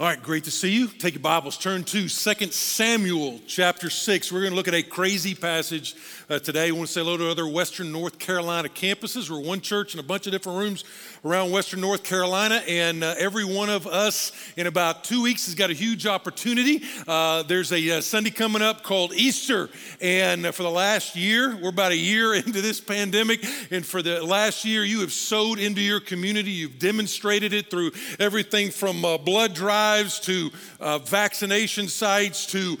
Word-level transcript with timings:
All 0.00 0.06
right, 0.06 0.22
great 0.22 0.44
to 0.44 0.50
see 0.50 0.70
you. 0.70 0.88
Take 0.88 1.12
your 1.12 1.20
Bibles, 1.20 1.58
turn 1.58 1.84
to 1.84 2.08
2 2.08 2.08
Samuel 2.08 3.38
chapter 3.46 3.90
6. 3.90 4.32
We're 4.32 4.40
going 4.40 4.52
to 4.52 4.56
look 4.56 4.66
at 4.66 4.72
a 4.72 4.82
crazy 4.82 5.34
passage 5.34 5.94
uh, 6.30 6.38
today. 6.38 6.68
I 6.68 6.70
want 6.70 6.86
to 6.86 6.92
say 6.94 7.02
hello 7.02 7.18
to 7.18 7.30
other 7.30 7.46
Western 7.46 7.92
North 7.92 8.18
Carolina 8.18 8.70
campuses. 8.70 9.28
We're 9.28 9.46
one 9.46 9.60
church 9.60 9.92
in 9.92 10.00
a 10.00 10.02
bunch 10.02 10.26
of 10.26 10.32
different 10.32 10.58
rooms 10.58 10.84
around 11.22 11.50
Western 11.50 11.82
North 11.82 12.02
Carolina, 12.02 12.62
and 12.66 13.04
uh, 13.04 13.14
every 13.18 13.44
one 13.44 13.68
of 13.68 13.86
us 13.86 14.32
in 14.56 14.66
about 14.66 15.04
two 15.04 15.22
weeks 15.22 15.44
has 15.44 15.54
got 15.54 15.68
a 15.68 15.74
huge 15.74 16.06
opportunity. 16.06 16.82
Uh, 17.06 17.42
there's 17.42 17.70
a 17.70 17.98
uh, 17.98 18.00
Sunday 18.00 18.30
coming 18.30 18.62
up 18.62 18.82
called 18.82 19.12
Easter, 19.12 19.68
and 20.00 20.46
for 20.54 20.62
the 20.62 20.70
last 20.70 21.14
year, 21.14 21.58
we're 21.60 21.68
about 21.68 21.92
a 21.92 21.96
year 21.96 22.32
into 22.46 22.62
this 22.62 22.80
pandemic, 22.80 23.44
and 23.70 23.84
for 23.84 24.00
the 24.00 24.24
last 24.24 24.64
year, 24.64 24.82
you 24.82 25.00
have 25.00 25.12
sowed 25.12 25.58
into 25.58 25.82
your 25.82 26.00
community. 26.00 26.52
You've 26.52 26.78
demonstrated 26.78 27.52
it 27.52 27.68
through 27.70 27.90
everything 28.18 28.70
from 28.70 29.04
uh, 29.04 29.18
blood 29.18 29.52
drives 29.90 30.20
to 30.20 30.50
uh, 30.78 30.98
vaccination 30.98 31.88
sites 31.88 32.46
to 32.46 32.78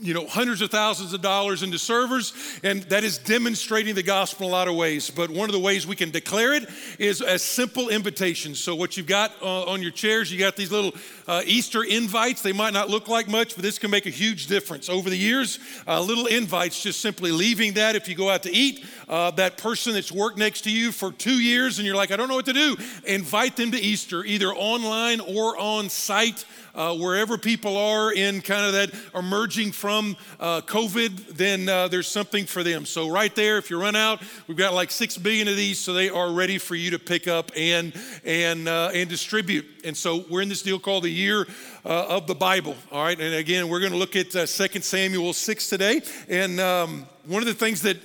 you 0.00 0.14
know, 0.14 0.26
hundreds 0.26 0.60
of 0.62 0.70
thousands 0.70 1.12
of 1.12 1.22
dollars 1.22 1.62
into 1.62 1.78
servers, 1.78 2.32
and 2.62 2.82
that 2.84 3.04
is 3.04 3.18
demonstrating 3.18 3.94
the 3.94 4.02
gospel 4.02 4.46
in 4.46 4.52
a 4.52 4.52
lot 4.52 4.68
of 4.68 4.74
ways. 4.74 5.10
But 5.10 5.30
one 5.30 5.48
of 5.48 5.52
the 5.52 5.60
ways 5.60 5.86
we 5.86 5.96
can 5.96 6.10
declare 6.10 6.54
it 6.54 6.68
is 6.98 7.20
a 7.20 7.38
simple 7.38 7.88
invitation. 7.88 8.54
So, 8.54 8.74
what 8.74 8.96
you've 8.96 9.06
got 9.06 9.32
uh, 9.40 9.64
on 9.64 9.80
your 9.80 9.92
chairs, 9.92 10.32
you 10.32 10.38
got 10.38 10.56
these 10.56 10.72
little 10.72 10.92
uh, 11.28 11.42
Easter 11.46 11.84
invites. 11.84 12.42
They 12.42 12.52
might 12.52 12.72
not 12.72 12.90
look 12.90 13.08
like 13.08 13.28
much, 13.28 13.54
but 13.54 13.62
this 13.62 13.78
can 13.78 13.90
make 13.90 14.06
a 14.06 14.10
huge 14.10 14.48
difference. 14.48 14.88
Over 14.88 15.08
the 15.08 15.16
years, 15.16 15.58
uh, 15.86 16.00
little 16.00 16.26
invites, 16.26 16.82
just 16.82 17.00
simply 17.00 17.30
leaving 17.30 17.74
that 17.74 17.94
if 17.94 18.08
you 18.08 18.14
go 18.14 18.30
out 18.30 18.42
to 18.42 18.52
eat, 18.52 18.84
uh, 19.08 19.30
that 19.32 19.56
person 19.58 19.94
that's 19.94 20.10
worked 20.10 20.38
next 20.38 20.62
to 20.62 20.70
you 20.70 20.90
for 20.90 21.12
two 21.12 21.40
years 21.40 21.78
and 21.78 21.86
you're 21.86 21.96
like, 21.96 22.10
I 22.10 22.16
don't 22.16 22.28
know 22.28 22.36
what 22.36 22.46
to 22.46 22.52
do, 22.52 22.76
invite 23.06 23.56
them 23.56 23.70
to 23.72 23.78
Easter, 23.78 24.24
either 24.24 24.48
online 24.48 25.20
or 25.20 25.56
on 25.58 25.88
site 25.88 26.44
uh, 26.74 26.96
wherever 26.96 27.36
people 27.36 27.76
are 27.76 28.12
in 28.12 28.40
kind 28.40 28.64
of 28.64 28.72
that 28.72 28.90
emerging 29.14 29.61
from 29.70 30.16
uh, 30.40 30.62
COVID, 30.62 31.36
then 31.36 31.68
uh, 31.68 31.88
there's 31.88 32.08
something 32.08 32.46
for 32.46 32.62
them. 32.62 32.86
So, 32.86 33.08
right 33.08 33.34
there, 33.36 33.58
if 33.58 33.70
you 33.70 33.80
run 33.80 33.94
out, 33.94 34.22
we've 34.48 34.56
got 34.56 34.74
like 34.74 34.90
six 34.90 35.16
billion 35.16 35.46
of 35.46 35.56
these, 35.56 35.78
so 35.78 35.92
they 35.92 36.08
are 36.08 36.32
ready 36.32 36.58
for 36.58 36.74
you 36.74 36.90
to 36.90 36.98
pick 36.98 37.28
up 37.28 37.52
and, 37.54 37.92
and, 38.24 38.66
uh, 38.68 38.90
and 38.94 39.08
distribute. 39.08 39.66
And 39.84 39.96
so, 39.96 40.24
we're 40.28 40.42
in 40.42 40.48
this 40.48 40.62
deal 40.62 40.78
called 40.78 41.04
the 41.04 41.10
Year 41.10 41.46
uh, 41.84 42.06
of 42.08 42.26
the 42.26 42.34
Bible. 42.34 42.74
All 42.90 43.04
right, 43.04 43.20
and 43.20 43.34
again, 43.34 43.68
we're 43.68 43.80
going 43.80 43.92
to 43.92 43.98
look 43.98 44.16
at 44.16 44.34
uh, 44.34 44.46
2 44.46 44.80
Samuel 44.80 45.32
6 45.32 45.68
today. 45.68 46.00
And 46.28 46.58
um, 46.58 47.06
one 47.26 47.42
of 47.42 47.46
the 47.46 47.54
things 47.54 47.82
that 47.82 47.98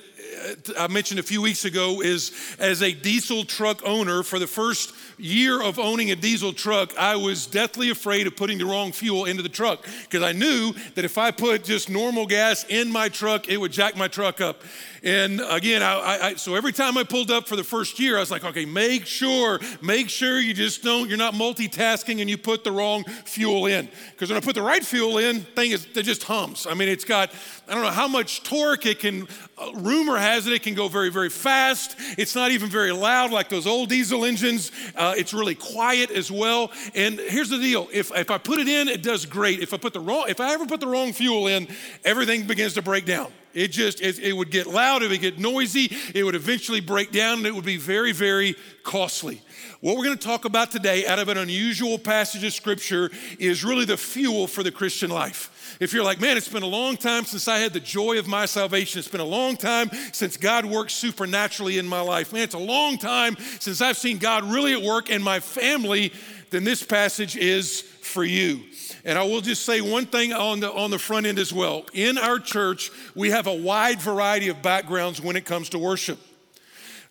I 0.77 0.87
mentioned 0.87 1.19
a 1.19 1.23
few 1.23 1.41
weeks 1.41 1.65
ago 1.65 2.01
is 2.01 2.31
as 2.59 2.81
a 2.81 2.91
diesel 2.93 3.43
truck 3.43 3.81
owner, 3.85 4.23
for 4.23 4.39
the 4.39 4.47
first 4.47 4.93
year 5.17 5.61
of 5.61 5.79
owning 5.79 6.11
a 6.11 6.15
diesel 6.15 6.53
truck, 6.53 6.97
I 6.97 7.15
was 7.15 7.47
deathly 7.47 7.89
afraid 7.89 8.27
of 8.27 8.35
putting 8.35 8.57
the 8.57 8.65
wrong 8.65 8.91
fuel 8.91 9.25
into 9.25 9.41
the 9.41 9.49
truck 9.49 9.85
because 10.03 10.23
I 10.23 10.31
knew 10.31 10.73
that 10.95 11.05
if 11.05 11.17
I 11.17 11.31
put 11.31 11.63
just 11.63 11.89
normal 11.89 12.27
gas 12.27 12.65
in 12.69 12.91
my 12.91 13.09
truck, 13.09 13.47
it 13.47 13.57
would 13.57 13.71
jack 13.71 13.97
my 13.97 14.07
truck 14.07 14.41
up. 14.41 14.61
And 15.03 15.41
again, 15.49 15.81
I, 15.81 16.19
I, 16.21 16.35
so 16.35 16.55
every 16.55 16.73
time 16.73 16.97
I 16.97 17.03
pulled 17.03 17.31
up 17.31 17.47
for 17.47 17.55
the 17.55 17.63
first 17.63 17.99
year, 17.99 18.17
I 18.17 18.19
was 18.19 18.29
like, 18.29 18.43
okay, 18.43 18.65
make 18.65 19.05
sure, 19.05 19.59
make 19.81 20.09
sure 20.09 20.39
you 20.39 20.53
just 20.53 20.83
don't, 20.83 21.07
you're 21.07 21.17
not 21.17 21.33
multitasking 21.33 22.19
and 22.19 22.29
you 22.29 22.37
put 22.37 22.65
the 22.65 22.71
wrong 22.73 23.05
fuel 23.25 23.67
in. 23.67 23.87
Because 24.11 24.29
when 24.29 24.37
I 24.37 24.41
put 24.41 24.55
the 24.55 24.61
right 24.61 24.83
fuel 24.83 25.17
in, 25.17 25.41
thing 25.41 25.71
is, 25.71 25.87
it 25.95 26.03
just 26.03 26.23
hums. 26.23 26.67
I 26.67 26.73
mean, 26.73 26.89
it's 26.89 27.05
got, 27.05 27.31
I 27.69 27.73
don't 27.73 27.83
know 27.83 27.89
how 27.89 28.07
much 28.07 28.43
torque 28.43 28.85
it 28.85 28.99
can, 28.99 29.27
uh, 29.57 29.71
rumor 29.75 30.17
has 30.17 30.36
it, 30.45 30.53
it 30.53 30.61
can 30.61 30.75
go 30.75 30.87
very, 30.87 31.09
very 31.09 31.29
fast. 31.29 31.95
It's 32.17 32.35
not 32.35 32.51
even 32.51 32.69
very 32.69 32.91
loud 32.91 33.31
like 33.31 33.49
those 33.49 33.65
old 33.65 33.89
diesel 33.89 34.25
engines. 34.25 34.71
Uh, 34.95 35.15
it's 35.17 35.33
really 35.33 35.55
quiet 35.55 36.11
as 36.11 36.29
well. 36.29 36.71
And 36.93 37.19
here's 37.19 37.49
the 37.49 37.57
deal 37.57 37.87
if, 37.91 38.15
if 38.15 38.29
I 38.29 38.37
put 38.37 38.59
it 38.59 38.67
in, 38.67 38.87
it 38.87 39.01
does 39.01 39.25
great. 39.25 39.61
If 39.61 39.73
I 39.73 39.77
put 39.77 39.93
the 39.93 39.99
wrong, 39.99 40.25
if 40.27 40.39
I 40.39 40.53
ever 40.53 40.65
put 40.65 40.81
the 40.81 40.87
wrong 40.87 41.13
fuel 41.13 41.47
in, 41.47 41.67
everything 42.03 42.45
begins 42.45 42.73
to 42.73 42.81
break 42.81 43.05
down. 43.05 43.31
It 43.53 43.69
just, 43.69 44.01
it, 44.01 44.19
it, 44.19 44.33
would 44.33 44.51
get 44.51 44.67
loud, 44.67 45.01
it 45.01 45.09
would 45.09 45.19
get 45.19 45.39
noisy, 45.39 45.91
it 46.13 46.23
would 46.23 46.35
eventually 46.35 46.79
break 46.79 47.11
down, 47.11 47.39
and 47.39 47.47
it 47.47 47.55
would 47.55 47.65
be 47.65 47.77
very, 47.77 48.11
very 48.11 48.55
costly. 48.83 49.41
What 49.79 49.97
we're 49.97 50.03
going 50.03 50.17
to 50.17 50.27
talk 50.27 50.45
about 50.45 50.69
today, 50.69 51.07
out 51.07 51.17
of 51.17 51.27
an 51.27 51.37
unusual 51.37 51.97
passage 51.97 52.43
of 52.43 52.53
scripture, 52.53 53.09
is 53.39 53.63
really 53.63 53.85
the 53.85 53.97
fuel 53.97 54.45
for 54.45 54.61
the 54.61 54.71
Christian 54.71 55.09
life. 55.09 55.49
If 55.79 55.93
you're 55.93 56.03
like, 56.03 56.19
man, 56.19 56.37
it's 56.37 56.47
been 56.47 56.63
a 56.63 56.67
long 56.67 56.97
time 56.97 57.25
since 57.25 57.47
I 57.47 57.59
had 57.59 57.73
the 57.73 57.79
joy 57.79 58.19
of 58.19 58.27
my 58.27 58.45
salvation, 58.45 58.99
it's 58.99 59.07
been 59.07 59.21
a 59.21 59.25
long 59.25 59.57
time 59.57 59.89
since 60.11 60.37
God 60.37 60.65
worked 60.65 60.91
supernaturally 60.91 61.77
in 61.77 61.87
my 61.87 62.01
life, 62.01 62.33
man, 62.33 62.43
it's 62.43 62.53
a 62.53 62.59
long 62.59 62.97
time 62.97 63.35
since 63.59 63.81
I've 63.81 63.97
seen 63.97 64.17
God 64.17 64.43
really 64.43 64.73
at 64.73 64.81
work 64.81 65.09
in 65.09 65.21
my 65.21 65.39
family, 65.39 66.11
then 66.49 66.63
this 66.63 66.83
passage 66.83 67.35
is 67.35 67.81
for 67.81 68.23
you. 68.23 68.61
And 69.03 69.17
I 69.17 69.23
will 69.23 69.41
just 69.41 69.65
say 69.65 69.81
one 69.81 70.05
thing 70.05 70.33
on 70.33 70.59
the, 70.59 70.71
on 70.71 70.91
the 70.91 70.99
front 70.99 71.25
end 71.25 71.39
as 71.39 71.53
well. 71.53 71.85
In 71.93 72.17
our 72.17 72.39
church, 72.39 72.91
we 73.15 73.29
have 73.31 73.47
a 73.47 73.53
wide 73.53 74.01
variety 74.01 74.49
of 74.49 74.61
backgrounds 74.61 75.21
when 75.21 75.35
it 75.35 75.45
comes 75.45 75.69
to 75.69 75.79
worship. 75.79 76.19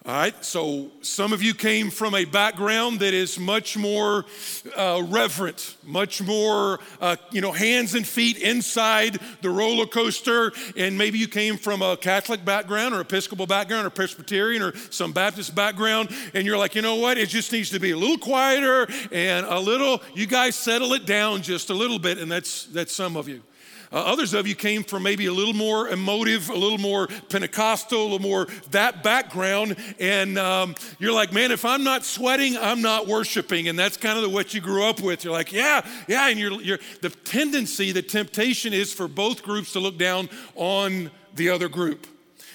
All 0.07 0.13
right, 0.13 0.45
so 0.45 0.93
some 1.01 1.33
of 1.33 1.43
you 1.43 1.53
came 1.53 1.91
from 1.91 2.15
a 2.15 2.25
background 2.25 3.01
that 3.01 3.13
is 3.13 3.41
much 3.41 3.77
more 3.77 4.25
uh, 4.77 5.03
reverent, 5.05 5.77
much 5.85 6.23
more, 6.23 6.79
uh, 7.01 7.17
you 7.33 7.41
know, 7.41 7.51
hands 7.51 7.97
and 7.97 8.07
feet 8.07 8.39
inside 8.39 9.19
the 9.43 9.51
roller 9.51 9.85
coaster. 9.85 10.53
And 10.77 10.97
maybe 10.97 11.19
you 11.19 11.27
came 11.27 11.57
from 11.57 11.83
a 11.83 11.97
Catholic 11.97 12.45
background 12.45 12.95
or 12.95 13.01
Episcopal 13.01 13.49
background 13.49 13.85
or 13.85 13.91
Presbyterian 13.91 14.63
or 14.63 14.77
some 14.91 15.11
Baptist 15.11 15.57
background. 15.57 16.11
And 16.35 16.47
you're 16.47 16.57
like, 16.57 16.77
you 16.77 16.83
know 16.83 16.95
what? 16.95 17.19
It 17.19 17.29
just 17.29 17.51
needs 17.51 17.71
to 17.71 17.81
be 17.81 17.91
a 17.91 17.97
little 17.97 18.17
quieter 18.17 18.87
and 19.11 19.45
a 19.45 19.59
little, 19.59 20.01
you 20.15 20.27
guys 20.27 20.55
settle 20.55 20.93
it 20.93 21.05
down 21.05 21.43
just 21.43 21.69
a 21.69 21.75
little 21.75 21.99
bit. 21.99 22.19
And 22.19 22.31
that's, 22.31 22.67
that's 22.67 22.95
some 22.95 23.17
of 23.17 23.27
you. 23.29 23.43
Uh, 23.97 24.01
others 24.01 24.35
of 24.35 24.47
you 24.47 24.55
came 24.55 24.83
from 24.83 25.03
maybe 25.03 25.25
a 25.25 25.33
little 25.33 25.55
more 25.55 25.89
emotive, 25.89 26.51
a 26.51 26.55
little 26.55 26.77
more 26.77 27.07
Pentecostal, 27.31 27.99
a 27.99 28.03
little 28.03 28.19
more 28.19 28.47
that 28.71 29.03
background. 29.03 29.75
And 29.99 30.39
um, 30.39 30.75
you're 30.99 31.15
like, 31.15 31.33
man, 31.33 31.51
if 31.51 31.65
I'm 31.65 31.83
not 31.83 32.05
sweating, 32.05 32.59
I'm 32.59 32.83
not 32.83 33.07
worshiping. 33.07 33.69
And 33.69 33.79
that's 33.79 33.97
kind 33.97 34.23
of 34.23 34.31
what 34.31 34.53
you 34.53 34.61
grew 34.61 34.85
up 34.85 35.01
with. 35.01 35.25
You're 35.25 35.33
like, 35.33 35.51
yeah, 35.51 35.81
yeah. 36.09 36.29
And 36.29 36.39
you're, 36.39 36.61
you're, 36.61 36.79
the 37.01 37.09
tendency, 37.09 37.91
the 37.91 38.03
temptation 38.03 38.75
is 38.75 38.93
for 38.93 39.09
both 39.09 39.43
groups 39.43 39.73
to 39.73 39.81
look 39.81 39.97
down 39.97 40.29
on 40.57 41.11
the 41.35 41.49
other 41.49 41.71
group. 41.71 42.07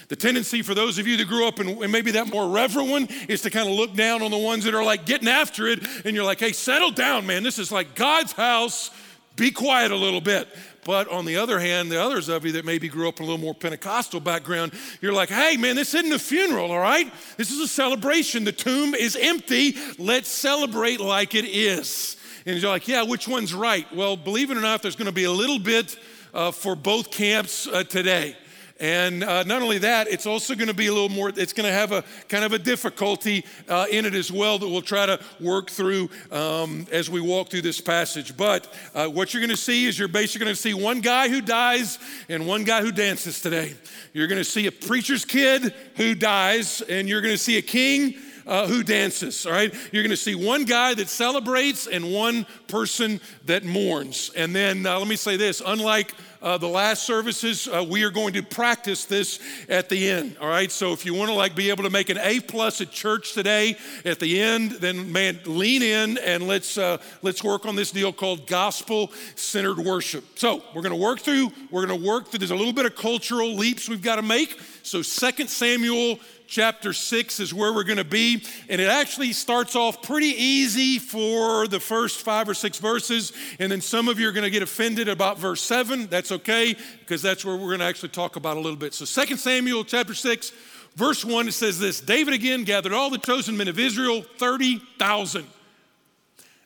The 0.09 0.15
tendency 0.15 0.61
for 0.61 0.75
those 0.75 0.99
of 0.99 1.07
you 1.07 1.17
that 1.17 1.27
grew 1.27 1.47
up 1.47 1.59
in 1.59 1.89
maybe 1.89 2.11
that 2.11 2.27
more 2.27 2.49
reverent 2.49 2.87
one 2.87 3.07
is 3.27 3.41
to 3.41 3.49
kind 3.49 3.67
of 3.67 3.73
look 3.73 3.95
down 3.95 4.21
on 4.21 4.29
the 4.29 4.37
ones 4.37 4.65
that 4.65 4.75
are 4.75 4.83
like 4.83 5.07
getting 5.07 5.27
after 5.27 5.65
it. 5.65 5.79
And 6.05 6.15
you're 6.15 6.25
like, 6.25 6.39
hey, 6.39 6.51
settle 6.51 6.91
down, 6.91 7.25
man. 7.25 7.41
This 7.41 7.57
is 7.57 7.71
like 7.71 7.95
God's 7.95 8.33
house. 8.33 8.91
Be 9.37 9.49
quiet 9.49 9.91
a 9.91 9.95
little 9.95 10.21
bit. 10.21 10.47
But 10.83 11.07
on 11.09 11.25
the 11.25 11.37
other 11.37 11.59
hand, 11.59 11.91
the 11.91 12.01
others 12.01 12.27
of 12.27 12.45
you 12.45 12.53
that 12.53 12.65
maybe 12.65 12.87
grew 12.87 13.07
up 13.07 13.19
in 13.19 13.23
a 13.23 13.27
little 13.27 13.41
more 13.41 13.53
Pentecostal 13.53 14.19
background, 14.19 14.73
you're 14.99 15.13
like, 15.13 15.29
hey, 15.29 15.57
man, 15.57 15.75
this 15.75 15.93
isn't 15.93 16.11
a 16.11 16.19
funeral, 16.19 16.71
all 16.71 16.79
right? 16.79 17.11
This 17.37 17.51
is 17.51 17.59
a 17.59 17.67
celebration. 17.67 18.43
The 18.43 18.51
tomb 18.51 18.95
is 18.95 19.15
empty. 19.15 19.75
Let's 19.99 20.29
celebrate 20.29 20.99
like 20.99 21.35
it 21.35 21.45
is. 21.45 22.17
And 22.45 22.59
you're 22.59 22.71
like, 22.71 22.87
yeah, 22.87 23.03
which 23.03 23.27
one's 23.27 23.53
right? 23.53 23.85
Well, 23.93 24.17
believe 24.17 24.49
it 24.49 24.57
or 24.57 24.61
not, 24.61 24.81
there's 24.81 24.95
going 24.95 25.05
to 25.05 25.11
be 25.11 25.25
a 25.25 25.31
little 25.31 25.59
bit 25.59 25.97
uh, 26.33 26.51
for 26.51 26.75
both 26.75 27.11
camps 27.11 27.67
uh, 27.67 27.83
today. 27.83 28.35
And 28.81 29.23
uh, 29.23 29.43
not 29.43 29.61
only 29.61 29.77
that, 29.77 30.07
it's 30.07 30.25
also 30.25 30.55
going 30.55 30.67
to 30.67 30.73
be 30.73 30.87
a 30.87 30.91
little 30.91 31.07
more, 31.07 31.29
it's 31.29 31.53
going 31.53 31.67
to 31.67 31.71
have 31.71 31.91
a 31.91 32.03
kind 32.27 32.43
of 32.43 32.51
a 32.51 32.57
difficulty 32.57 33.45
uh, 33.69 33.85
in 33.91 34.07
it 34.07 34.15
as 34.15 34.31
well 34.31 34.57
that 34.57 34.67
we'll 34.67 34.81
try 34.81 35.05
to 35.05 35.19
work 35.39 35.69
through 35.69 36.09
um, 36.31 36.87
as 36.91 37.07
we 37.07 37.21
walk 37.21 37.49
through 37.49 37.61
this 37.61 37.79
passage. 37.79 38.35
But 38.35 38.73
uh, 38.95 39.05
what 39.05 39.33
you're 39.33 39.41
going 39.41 39.51
to 39.51 39.55
see 39.55 39.85
is 39.85 39.99
you're 39.99 40.07
basically 40.07 40.45
going 40.45 40.55
to 40.55 40.61
see 40.61 40.73
one 40.73 40.99
guy 40.99 41.29
who 41.29 41.41
dies 41.41 41.99
and 42.27 42.47
one 42.47 42.63
guy 42.63 42.81
who 42.81 42.91
dances 42.91 43.39
today. 43.39 43.75
You're 44.13 44.27
going 44.27 44.41
to 44.41 44.43
see 44.43 44.65
a 44.65 44.71
preacher's 44.71 45.25
kid 45.25 45.75
who 45.97 46.15
dies, 46.15 46.81
and 46.81 47.07
you're 47.07 47.21
going 47.21 47.35
to 47.35 47.37
see 47.37 47.59
a 47.59 47.61
king. 47.61 48.15
Uh, 48.47 48.65
who 48.65 48.81
dances, 48.81 49.45
all 49.45 49.51
right? 49.51 49.71
You're 49.91 50.01
gonna 50.01 50.17
see 50.17 50.33
one 50.33 50.65
guy 50.65 50.95
that 50.95 51.09
celebrates 51.09 51.85
and 51.85 52.11
one 52.11 52.47
person 52.67 53.21
that 53.45 53.63
mourns. 53.63 54.31
And 54.35 54.55
then 54.55 54.83
uh, 54.87 54.97
let 54.97 55.07
me 55.07 55.15
say 55.15 55.37
this 55.37 55.61
unlike 55.63 56.15
uh, 56.41 56.57
the 56.57 56.67
last 56.67 57.03
services, 57.03 57.67
uh, 57.67 57.85
we 57.87 58.03
are 58.03 58.09
going 58.09 58.33
to 58.33 58.41
practice 58.41 59.05
this 59.05 59.39
at 59.69 59.89
the 59.89 60.09
end. 60.09 60.37
All 60.41 60.47
right. 60.47 60.71
So 60.71 60.91
if 60.91 61.05
you 61.05 61.13
want 61.13 61.29
to 61.29 61.35
like 61.35 61.55
be 61.55 61.69
able 61.69 61.83
to 61.83 61.89
make 61.89 62.09
an 62.09 62.17
A 62.17 62.39
plus 62.39 62.81
at 62.81 62.91
church 62.91 63.33
today 63.33 63.77
at 64.05 64.19
the 64.19 64.41
end, 64.41 64.71
then 64.71 65.11
man, 65.11 65.39
lean 65.45 65.83
in 65.83 66.17
and 66.17 66.47
let's 66.47 66.77
uh, 66.77 66.97
let's 67.21 67.43
work 67.43 67.65
on 67.65 67.75
this 67.75 67.91
deal 67.91 68.11
called 68.11 68.47
gospel 68.47 69.11
centered 69.35 69.77
worship. 69.77 70.23
So 70.39 70.63
we're 70.73 70.81
going 70.81 70.95
to 70.95 71.01
work 71.01 71.19
through. 71.19 71.51
We're 71.69 71.85
going 71.85 72.01
to 72.01 72.07
work 72.07 72.29
through. 72.29 72.39
There's 72.39 72.51
a 72.51 72.55
little 72.55 72.73
bit 72.73 72.85
of 72.85 72.95
cultural 72.95 73.53
leaps 73.53 73.87
we've 73.87 74.01
got 74.01 74.15
to 74.15 74.23
make. 74.23 74.59
So 74.83 75.01
Second 75.01 75.49
Samuel 75.49 76.19
chapter 76.51 76.91
6 76.91 77.39
is 77.39 77.53
where 77.53 77.71
we're 77.73 77.85
going 77.85 77.97
to 77.97 78.03
be. 78.03 78.43
And 78.67 78.81
it 78.81 78.89
actually 78.89 79.31
starts 79.31 79.75
off 79.75 80.01
pretty 80.01 80.27
easy 80.27 80.99
for 80.99 81.65
the 81.67 81.79
first 81.79 82.19
five 82.19 82.49
or 82.49 82.53
six 82.53 82.77
verses. 82.77 83.31
And 83.57 83.71
then 83.71 83.79
some 83.79 84.09
of 84.09 84.19
you 84.19 84.27
are 84.27 84.33
going 84.33 84.43
to 84.43 84.49
get 84.49 84.61
offended 84.61 85.07
about 85.07 85.39
verse 85.39 85.61
7. 85.61 86.07
That's 86.07 86.30
okay, 86.31 86.75
because 86.99 87.21
that's 87.21 87.43
where 87.45 87.55
we're 87.55 87.67
going 87.67 87.79
to 87.79 87.85
actually 87.85 88.09
talk 88.09 88.35
about 88.35 88.57
a 88.57 88.59
little 88.59 88.77
bit. 88.77 88.93
So 88.93 89.05
2 89.05 89.37
Samuel 89.37 89.83
chapter 89.83 90.13
6, 90.13 90.51
verse 90.95 91.25
1, 91.25 91.47
it 91.47 91.53
says 91.53 91.79
this 91.79 92.01
David 92.01 92.33
again 92.33 92.63
gathered 92.63 92.93
all 92.93 93.09
the 93.09 93.17
chosen 93.17 93.57
men 93.57 93.67
of 93.67 93.79
Israel, 93.79 94.23
30,000. 94.37 95.45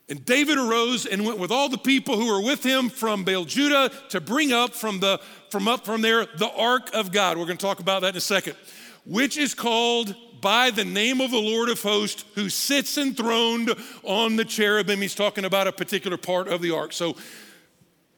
And 0.07 0.23
David 0.23 0.59
arose 0.59 1.07
and 1.07 1.25
went 1.25 1.39
with 1.39 1.51
all 1.51 1.67
the 1.67 1.79
people 1.79 2.15
who 2.15 2.27
were 2.27 2.41
with 2.41 2.63
him 2.63 2.89
from 2.89 3.23
Baal 3.23 3.43
Judah 3.43 3.91
to 4.09 4.21
bring 4.21 4.53
up 4.53 4.73
from 4.75 4.99
the 4.99 5.19
from 5.49 5.67
up 5.67 5.83
from 5.83 6.01
there 6.01 6.27
the 6.37 6.51
ark 6.55 6.91
of 6.93 7.11
God. 7.11 7.37
We're 7.37 7.45
going 7.45 7.57
to 7.57 7.65
talk 7.65 7.79
about 7.79 8.01
that 8.03 8.09
in 8.09 8.17
a 8.17 8.21
second, 8.21 8.55
which 9.05 9.35
is 9.35 9.55
called 9.55 10.15
by 10.41 10.69
the 10.69 10.85
name 10.85 11.21
of 11.21 11.31
the 11.31 11.39
Lord 11.39 11.69
of 11.69 11.81
hosts 11.81 12.23
who 12.35 12.49
sits 12.49 12.99
enthroned 12.99 13.73
on 14.03 14.35
the 14.35 14.45
cherubim. 14.45 15.01
He's 15.01 15.15
talking 15.15 15.43
about 15.43 15.65
a 15.65 15.71
particular 15.71 16.17
part 16.17 16.47
of 16.49 16.61
the 16.61 16.69
ark. 16.69 16.93
So 16.93 17.15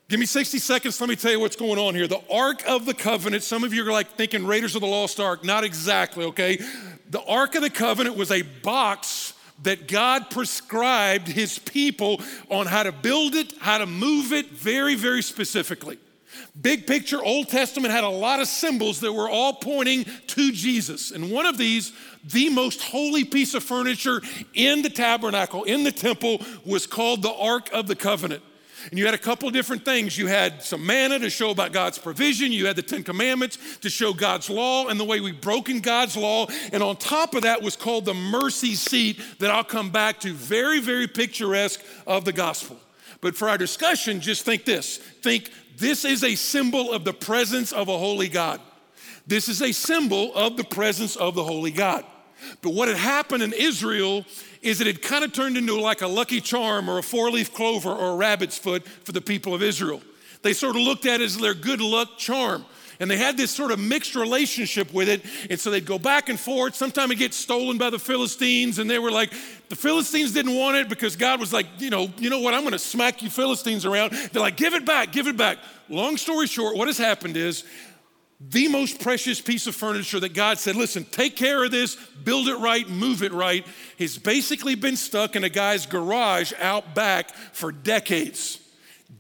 Give 0.10 0.22
me 0.22 0.26
60 0.26 0.60
seconds. 0.60 1.02
Let 1.02 1.10
me 1.10 1.18
tell 1.18 1.32
you 1.32 1.40
what's 1.42 1.58
going 1.58 1.78
on 1.78 1.94
here. 1.94 2.08
The 2.08 2.22
Ark 2.32 2.64
of 2.66 2.86
the 2.86 2.94
Covenant, 2.94 3.44
some 3.44 3.66
of 3.66 3.74
you 3.74 3.86
are 3.86 3.92
like 3.92 4.12
thinking 4.12 4.48
Raiders 4.48 4.74
of 4.74 4.80
the 4.80 4.88
Lost 4.88 5.20
Ark. 5.20 5.44
Not 5.44 5.66
exactly, 5.66 6.24
okay? 6.26 6.60
The 7.10 7.22
Ark 7.24 7.56
of 7.56 7.62
the 7.62 7.70
Covenant 7.70 8.16
was 8.16 8.32
a 8.32 8.42
box 8.42 9.34
that 9.64 9.90
God 9.90 10.30
prescribed 10.30 11.28
his 11.28 11.60
people 11.60 12.22
on 12.50 12.68
how 12.68 12.84
to 12.84 12.94
build 12.94 13.36
it, 13.36 13.52
how 13.60 13.80
to 13.80 13.86
move 13.86 14.32
it 14.32 14.52
very, 14.52 14.96
very 14.96 15.22
specifically. 15.22 15.98
Big 16.62 16.88
picture, 16.88 17.22
Old 17.22 17.50
Testament 17.50 17.94
had 17.94 18.06
a 18.06 18.10
lot 18.10 18.40
of 18.40 18.48
symbols 18.48 19.02
that 19.02 19.12
were 19.12 19.30
all 19.30 19.56
pointing 19.56 20.06
to 20.28 20.54
Jesus. 20.54 21.12
And 21.12 21.32
one 21.32 21.46
of 21.46 21.58
these, 21.58 21.92
the 22.24 22.50
most 22.50 22.82
holy 22.82 23.26
piece 23.26 23.54
of 23.54 23.64
furniture 23.64 24.22
in 24.54 24.84
the 24.84 24.90
tabernacle, 24.90 25.66
in 25.66 25.84
the 25.84 25.92
temple, 25.92 26.42
was 26.64 26.88
called 26.88 27.24
the 27.24 27.34
Ark 27.34 27.70
of 27.74 27.88
the 27.88 27.96
Covenant. 27.96 28.44
And 28.90 28.98
you 28.98 29.06
had 29.06 29.14
a 29.14 29.20
couple 29.20 29.50
different 29.50 29.84
things. 29.84 30.18
You 30.18 30.28
had 30.28 30.64
some 30.64 30.86
manna 30.86 31.20
to 31.20 31.30
show 31.30 31.52
about 31.52 31.74
God's 31.74 31.98
provision. 31.98 32.52
You 32.52 32.68
had 32.68 32.76
the 32.76 32.82
Ten 32.82 33.04
Commandments 33.04 33.58
to 33.80 33.90
show 33.90 34.14
God's 34.14 34.50
law 34.50 34.88
and 34.88 35.00
the 35.00 35.04
way 35.04 35.20
we've 35.20 35.42
broken 35.42 35.80
God's 35.80 36.16
law. 36.16 36.48
And 36.72 36.82
on 36.82 36.96
top 36.96 37.36
of 37.36 37.44
that 37.44 37.62
was 37.62 37.76
called 37.76 38.06
the 38.06 38.14
mercy 38.14 38.76
seat 38.76 39.20
that 39.40 39.52
I'll 39.52 39.64
come 39.64 39.90
back 39.90 40.20
to. 40.22 40.34
Very, 40.34 40.80
very 40.80 41.08
picturesque 41.08 41.82
of 42.06 42.24
the 42.24 42.34
gospel. 42.34 42.78
But 43.20 43.36
for 43.36 43.50
our 43.50 43.58
discussion, 43.58 44.22
just 44.22 44.46
think 44.46 44.64
this 44.64 44.98
think 44.98 45.52
this 45.78 46.06
is 46.06 46.24
a 46.24 46.36
symbol 46.36 46.92
of 46.92 47.04
the 47.04 47.14
presence 47.14 47.72
of 47.72 47.90
a 47.90 47.98
holy 47.98 48.30
God. 48.30 48.62
This 49.26 49.50
is 49.50 49.62
a 49.62 49.72
symbol 49.72 50.34
of 50.34 50.56
the 50.56 50.64
presence 50.64 51.16
of 51.16 51.36
the 51.36 51.44
holy 51.44 51.72
God. 51.72 52.06
But 52.62 52.74
what 52.74 52.88
had 52.88 52.98
happened 52.98 53.44
in 53.44 53.54
Israel 53.54 54.26
is 54.62 54.82
it 54.82 54.88
had 54.88 55.02
kind 55.02 55.24
of 55.24 55.34
turned 55.34 55.58
into 55.58 55.80
like 55.80 56.02
a 56.02 56.08
lucky 56.08 56.42
charm 56.42 56.90
or 56.90 56.98
a 56.98 57.04
four 57.04 57.30
leaf 57.32 57.54
clover 57.54 57.90
or 57.90 58.14
a 58.14 58.16
rabbit's 58.16 58.58
foot 58.58 58.88
for 58.88 59.12
the 59.12 59.22
people 59.22 59.54
of 59.54 59.64
Israel. 59.64 60.02
They 60.42 60.54
sort 60.54 60.76
of 60.76 60.82
looked 60.82 61.06
at 61.06 61.22
it 61.22 61.26
as 61.26 61.38
their 61.38 61.54
good 61.54 61.82
luck 61.82 62.18
charm. 62.18 62.66
And 63.00 63.12
they 63.12 63.18
had 63.18 63.38
this 63.38 63.52
sort 63.52 63.72
of 63.72 63.80
mixed 63.80 64.16
relationship 64.16 64.92
with 64.92 65.08
it. 65.08 65.24
And 65.52 65.60
so 65.60 65.70
they'd 65.70 65.86
go 65.86 66.00
back 66.00 66.30
and 66.30 66.40
forth. 66.40 66.76
Sometimes 66.76 67.12
it 67.12 67.16
gets 67.18 67.38
stolen 67.38 67.78
by 67.78 67.92
the 67.92 68.00
Philistines. 68.00 68.80
And 68.80 68.90
they 68.90 68.98
were 68.98 69.12
like, 69.12 69.32
the 69.70 69.76
Philistines 69.76 70.34
didn't 70.34 70.56
want 70.56 70.78
it 70.78 70.90
because 70.90 71.16
God 71.16 71.40
was 71.40 71.54
like, 71.54 71.68
you 71.78 71.90
know, 71.90 72.10
you 72.18 72.30
know 72.30 72.40
what? 72.40 72.54
I'm 72.54 72.62
going 72.62 72.72
to 72.72 72.80
smack 72.80 73.22
you 73.22 73.30
Philistines 73.30 73.86
around. 73.86 74.14
They're 74.14 74.42
like, 74.42 74.58
give 74.58 74.74
it 74.74 74.86
back, 74.86 75.12
give 75.12 75.28
it 75.28 75.38
back. 75.38 75.60
Long 75.90 76.18
story 76.18 76.48
short, 76.48 76.76
what 76.76 76.88
has 76.88 76.98
happened 76.98 77.38
is 77.38 77.64
the 78.40 78.68
most 78.68 79.00
precious 79.02 79.42
piece 79.42 79.66
of 79.66 79.76
furniture 79.76 80.20
that 80.20 80.34
God 80.34 80.60
said, 80.60 80.76
listen, 80.76 81.06
take 81.06 81.36
care 81.36 81.64
of 81.64 81.72
this, 81.72 81.96
build 82.24 82.48
it 82.48 82.58
right, 82.58 82.88
move 82.88 83.24
it 83.24 83.32
right, 83.34 83.66
has 83.98 84.18
basically 84.18 84.76
been 84.76 84.96
stuck 84.96 85.36
in 85.36 85.44
a 85.44 85.50
guy's 85.50 85.88
garage 85.88 86.54
out 86.60 86.94
back 86.94 87.34
for 87.52 87.72
decades. 87.72 88.60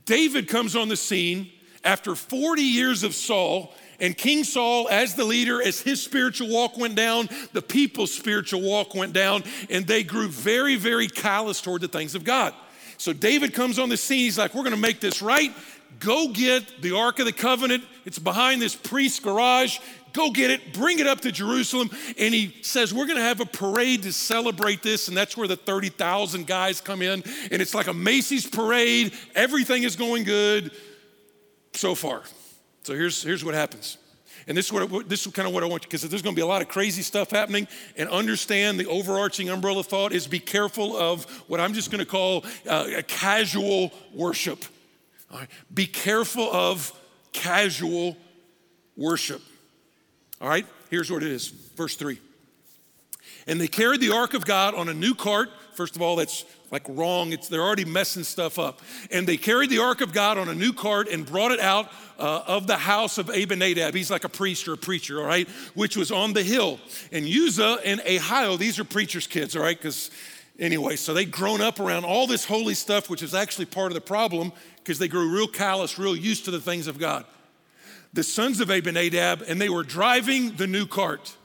David 0.05 0.47
comes 0.47 0.75
on 0.75 0.87
the 0.87 0.95
scene 0.95 1.49
after 1.83 2.13
40 2.13 2.61
years 2.61 3.03
of 3.03 3.15
Saul, 3.15 3.73
and 3.99 4.15
King 4.15 4.43
Saul, 4.43 4.87
as 4.89 5.15
the 5.15 5.23
leader, 5.23 5.61
as 5.61 5.81
his 5.81 6.03
spiritual 6.03 6.49
walk 6.49 6.77
went 6.77 6.93
down, 6.93 7.27
the 7.53 7.63
people's 7.63 8.13
spiritual 8.13 8.61
walk 8.61 8.93
went 8.93 9.13
down, 9.13 9.43
and 9.71 9.87
they 9.87 10.03
grew 10.03 10.27
very, 10.27 10.75
very 10.75 11.07
callous 11.07 11.61
toward 11.61 11.81
the 11.81 11.87
things 11.87 12.13
of 12.13 12.23
God. 12.23 12.53
So 12.97 13.13
David 13.13 13.53
comes 13.53 13.79
on 13.79 13.89
the 13.89 13.97
scene. 13.97 14.19
He's 14.19 14.37
like, 14.37 14.53
We're 14.53 14.63
to 14.69 14.77
make 14.77 14.99
this 14.99 15.21
right. 15.21 15.51
Go 15.99 16.29
get 16.29 16.81
the 16.81 16.95
Ark 16.95 17.19
of 17.19 17.25
the 17.25 17.33
Covenant. 17.33 17.83
It's 18.05 18.19
behind 18.19 18.61
this 18.61 18.75
priest's 18.75 19.19
garage. 19.19 19.79
Go 20.13 20.31
get 20.31 20.49
it, 20.49 20.73
bring 20.73 20.99
it 20.99 21.07
up 21.07 21.21
to 21.21 21.31
Jerusalem. 21.31 21.89
And 22.17 22.33
he 22.33 22.55
says, 22.61 22.93
We're 22.93 23.05
going 23.05 23.17
to 23.17 23.23
have 23.23 23.39
a 23.39 23.45
parade 23.45 24.03
to 24.03 24.13
celebrate 24.13 24.81
this. 24.81 25.07
And 25.07 25.17
that's 25.17 25.35
where 25.35 25.47
the 25.47 25.55
30,000 25.55 26.47
guys 26.47 26.81
come 26.81 27.01
in. 27.01 27.23
And 27.51 27.61
it's 27.61 27.75
like 27.75 27.87
a 27.87 27.93
Macy's 27.93 28.47
parade. 28.47 29.13
Everything 29.35 29.83
is 29.83 29.95
going 29.95 30.23
good 30.23 30.71
so 31.73 31.95
far. 31.95 32.23
So 32.83 32.93
here's, 32.93 33.21
here's 33.21 33.43
what 33.43 33.53
happens. 33.53 33.97
And 34.47 34.57
this 34.57 34.67
is, 34.67 34.71
what, 34.71 35.09
this 35.09 35.27
is 35.27 35.33
kind 35.33 35.47
of 35.47 35.53
what 35.53 35.61
I 35.61 35.65
want 35.65 35.83
you, 35.83 35.89
because 35.89 36.03
there's 36.03 36.21
going 36.21 36.33
to 36.33 36.39
be 36.39 36.43
a 36.43 36.47
lot 36.47 36.61
of 36.61 36.69
crazy 36.69 37.01
stuff 37.01 37.31
happening. 37.31 37.67
And 37.97 38.07
understand 38.09 38.79
the 38.79 38.85
overarching 38.85 39.49
umbrella 39.49 39.83
thought 39.83 40.13
is 40.13 40.25
be 40.25 40.39
careful 40.39 40.95
of 40.95 41.25
what 41.49 41.59
I'm 41.59 41.73
just 41.73 41.91
going 41.91 41.99
to 41.99 42.09
call 42.09 42.45
uh, 42.65 42.87
a 42.97 43.03
casual 43.03 43.91
worship. 44.13 44.63
All 45.31 45.39
right? 45.39 45.49
Be 45.73 45.85
careful 45.85 46.49
of 46.51 46.91
casual 47.33 48.17
worship. 48.95 49.41
All 50.39 50.49
right, 50.49 50.65
here's 50.89 51.11
what 51.11 51.23
it 51.23 51.31
is. 51.31 51.47
Verse 51.47 51.95
3. 51.95 52.19
And 53.47 53.61
they 53.61 53.67
carried 53.67 54.01
the 54.01 54.13
ark 54.13 54.33
of 54.33 54.45
God 54.45 54.75
on 54.75 54.89
a 54.89 54.93
new 54.93 55.15
cart. 55.15 55.49
First 55.73 55.95
of 55.95 56.01
all, 56.01 56.17
that's 56.17 56.43
like 56.69 56.83
wrong. 56.89 57.31
It's, 57.31 57.47
they're 57.47 57.61
already 57.61 57.85
messing 57.85 58.23
stuff 58.23 58.59
up. 58.59 58.81
And 59.09 59.25
they 59.25 59.37
carried 59.37 59.69
the 59.69 59.79
ark 59.79 60.01
of 60.01 60.11
God 60.11 60.37
on 60.37 60.49
a 60.49 60.55
new 60.55 60.73
cart 60.73 61.07
and 61.07 61.25
brought 61.25 61.51
it 61.51 61.59
out 61.59 61.89
uh, 62.19 62.43
of 62.47 62.67
the 62.67 62.75
house 62.75 63.17
of 63.17 63.29
Abinadab. 63.29 63.93
He's 63.93 64.11
like 64.11 64.25
a 64.25 64.29
priest 64.29 64.67
or 64.67 64.73
a 64.73 64.77
preacher, 64.77 65.19
all 65.19 65.25
right, 65.25 65.47
which 65.75 65.95
was 65.95 66.11
on 66.11 66.33
the 66.33 66.43
hill. 66.43 66.79
And 67.11 67.25
Uzzah 67.25 67.79
and 67.85 68.01
Ahio, 68.01 68.57
these 68.57 68.79
are 68.79 68.83
preacher's 68.83 69.27
kids, 69.27 69.55
all 69.55 69.61
right, 69.61 69.77
because 69.77 70.11
anyway, 70.59 70.95
so 70.95 71.13
they'd 71.13 71.31
grown 71.31 71.61
up 71.61 71.79
around 71.79 72.05
all 72.05 72.27
this 72.27 72.45
holy 72.45 72.73
stuff, 72.73 73.09
which 73.09 73.23
is 73.23 73.33
actually 73.33 73.65
part 73.65 73.91
of 73.91 73.95
the 73.95 74.01
problem 74.01 74.51
because 74.77 74.99
they 74.99 75.07
grew 75.07 75.33
real 75.33 75.47
callous, 75.47 75.97
real 75.99 76.15
used 76.15 76.45
to 76.45 76.51
the 76.51 76.61
things 76.61 76.87
of 76.87 76.97
God. 76.97 77.25
The 78.13 78.23
sons 78.23 78.59
of 78.59 78.69
Abinadab, 78.69 79.43
and 79.47 79.59
they 79.59 79.69
were 79.69 79.83
driving 79.83 80.55
the 80.55 80.67
new 80.67 80.85
cart 80.85 81.35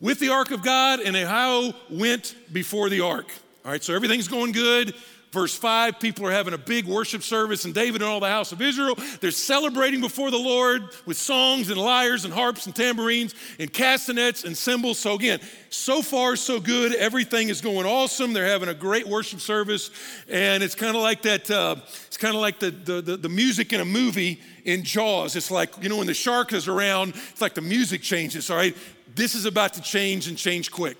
with 0.00 0.18
the 0.18 0.28
ark 0.28 0.50
of 0.50 0.62
God, 0.62 1.00
and 1.00 1.16
Ahio 1.16 1.74
went 1.88 2.34
before 2.52 2.90
the 2.90 3.00
ark. 3.00 3.30
All 3.64 3.70
right, 3.70 3.82
so 3.82 3.94
everything's 3.94 4.28
going 4.28 4.52
good. 4.52 4.94
Verse 5.32 5.54
5, 5.54 5.98
people 5.98 6.26
are 6.26 6.30
having 6.30 6.52
a 6.52 6.58
big 6.58 6.84
worship 6.84 7.22
service, 7.22 7.64
and 7.64 7.72
David 7.72 8.02
and 8.02 8.10
all 8.10 8.20
the 8.20 8.28
house 8.28 8.52
of 8.52 8.60
Israel, 8.60 8.98
they're 9.22 9.30
celebrating 9.30 10.02
before 10.02 10.30
the 10.30 10.36
Lord 10.36 10.90
with 11.06 11.16
songs 11.16 11.70
and 11.70 11.80
lyres 11.80 12.26
and 12.26 12.34
harps 12.34 12.66
and 12.66 12.76
tambourines 12.76 13.34
and 13.58 13.72
castanets 13.72 14.44
and 14.44 14.54
cymbals. 14.54 14.98
So, 14.98 15.14
again, 15.14 15.40
so 15.70 16.02
far, 16.02 16.36
so 16.36 16.60
good. 16.60 16.94
Everything 16.94 17.48
is 17.48 17.62
going 17.62 17.86
awesome. 17.86 18.34
They're 18.34 18.44
having 18.44 18.68
a 18.68 18.74
great 18.74 19.08
worship 19.08 19.40
service, 19.40 19.90
and 20.28 20.62
it's 20.62 20.74
kind 20.74 20.94
of 20.94 21.02
like 21.02 21.22
that, 21.22 21.50
uh, 21.50 21.76
it's 22.06 22.18
kind 22.18 22.34
of 22.34 22.42
like 22.42 22.58
the, 22.58 22.70
the, 22.70 23.00
the, 23.00 23.16
the 23.16 23.28
music 23.30 23.72
in 23.72 23.80
a 23.80 23.86
movie 23.86 24.38
in 24.66 24.84
Jaws. 24.84 25.34
It's 25.34 25.50
like, 25.50 25.82
you 25.82 25.88
know, 25.88 25.96
when 25.96 26.08
the 26.08 26.14
shark 26.14 26.52
is 26.52 26.68
around, 26.68 27.14
it's 27.30 27.40
like 27.40 27.54
the 27.54 27.62
music 27.62 28.02
changes, 28.02 28.50
all 28.50 28.58
right? 28.58 28.76
This 29.14 29.34
is 29.34 29.46
about 29.46 29.72
to 29.74 29.80
change 29.80 30.28
and 30.28 30.36
change 30.36 30.70
quick. 30.70 30.98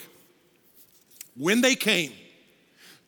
When 1.36 1.60
they 1.60 1.74
came, 1.74 2.12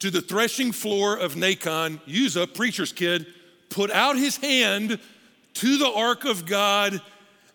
to 0.05 0.11
the 0.11 0.21
threshing 0.21 0.71
floor 0.71 1.17
of 1.17 1.35
Nacon, 1.35 1.99
Uzzah, 2.07 2.47
preacher's 2.47 2.93
kid, 2.93 3.27
put 3.71 3.91
out 3.91 4.19
his 4.19 4.37
hand 4.37 4.99
to 5.55 5.79
the 5.79 5.91
ark 5.91 6.27
of 6.27 6.45
God 6.45 7.01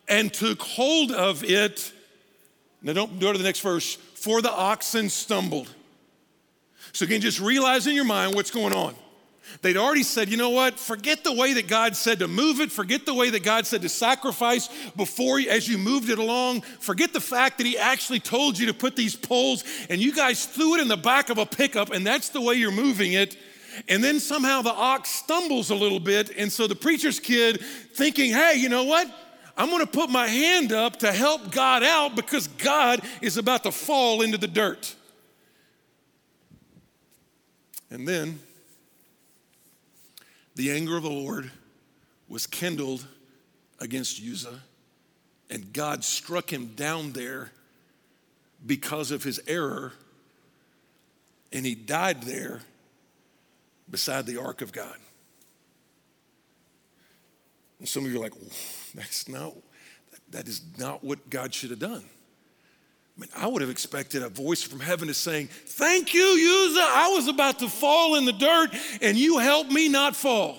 and 0.08 0.34
took 0.34 0.60
hold 0.60 1.12
of 1.12 1.44
it. 1.44 1.94
Now, 2.82 2.94
don't 2.94 3.20
go 3.20 3.32
to 3.32 3.38
the 3.38 3.44
next 3.44 3.60
verse. 3.60 3.98
For 4.16 4.42
the 4.42 4.52
oxen 4.52 5.10
stumbled. 5.12 5.72
So, 6.92 7.06
again, 7.06 7.22
just 7.22 7.40
realize 7.40 7.86
in 7.86 7.94
your 7.94 8.04
mind 8.04 8.34
what's 8.34 8.50
going 8.50 8.74
on. 8.74 8.96
They'd 9.62 9.78
already 9.78 10.04
said, 10.04 10.30
you 10.30 10.38
know 10.38 10.52
what? 10.52 10.80
Forget 10.80 11.24
the 11.24 11.34
way 11.34 11.54
that 11.54 11.68
God 11.68 11.96
said 11.96 12.20
to 12.20 12.28
move 12.28 12.60
it. 12.60 12.72
Forget 12.72 13.06
the 13.06 13.14
way 13.14 13.30
that 13.32 13.44
God 13.44 13.66
said 13.66 13.82
to 13.82 13.90
sacrifice 13.90 14.70
before 14.96 15.40
as 15.40 15.68
you 15.68 15.78
moved 15.78 16.10
it 16.10 16.20
along. 16.20 16.62
Forget 16.62 17.14
the 17.14 17.20
fact 17.20 17.58
that 17.58 17.66
He 17.66 17.78
actually 17.78 18.20
told 18.20 18.58
you 18.58 18.68
to 18.68 18.74
put 18.74 18.96
these 18.96 19.16
poles 19.16 19.64
and 19.90 20.00
you 20.00 20.14
guys 20.14 20.46
threw 20.46 20.76
it 20.76 20.82
in 20.82 20.88
the 20.88 20.98
back 20.98 21.30
of 21.30 21.38
a 21.38 21.46
pickup 21.46 21.92
and 21.92 22.06
that's 22.06 22.30
the 22.30 22.42
way 22.42 22.56
you're 22.56 22.72
moving 22.72 23.14
it. 23.14 23.38
And 23.88 24.04
then 24.04 24.20
somehow 24.20 24.62
the 24.62 24.74
ox 24.74 25.10
stumbles 25.10 25.70
a 25.70 25.76
little 25.76 26.00
bit. 26.00 26.32
And 26.38 26.52
so 26.52 26.68
the 26.68 26.76
preacher's 26.76 27.20
kid 27.20 27.62
thinking, 27.94 28.32
hey, 28.32 28.56
you 28.56 28.70
know 28.70 28.84
what? 28.84 29.10
I'm 29.58 29.70
going 29.70 29.86
to 29.86 29.92
put 29.92 30.10
my 30.10 30.28
hand 30.28 30.72
up 30.72 31.00
to 31.00 31.12
help 31.12 31.52
God 31.52 31.84
out 31.84 32.16
because 32.16 32.48
God 32.48 33.02
is 33.22 33.38
about 33.38 33.64
to 33.64 33.72
fall 33.72 34.22
into 34.22 34.38
the 34.38 34.48
dirt. 34.48 34.96
And 37.90 38.08
then 38.08 38.40
the 40.60 40.72
anger 40.72 40.98
of 40.98 41.04
the 41.04 41.10
Lord 41.10 41.50
was 42.28 42.46
kindled 42.46 43.08
against 43.80 44.22
Uzzah, 44.22 44.60
and 45.50 45.72
God 45.72 46.04
struck 46.04 46.52
him 46.52 46.74
down 46.76 47.14
there 47.14 47.54
because 48.66 49.12
of 49.12 49.24
his 49.24 49.40
error, 49.48 49.94
and 51.54 51.66
he 51.66 51.76
died 51.76 52.24
there 52.24 52.60
beside 53.90 54.26
the 54.26 54.36
ark 54.36 54.62
of 54.62 54.74
God. 54.74 54.98
And 57.80 57.88
some 57.88 58.04
of 58.04 58.12
you 58.12 58.18
are 58.18 58.24
like, 58.24 58.34
that's 58.94 59.30
not, 59.30 59.54
that 60.32 60.50
is 60.50 60.62
not 60.78 61.06
what 61.06 61.30
God 61.30 61.54
should 61.54 61.70
have 61.70 61.80
done. 61.80 62.04
I, 63.20 63.22
mean, 63.22 63.30
I 63.36 63.48
would 63.48 63.62
have 63.62 63.70
expected 63.70 64.24
a 64.24 64.30
voice 64.30 64.64
from 64.64 64.80
heaven 64.80 65.10
to 65.10 65.14
saying, 65.14 65.48
Thank 65.48 66.14
you, 66.14 66.24
Uzzah. 66.24 66.80
I 66.80 67.10
was 67.16 67.28
about 67.28 67.60
to 67.60 67.68
fall 67.68 68.16
in 68.16 68.24
the 68.24 68.32
dirt 68.32 68.70
and 69.02 69.18
you 69.18 69.40
helped 69.40 69.72
me 69.72 69.90
not 69.90 70.16
fall. 70.16 70.58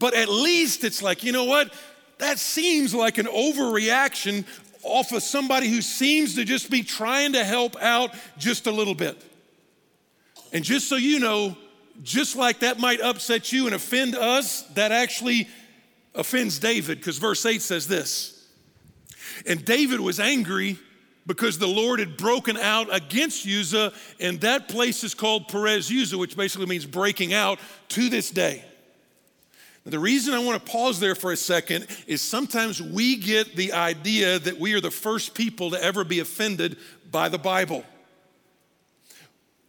But 0.00 0.14
at 0.14 0.28
least 0.28 0.82
it's 0.82 1.00
like, 1.00 1.22
you 1.22 1.30
know 1.30 1.44
what? 1.44 1.72
That 2.18 2.40
seems 2.40 2.92
like 2.92 3.18
an 3.18 3.26
overreaction 3.26 4.44
off 4.82 5.12
of 5.12 5.22
somebody 5.22 5.68
who 5.68 5.80
seems 5.80 6.34
to 6.34 6.44
just 6.44 6.70
be 6.70 6.82
trying 6.82 7.34
to 7.34 7.44
help 7.44 7.80
out 7.80 8.12
just 8.36 8.66
a 8.66 8.72
little 8.72 8.94
bit. 8.94 9.22
And 10.52 10.64
just 10.64 10.88
so 10.88 10.96
you 10.96 11.20
know, 11.20 11.56
just 12.02 12.34
like 12.34 12.60
that 12.60 12.80
might 12.80 13.00
upset 13.00 13.52
you 13.52 13.66
and 13.66 13.76
offend 13.76 14.16
us, 14.16 14.62
that 14.74 14.90
actually 14.90 15.48
offends 16.16 16.58
David 16.58 16.98
because 16.98 17.18
verse 17.18 17.46
8 17.46 17.62
says 17.62 17.86
this. 17.86 18.44
And 19.46 19.64
David 19.64 20.00
was 20.00 20.18
angry 20.18 20.80
because 21.26 21.58
the 21.58 21.68
Lord 21.68 22.00
had 22.00 22.16
broken 22.16 22.56
out 22.56 22.94
against 22.94 23.46
Uzzah, 23.46 23.92
and 24.18 24.40
that 24.40 24.68
place 24.68 25.04
is 25.04 25.14
called 25.14 25.48
Perez 25.48 25.90
Uzzah, 25.90 26.18
which 26.18 26.36
basically 26.36 26.66
means 26.66 26.84
breaking 26.86 27.32
out 27.32 27.58
to 27.90 28.08
this 28.08 28.30
day. 28.30 28.64
The 29.84 29.98
reason 29.98 30.32
I 30.32 30.38
want 30.38 30.64
to 30.64 30.70
pause 30.70 31.00
there 31.00 31.16
for 31.16 31.32
a 31.32 31.36
second 31.36 31.86
is 32.06 32.20
sometimes 32.20 32.80
we 32.80 33.16
get 33.16 33.56
the 33.56 33.72
idea 33.72 34.38
that 34.38 34.58
we 34.58 34.74
are 34.74 34.80
the 34.80 34.92
first 34.92 35.34
people 35.34 35.70
to 35.72 35.82
ever 35.82 36.04
be 36.04 36.20
offended 36.20 36.76
by 37.10 37.28
the 37.28 37.38
Bible. 37.38 37.84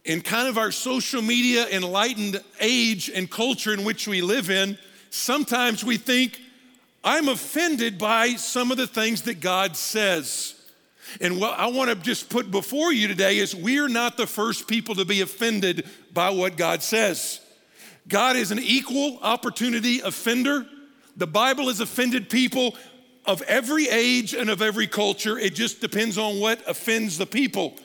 In 0.04 0.20
kind 0.20 0.46
of 0.46 0.56
our 0.56 0.70
social 0.70 1.20
media 1.20 1.66
enlightened 1.68 2.40
age 2.60 3.10
and 3.10 3.28
culture 3.28 3.72
in 3.72 3.84
which 3.84 4.06
we 4.06 4.20
live 4.20 4.50
in, 4.50 4.78
sometimes 5.10 5.82
we 5.82 5.96
think, 5.96 6.40
I'm 7.02 7.28
offended 7.28 7.98
by 7.98 8.34
some 8.34 8.70
of 8.70 8.76
the 8.76 8.86
things 8.86 9.22
that 9.22 9.40
God 9.40 9.76
says. 9.76 10.53
And 11.20 11.40
what 11.40 11.58
I 11.58 11.66
want 11.66 11.90
to 11.90 11.96
just 11.96 12.28
put 12.28 12.50
before 12.50 12.92
you 12.92 13.08
today 13.08 13.38
is 13.38 13.54
we're 13.54 13.88
not 13.88 14.16
the 14.16 14.26
first 14.26 14.66
people 14.66 14.94
to 14.96 15.04
be 15.04 15.20
offended 15.20 15.88
by 16.12 16.30
what 16.30 16.56
God 16.56 16.82
says. 16.82 17.40
God 18.08 18.36
is 18.36 18.50
an 18.50 18.58
equal 18.58 19.18
opportunity 19.22 20.00
offender. 20.00 20.66
The 21.16 21.26
Bible 21.26 21.68
has 21.68 21.80
offended 21.80 22.28
people 22.28 22.76
of 23.24 23.40
every 23.42 23.88
age 23.88 24.34
and 24.34 24.50
of 24.50 24.60
every 24.60 24.86
culture. 24.86 25.38
It 25.38 25.54
just 25.54 25.80
depends 25.80 26.18
on 26.18 26.40
what 26.40 26.66
offends 26.68 27.16
the 27.16 27.26
people. 27.26 27.76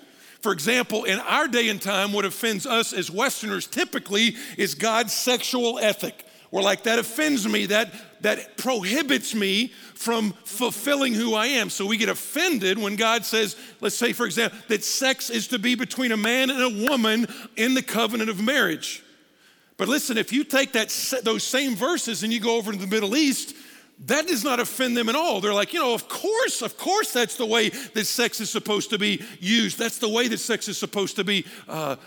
For 0.41 0.51
example, 0.51 1.03
in 1.03 1.19
our 1.19 1.47
day 1.47 1.69
and 1.69 1.81
time, 1.81 2.13
what 2.13 2.25
offends 2.25 2.65
us 2.65 2.93
as 2.93 3.11
Westerners 3.11 3.67
typically 3.67 4.35
is 4.57 4.73
God's 4.73 5.13
sexual 5.13 5.79
ethic. 5.79 6.25
We're 6.51 6.61
like, 6.61 6.83
that 6.83 6.99
offends 6.99 7.47
me, 7.47 7.67
that, 7.67 7.93
that 8.21 8.57
prohibits 8.57 9.33
me 9.33 9.67
from 9.95 10.33
fulfilling 10.43 11.13
who 11.13 11.33
I 11.33 11.47
am. 11.47 11.69
So 11.69 11.85
we 11.85 11.97
get 11.97 12.09
offended 12.09 12.77
when 12.77 12.95
God 12.95 13.25
says, 13.25 13.55
let's 13.81 13.95
say, 13.95 14.13
for 14.13 14.25
example, 14.25 14.59
that 14.67 14.83
sex 14.83 15.29
is 15.29 15.47
to 15.49 15.59
be 15.59 15.75
between 15.75 16.11
a 16.11 16.17
man 16.17 16.49
and 16.49 16.61
a 16.61 16.89
woman 16.89 17.27
in 17.55 17.73
the 17.73 17.81
covenant 17.81 18.29
of 18.29 18.41
marriage. 18.41 19.03
But 19.77 19.87
listen, 19.87 20.17
if 20.17 20.33
you 20.33 20.43
take 20.43 20.73
that, 20.73 20.89
those 21.23 21.43
same 21.43 21.75
verses 21.75 22.23
and 22.23 22.33
you 22.33 22.39
go 22.39 22.57
over 22.57 22.71
to 22.71 22.77
the 22.77 22.87
Middle 22.87 23.15
East, 23.15 23.55
that 24.05 24.27
does 24.27 24.43
not 24.43 24.59
offend 24.59 24.95
them 24.95 25.09
at 25.09 25.15
all. 25.15 25.41
They're 25.41 25.53
like, 25.53 25.73
you 25.73 25.79
know, 25.79 25.93
of 25.93 26.07
course, 26.07 26.61
of 26.61 26.77
course, 26.77 27.11
that's 27.11 27.35
the 27.35 27.45
way 27.45 27.69
that 27.69 28.05
sex 28.05 28.39
is 28.39 28.49
supposed 28.49 28.89
to 28.91 28.97
be 28.97 29.21
used. 29.39 29.77
That's 29.77 29.99
the 29.99 30.09
way 30.09 30.27
that 30.27 30.37
sex 30.39 30.67
is 30.67 30.77
supposed 30.77 31.17
to 31.17 31.23
be 31.23 31.45
uh, 31.67 31.97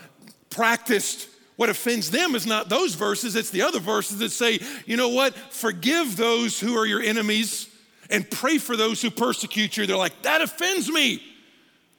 practiced. 0.49 1.29
What 1.55 1.69
offends 1.69 2.09
them 2.09 2.35
is 2.35 2.47
not 2.47 2.69
those 2.69 2.95
verses, 2.95 3.35
it's 3.35 3.51
the 3.51 3.61
other 3.61 3.79
verses 3.79 4.19
that 4.19 4.31
say, 4.31 4.59
you 4.85 4.97
know 4.97 5.09
what, 5.09 5.35
forgive 5.35 6.17
those 6.17 6.59
who 6.59 6.75
are 6.75 6.85
your 6.85 7.01
enemies 7.01 7.69
and 8.09 8.29
pray 8.29 8.57
for 8.57 8.75
those 8.75 9.01
who 9.01 9.11
persecute 9.11 9.77
you. 9.77 9.85
They're 9.85 9.95
like, 9.95 10.23
that 10.23 10.41
offends 10.41 10.89
me. 10.89 11.23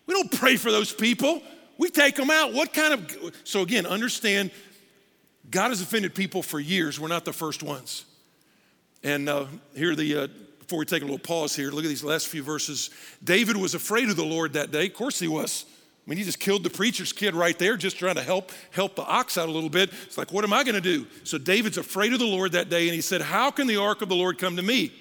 We 0.06 0.14
don't 0.14 0.30
pray 0.32 0.56
for 0.56 0.70
those 0.70 0.92
people, 0.92 1.42
we 1.78 1.90
take 1.90 2.16
them 2.16 2.30
out. 2.30 2.52
What 2.52 2.72
kind 2.72 2.94
of, 2.94 3.34
so 3.44 3.62
again, 3.62 3.86
understand 3.86 4.50
God 5.50 5.68
has 5.68 5.80
offended 5.80 6.14
people 6.14 6.42
for 6.42 6.58
years. 6.58 6.98
We're 6.98 7.08
not 7.08 7.24
the 7.24 7.32
first 7.32 7.62
ones. 7.62 8.04
And 9.02 9.28
uh, 9.28 9.46
here, 9.76 9.94
the 9.94 10.16
uh, 10.16 10.28
before 10.60 10.78
we 10.78 10.86
take 10.86 11.02
a 11.02 11.04
little 11.04 11.18
pause 11.18 11.54
here, 11.54 11.70
look 11.70 11.84
at 11.84 11.88
these 11.88 12.02
last 12.02 12.28
few 12.28 12.42
verses. 12.42 12.90
David 13.22 13.56
was 13.56 13.74
afraid 13.74 14.08
of 14.08 14.16
the 14.16 14.24
Lord 14.24 14.54
that 14.54 14.70
day. 14.70 14.86
Of 14.86 14.94
course, 14.94 15.18
he 15.18 15.28
was. 15.28 15.66
I 16.06 16.10
mean, 16.10 16.18
he 16.18 16.24
just 16.24 16.38
killed 16.38 16.64
the 16.64 16.70
preacher's 16.70 17.14
kid 17.14 17.34
right 17.34 17.58
there, 17.58 17.78
just 17.78 17.98
trying 17.98 18.16
to 18.16 18.22
help 18.22 18.52
help 18.72 18.94
the 18.94 19.04
ox 19.04 19.38
out 19.38 19.48
a 19.48 19.52
little 19.52 19.70
bit. 19.70 19.90
It's 20.04 20.18
like, 20.18 20.32
what 20.32 20.44
am 20.44 20.52
I 20.52 20.62
going 20.62 20.74
to 20.74 20.80
do? 20.80 21.06
So 21.24 21.38
David's 21.38 21.78
afraid 21.78 22.12
of 22.12 22.18
the 22.18 22.26
Lord 22.26 22.52
that 22.52 22.68
day, 22.68 22.86
and 22.88 22.94
he 22.94 23.00
said, 23.00 23.22
"How 23.22 23.50
can 23.50 23.66
the 23.66 23.76
ark 23.76 24.02
of 24.02 24.10
the 24.10 24.14
Lord 24.14 24.38
come 24.38 24.56
to 24.56 24.62
me?" 24.62 24.92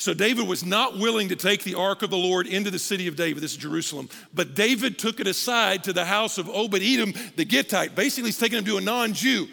So 0.00 0.14
David 0.14 0.46
was 0.46 0.64
not 0.64 0.96
willing 0.96 1.30
to 1.30 1.36
take 1.36 1.64
the 1.64 1.74
ark 1.74 2.02
of 2.02 2.10
the 2.10 2.16
Lord 2.16 2.46
into 2.46 2.70
the 2.70 2.78
city 2.78 3.08
of 3.08 3.16
David, 3.16 3.42
this 3.42 3.50
is 3.50 3.56
Jerusalem. 3.56 4.08
But 4.32 4.54
David 4.54 4.96
took 4.96 5.18
it 5.18 5.26
aside 5.26 5.84
to 5.84 5.92
the 5.92 6.04
house 6.04 6.38
of 6.38 6.48
Obed 6.48 6.80
Edom 6.80 7.12
the 7.34 7.44
Gittite. 7.44 7.96
Basically, 7.96 8.28
he's 8.28 8.38
taking 8.38 8.58
him 8.58 8.64
to 8.66 8.76
a 8.76 8.80
non 8.80 9.12
Jew. 9.12 9.48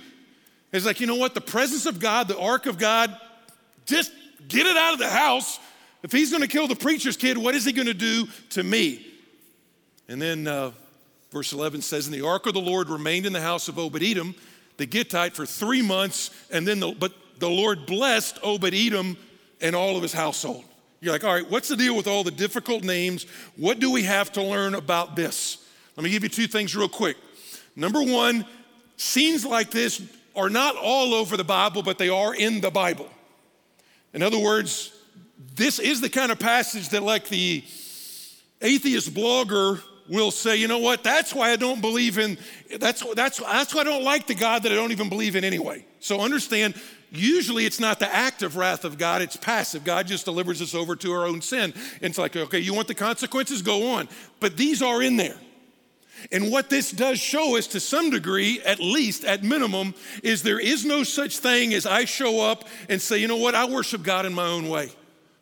He's 0.71 0.85
like, 0.85 0.99
you 0.99 1.07
know 1.07 1.15
what? 1.15 1.33
The 1.33 1.41
presence 1.41 1.85
of 1.85 1.99
God, 1.99 2.27
the 2.27 2.37
ark 2.37 2.67
of 2.67 2.77
God, 2.77 3.17
just 3.85 4.11
get 4.47 4.67
it 4.67 4.77
out 4.77 4.93
of 4.93 4.99
the 4.99 5.09
house. 5.09 5.59
If 6.03 6.11
he's 6.11 6.29
going 6.29 6.41
to 6.41 6.47
kill 6.47 6.67
the 6.67 6.75
preacher's 6.75 7.17
kid, 7.17 7.37
what 7.37 7.55
is 7.55 7.65
he 7.65 7.71
going 7.71 7.87
to 7.87 7.93
do 7.93 8.27
to 8.51 8.61
me? 8.61 9.03
And 10.07 10.21
then 10.21 10.47
uh, 10.47 10.71
verse 11.31 11.51
11 11.53 11.81
says, 11.81 12.07
And 12.07 12.13
the 12.13 12.25
ark 12.25 12.45
of 12.45 12.53
the 12.53 12.62
Lord 12.62 12.89
remained 12.89 13.25
in 13.25 13.33
the 13.33 13.41
house 13.41 13.67
of 13.67 13.79
Obed 13.79 14.03
Edom 14.03 14.35
the 14.77 14.85
Gittite 14.85 15.33
for 15.33 15.45
three 15.45 15.81
months. 15.81 16.31
And 16.51 16.67
then, 16.67 16.79
the, 16.79 16.91
but 16.91 17.13
the 17.39 17.50
Lord 17.50 17.85
blessed 17.85 18.39
Obed 18.43 18.74
Edom 18.74 19.17
and 19.62 19.75
all 19.75 19.95
of 19.95 20.01
his 20.01 20.13
household. 20.13 20.63
You're 21.01 21.13
like, 21.13 21.24
all 21.24 21.33
right, 21.33 21.50
what's 21.50 21.67
the 21.67 21.75
deal 21.75 21.95
with 21.95 22.07
all 22.07 22.24
the 22.24 22.31
difficult 22.31 22.83
names? 22.83 23.25
What 23.57 23.79
do 23.79 23.91
we 23.91 24.03
have 24.03 24.31
to 24.33 24.43
learn 24.43 24.75
about 24.75 25.15
this? 25.15 25.57
Let 25.95 26.03
me 26.03 26.09
give 26.09 26.24
you 26.24 26.29
two 26.29 26.47
things 26.47 26.75
real 26.75 26.89
quick. 26.89 27.17
Number 27.75 28.01
one, 28.01 28.45
scenes 28.97 29.45
like 29.45 29.71
this 29.71 30.01
are 30.35 30.50
not 30.50 30.75
all 30.75 31.13
over 31.13 31.38
the 31.38 31.43
Bible, 31.43 31.83
but 31.83 31.97
they 31.97 32.09
are 32.09 32.33
in 32.33 32.62
the 32.62 32.71
Bible. 32.71 33.09
In 34.13 34.21
other 34.24 34.39
words, 34.39 34.93
this 35.55 35.79
is 35.79 36.01
the 36.01 36.09
kind 36.09 36.31
of 36.31 36.39
passage 36.39 36.89
that, 36.89 37.03
like 37.03 37.27
the 37.27 37.63
atheist 38.62 39.13
blogger 39.13 39.81
will 40.07 40.31
say, 40.31 40.55
you 40.57 40.67
know 40.67 40.79
what, 40.79 41.03
that's 41.03 41.33
why 41.33 41.51
I 41.51 41.55
don't 41.55 41.81
believe 41.81 42.17
in, 42.17 42.38
that's, 42.79 43.03
that's, 43.15 43.39
that's 43.39 43.74
why 43.74 43.81
I 43.81 43.83
don't 43.83 44.03
like 44.03 44.27
the 44.27 44.35
God 44.35 44.63
that 44.63 44.71
I 44.71 44.75
don't 44.75 44.91
even 44.91 45.09
believe 45.09 45.35
in 45.35 45.43
anyway. 45.43 45.85
So 46.00 46.21
understand, 46.21 46.75
usually 47.12 47.65
it's 47.65 47.79
not 47.79 48.00
the 48.00 48.13
active 48.13 48.55
wrath 48.55 48.85
of 48.85 48.97
God, 48.97 49.21
it's 49.21 49.35
passive. 49.35 49.83
God 49.83 50.07
just 50.07 50.25
delivers 50.25 50.62
us 50.62 50.75
over 50.75 50.95
to 50.97 51.12
our 51.12 51.25
own 51.25 51.41
sin. 51.41 51.74
And 52.01 52.09
it's 52.09 52.17
like, 52.17 52.35
okay, 52.35 52.59
you 52.59 52.74
want 52.74 52.88
the 52.88 52.95
consequences? 52.95 53.62
Go 53.62 53.93
on. 53.93 54.07
But 54.39 54.57
these 54.57 54.81
are 54.81 55.01
in 55.01 55.17
there. 55.17 55.38
And 56.31 56.51
what 56.51 56.69
this 56.69 56.91
does 56.91 57.19
show 57.19 57.57
us 57.57 57.67
to 57.67 57.79
some 57.79 58.09
degree, 58.09 58.62
at 58.62 58.79
least 58.79 59.25
at 59.25 59.43
minimum, 59.43 59.93
is 60.24 60.43
there 60.43 60.59
is 60.59 60.85
no 60.85 61.03
such 61.03 61.39
thing 61.39 61.74
as 61.74 61.85
I 61.85 62.05
show 62.05 62.41
up 62.41 62.65
and 62.89 63.01
say, 63.01 63.17
you 63.17 63.27
know 63.27 63.38
what, 63.38 63.55
I 63.55 63.65
worship 63.65 64.01
God 64.01 64.25
in 64.25 64.33
my 64.33 64.47
own 64.47 64.69
way. 64.69 64.91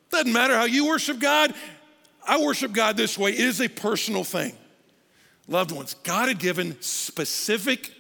Doesn't 0.10 0.34
matter 0.34 0.55
how 0.55 0.65
you 0.65 0.88
worship 0.88 1.20
God, 1.20 1.53
I 2.27 2.42
worship 2.42 2.72
God 2.72 2.98
this 2.98 3.18
way. 3.18 3.32
It 3.32 3.39
is 3.39 3.62
a 3.62 3.68
personal 3.68 4.24
thing. 4.24 4.53
Loved 5.48 5.72
ones, 5.72 5.96
God 6.03 6.30
had 6.30 6.39
given 6.39 6.80
specific 6.82 7.92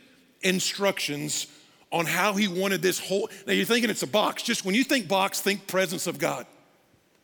instructions 0.41 1.47
on 1.91 2.05
how 2.05 2.33
he 2.33 2.47
wanted 2.47 2.81
this 2.81 2.99
whole. 2.99 3.29
Now 3.45 3.53
you're 3.53 3.65
thinking 3.65 3.89
it's 3.89 4.03
a 4.03 4.07
box. 4.07 4.43
Just 4.43 4.65
when 4.65 4.75
you 4.75 4.83
think 4.83 5.07
box, 5.07 5.41
think 5.41 5.67
presence 5.67 6.07
of 6.07 6.17
God. 6.19 6.45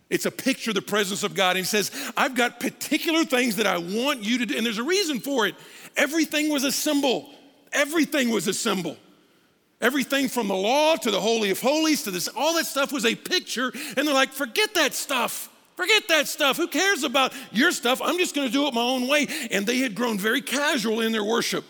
It's 0.09 0.25
a 0.25 0.31
picture 0.31 0.71
of 0.71 0.75
the 0.75 0.81
presence 0.81 1.23
of 1.23 1.35
God. 1.35 1.51
And 1.51 1.59
he 1.59 1.63
says, 1.63 1.91
I've 2.17 2.35
got 2.35 2.59
particular 2.59 3.23
things 3.23 3.57
that 3.57 3.67
I 3.67 3.77
want 3.77 4.23
you 4.23 4.39
to 4.39 4.45
do. 4.45 4.57
And 4.57 4.65
there's 4.65 4.77
a 4.77 4.83
reason 4.83 5.19
for 5.19 5.47
it. 5.47 5.55
Everything 5.95 6.51
was 6.51 6.63
a 6.63 6.71
symbol. 6.71 7.29
Everything 7.71 8.29
was 8.29 8.47
a 8.47 8.53
symbol. 8.53 8.97
Everything 9.81 10.27
from 10.27 10.47
the 10.47 10.55
law 10.55 10.95
to 10.95 11.11
the 11.11 11.21
Holy 11.21 11.51
of 11.51 11.61
Holies 11.61 12.03
to 12.03 12.11
this, 12.11 12.27
all 12.27 12.55
that 12.55 12.65
stuff 12.65 12.91
was 12.91 13.05
a 13.05 13.15
picture. 13.15 13.71
And 13.95 14.07
they're 14.07 14.13
like, 14.13 14.33
forget 14.33 14.73
that 14.75 14.93
stuff. 14.93 15.49
Forget 15.79 16.09
that 16.09 16.27
stuff. 16.27 16.57
Who 16.57 16.67
cares 16.67 17.05
about 17.05 17.31
your 17.53 17.71
stuff? 17.71 18.01
I'm 18.03 18.17
just 18.17 18.35
going 18.35 18.45
to 18.45 18.51
do 18.51 18.67
it 18.67 18.73
my 18.73 18.81
own 18.81 19.07
way. 19.07 19.29
And 19.49 19.65
they 19.65 19.77
had 19.77 19.95
grown 19.95 20.19
very 20.19 20.41
casual 20.41 20.99
in 20.99 21.13
their 21.13 21.23
worship. 21.23 21.63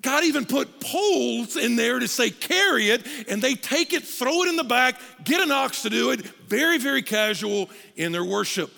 God 0.00 0.24
even 0.24 0.46
put 0.46 0.80
poles 0.80 1.58
in 1.58 1.76
there 1.76 1.98
to 1.98 2.08
say, 2.08 2.30
carry 2.30 2.88
it, 2.88 3.06
and 3.28 3.42
they 3.42 3.54
take 3.54 3.92
it, 3.92 4.02
throw 4.04 4.44
it 4.44 4.48
in 4.48 4.56
the 4.56 4.64
back, 4.64 4.98
get 5.24 5.42
an 5.42 5.52
ox 5.52 5.82
to 5.82 5.90
do 5.90 6.10
it. 6.10 6.22
Very, 6.48 6.78
very 6.78 7.02
casual 7.02 7.68
in 7.96 8.12
their 8.12 8.24
worship. 8.24 8.72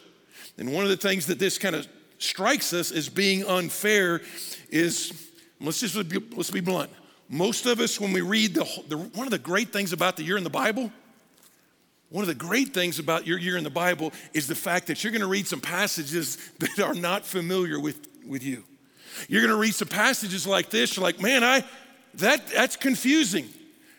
And 0.59 0.75
one 0.75 0.83
of 0.83 0.91
the 0.91 0.97
things 0.97 1.27
that 1.27 1.39
this 1.39 1.57
kind 1.57 1.77
of 1.77 1.87
strikes 2.19 2.73
us 2.73 2.91
as 2.91 3.09
being 3.09 3.47
unfair 3.47 4.21
is 4.69 5.31
let's 5.61 5.79
just 5.79 6.09
be, 6.09 6.19
let's 6.35 6.51
be 6.51 6.59
blunt. 6.59 6.91
Most 7.29 7.67
of 7.67 7.79
us, 7.79 8.01
when 8.01 8.13
we 8.13 8.21
read 8.21 8.55
the, 8.55 8.65
the 8.89 8.97
one 8.97 9.29
of 9.29 9.31
the 9.31 9.39
great 9.39 9.73
things 9.73 9.93
about 9.93 10.17
the 10.17 10.25
year 10.25 10.37
in 10.37 10.43
the 10.43 10.51
Bible, 10.51 10.91
one 12.11 12.23
of 12.23 12.29
the 12.29 12.35
great 12.35 12.75
things 12.75 12.99
about 12.99 13.27
your 13.27 13.39
year 13.39 13.57
in 13.57 13.65
the 13.65 13.71
Bible 13.71 14.13
is 14.35 14.49
the 14.49 14.55
fact 14.55 14.89
that 14.89 15.03
you're 15.03 15.13
going 15.13 15.21
to 15.21 15.29
read 15.29 15.47
some 15.47 15.61
passages 15.61 16.37
that 16.59 16.81
are 16.81 16.95
not 16.95 17.25
familiar 17.25 17.79
with, 17.81 18.09
with 18.27 18.43
you. 18.43 18.65
You're 19.29 19.43
going 19.43 19.55
to 19.55 19.61
read 19.61 19.75
some 19.75 19.89
passages 19.89 20.47
like 20.47 20.71
this, 20.71 20.97
you're 20.97 21.05
like, 21.05 21.21
man, 21.21 21.45
I, 21.45 21.65
that, 22.15 22.47
that's 22.49 22.77
confusing. 22.77 23.49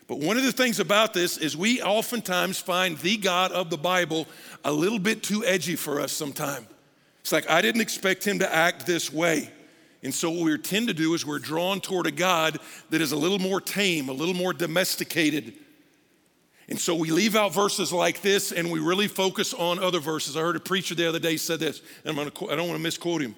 But 0.07 0.19
one 0.19 0.35
of 0.35 0.43
the 0.43 0.51
things 0.51 0.81
about 0.81 1.13
this 1.13 1.37
is 1.37 1.55
we 1.55 1.81
oftentimes 1.81 2.59
find 2.59 2.97
the 2.97 3.15
God 3.15 3.53
of 3.53 3.69
the 3.69 3.77
Bible 3.77 4.27
a 4.65 4.71
little 4.71 4.99
bit 4.99 5.23
too 5.23 5.45
edgy 5.45 5.77
for 5.77 6.01
us 6.01 6.11
sometimes. 6.11 6.67
It's 7.21 7.31
like, 7.31 7.49
I 7.49 7.61
didn't 7.61 7.81
expect 7.81 8.25
him 8.25 8.39
to 8.39 8.53
act 8.53 8.85
this 8.85 9.13
way. 9.13 9.49
And 10.03 10.13
so, 10.13 10.31
what 10.31 10.43
we 10.43 10.57
tend 10.57 10.87
to 10.87 10.93
do 10.93 11.13
is 11.13 11.25
we're 11.25 11.39
drawn 11.39 11.79
toward 11.79 12.07
a 12.07 12.11
God 12.11 12.57
that 12.89 13.01
is 13.01 13.11
a 13.11 13.15
little 13.15 13.39
more 13.39 13.61
tame, 13.61 14.09
a 14.09 14.13
little 14.13 14.33
more 14.33 14.51
domesticated. 14.51 15.53
And 16.69 16.79
so, 16.79 16.95
we 16.95 17.11
leave 17.11 17.35
out 17.35 17.53
verses 17.53 17.91
like 17.91 18.21
this 18.21 18.51
and 18.51 18.71
we 18.71 18.79
really 18.79 19.07
focus 19.07 19.53
on 19.53 19.79
other 19.79 19.99
verses. 19.99 20.37
I 20.37 20.41
heard 20.41 20.55
a 20.55 20.59
preacher 20.59 20.95
the 20.95 21.07
other 21.07 21.19
day 21.19 21.37
said 21.37 21.59
this, 21.59 21.81
and 22.05 22.17
I'm 22.17 22.29
gonna, 22.29 22.51
I 22.51 22.55
don't 22.55 22.67
want 22.67 22.77
to 22.77 22.83
misquote 22.83 23.21
him. 23.21 23.35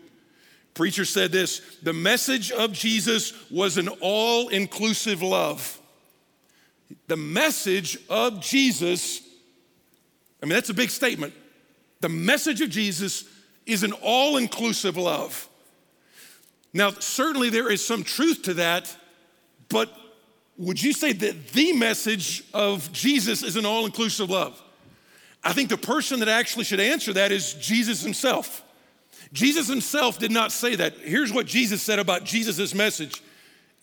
Preacher 0.74 1.06
said 1.06 1.32
this 1.32 1.62
The 1.84 1.94
message 1.94 2.52
of 2.52 2.74
Jesus 2.74 3.34
was 3.50 3.78
an 3.78 3.88
all 4.02 4.50
inclusive 4.50 5.22
love. 5.22 5.80
The 7.08 7.18
message 7.18 7.98
of 8.10 8.40
Jesus, 8.40 9.22
I 10.42 10.46
mean, 10.46 10.54
that's 10.54 10.70
a 10.70 10.76
big 10.76 10.90
statement. 10.90 11.34
The 12.02 12.10
message 12.10 12.62
of 12.62 12.70
Jesus 12.70 13.26
is 13.66 13.84
an 13.84 13.94
all 13.94 14.38
inclusive 14.38 14.98
love. 14.98 15.50
Now, 16.74 16.92
certainly 16.92 17.50
there 17.50 17.72
is 17.72 17.86
some 17.86 18.04
truth 18.04 18.44
to 18.44 18.56
that, 18.56 18.96
but 19.70 19.96
would 20.58 20.82
you 20.82 20.94
say 20.94 21.14
that 21.14 21.50
the 21.50 21.74
message 21.74 22.44
of 22.54 22.92
Jesus 22.92 23.44
is 23.44 23.56
an 23.56 23.66
all 23.66 23.86
inclusive 23.86 24.30
love? 24.30 24.62
I 25.44 25.54
think 25.54 25.70
the 25.70 25.78
person 25.78 26.20
that 26.20 26.30
actually 26.30 26.64
should 26.64 26.80
answer 26.80 27.14
that 27.14 27.32
is 27.32 27.54
Jesus 27.56 28.02
himself. 28.02 28.64
Jesus 29.34 29.68
himself 29.68 30.20
did 30.20 30.32
not 30.32 30.52
say 30.52 30.76
that. 30.76 30.94
Here's 31.00 31.34
what 31.34 31.48
Jesus 31.48 31.82
said 31.82 32.00
about 32.00 32.24
Jesus' 32.24 32.74
message. 32.74 33.22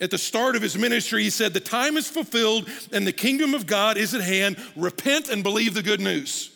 At 0.01 0.11
the 0.11 0.19
start 0.19 0.57
of 0.57 0.63
his 0.63 0.79
ministry, 0.79 1.23
he 1.25 1.31
said, 1.31 1.53
The 1.53 1.61
time 1.61 1.97
is 1.97 2.09
fulfilled 2.09 2.69
and 2.93 3.07
the 3.07 3.13
kingdom 3.13 3.53
of 3.53 3.67
God 3.67 3.99
is 3.99 4.15
at 4.15 4.23
hand. 4.23 4.57
Repent 4.77 5.29
and 5.29 5.43
believe 5.43 5.75
the 5.75 5.83
good 5.83 6.01
news. 6.01 6.51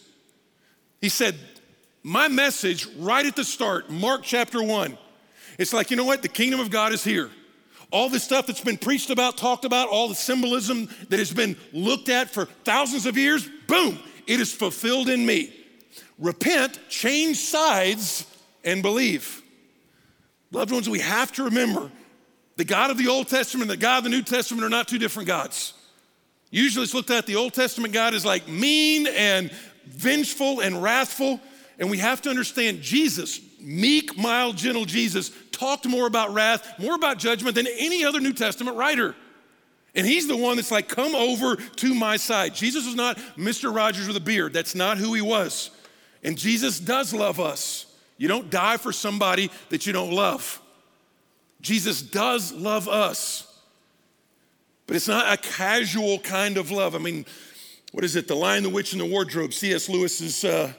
He 1.00 1.10
said, 1.10 1.34
My 2.02 2.28
message 2.28 2.86
right 2.96 3.26
at 3.26 3.36
the 3.36 3.44
start, 3.44 3.90
Mark 3.90 4.22
chapter 4.22 4.62
1, 4.62 4.96
it's 5.58 5.74
like, 5.74 5.90
you 5.90 5.96
know 5.96 6.04
what? 6.04 6.22
The 6.22 6.28
kingdom 6.28 6.60
of 6.60 6.70
God 6.70 6.92
is 6.92 7.04
here. 7.04 7.30
All 7.94 8.08
the 8.08 8.18
stuff 8.18 8.48
that's 8.48 8.60
been 8.60 8.76
preached 8.76 9.10
about, 9.10 9.36
talked 9.36 9.64
about, 9.64 9.88
all 9.88 10.08
the 10.08 10.16
symbolism 10.16 10.88
that 11.10 11.20
has 11.20 11.32
been 11.32 11.56
looked 11.72 12.08
at 12.08 12.28
for 12.28 12.46
thousands 12.64 13.06
of 13.06 13.16
years, 13.16 13.48
boom, 13.68 14.00
it 14.26 14.40
is 14.40 14.52
fulfilled 14.52 15.08
in 15.08 15.24
me. 15.24 15.54
Repent, 16.18 16.80
change 16.88 17.36
sides, 17.36 18.26
and 18.64 18.82
believe. 18.82 19.40
Loved 20.50 20.72
ones, 20.72 20.90
we 20.90 20.98
have 20.98 21.30
to 21.34 21.44
remember 21.44 21.88
the 22.56 22.64
God 22.64 22.90
of 22.90 22.98
the 22.98 23.06
Old 23.06 23.28
Testament 23.28 23.70
and 23.70 23.78
the 23.78 23.80
God 23.80 23.98
of 23.98 24.04
the 24.04 24.10
New 24.10 24.22
Testament 24.22 24.64
are 24.64 24.68
not 24.68 24.88
two 24.88 24.98
different 24.98 25.28
gods. 25.28 25.74
Usually 26.50 26.82
it's 26.82 26.94
looked 26.94 27.12
at 27.12 27.26
the 27.26 27.36
Old 27.36 27.54
Testament 27.54 27.94
God 27.94 28.12
is 28.12 28.24
like 28.24 28.48
mean 28.48 29.06
and 29.06 29.52
vengeful 29.86 30.58
and 30.58 30.82
wrathful. 30.82 31.38
And 31.78 31.88
we 31.88 31.98
have 31.98 32.22
to 32.22 32.30
understand 32.30 32.82
Jesus, 32.82 33.38
meek, 33.64 34.16
mild, 34.16 34.56
gentle 34.56 34.84
Jesus, 34.84 35.30
talked 35.50 35.86
more 35.86 36.06
about 36.06 36.32
wrath, 36.34 36.78
more 36.78 36.94
about 36.94 37.18
judgment 37.18 37.54
than 37.54 37.66
any 37.66 38.04
other 38.04 38.20
New 38.20 38.32
Testament 38.32 38.76
writer. 38.76 39.14
And 39.94 40.06
he's 40.06 40.26
the 40.26 40.36
one 40.36 40.56
that's 40.56 40.70
like, 40.70 40.88
come 40.88 41.14
over 41.14 41.56
to 41.56 41.94
my 41.94 42.16
side. 42.16 42.54
Jesus 42.54 42.84
was 42.84 42.94
not 42.94 43.16
Mr. 43.36 43.74
Rogers 43.74 44.06
with 44.06 44.16
a 44.16 44.20
beard. 44.20 44.52
That's 44.52 44.74
not 44.74 44.98
who 44.98 45.14
he 45.14 45.20
was. 45.22 45.70
And 46.22 46.36
Jesus 46.36 46.80
does 46.80 47.14
love 47.14 47.38
us. 47.38 47.86
You 48.16 48.28
don't 48.28 48.50
die 48.50 48.76
for 48.76 48.92
somebody 48.92 49.50
that 49.68 49.86
you 49.86 49.92
don't 49.92 50.12
love. 50.12 50.60
Jesus 51.60 52.02
does 52.02 52.52
love 52.52 52.88
us, 52.88 53.50
but 54.86 54.96
it's 54.96 55.08
not 55.08 55.32
a 55.32 55.36
casual 55.38 56.18
kind 56.18 56.58
of 56.58 56.70
love. 56.70 56.94
I 56.94 56.98
mean, 56.98 57.24
what 57.92 58.04
is 58.04 58.16
it? 58.16 58.28
The 58.28 58.34
Lion, 58.34 58.62
the 58.64 58.68
Witch, 58.68 58.92
and 58.92 59.00
the 59.00 59.06
Wardrobe, 59.06 59.52
C.S. 59.54 59.88
Lewis's 59.88 60.44
uh, 60.44 60.72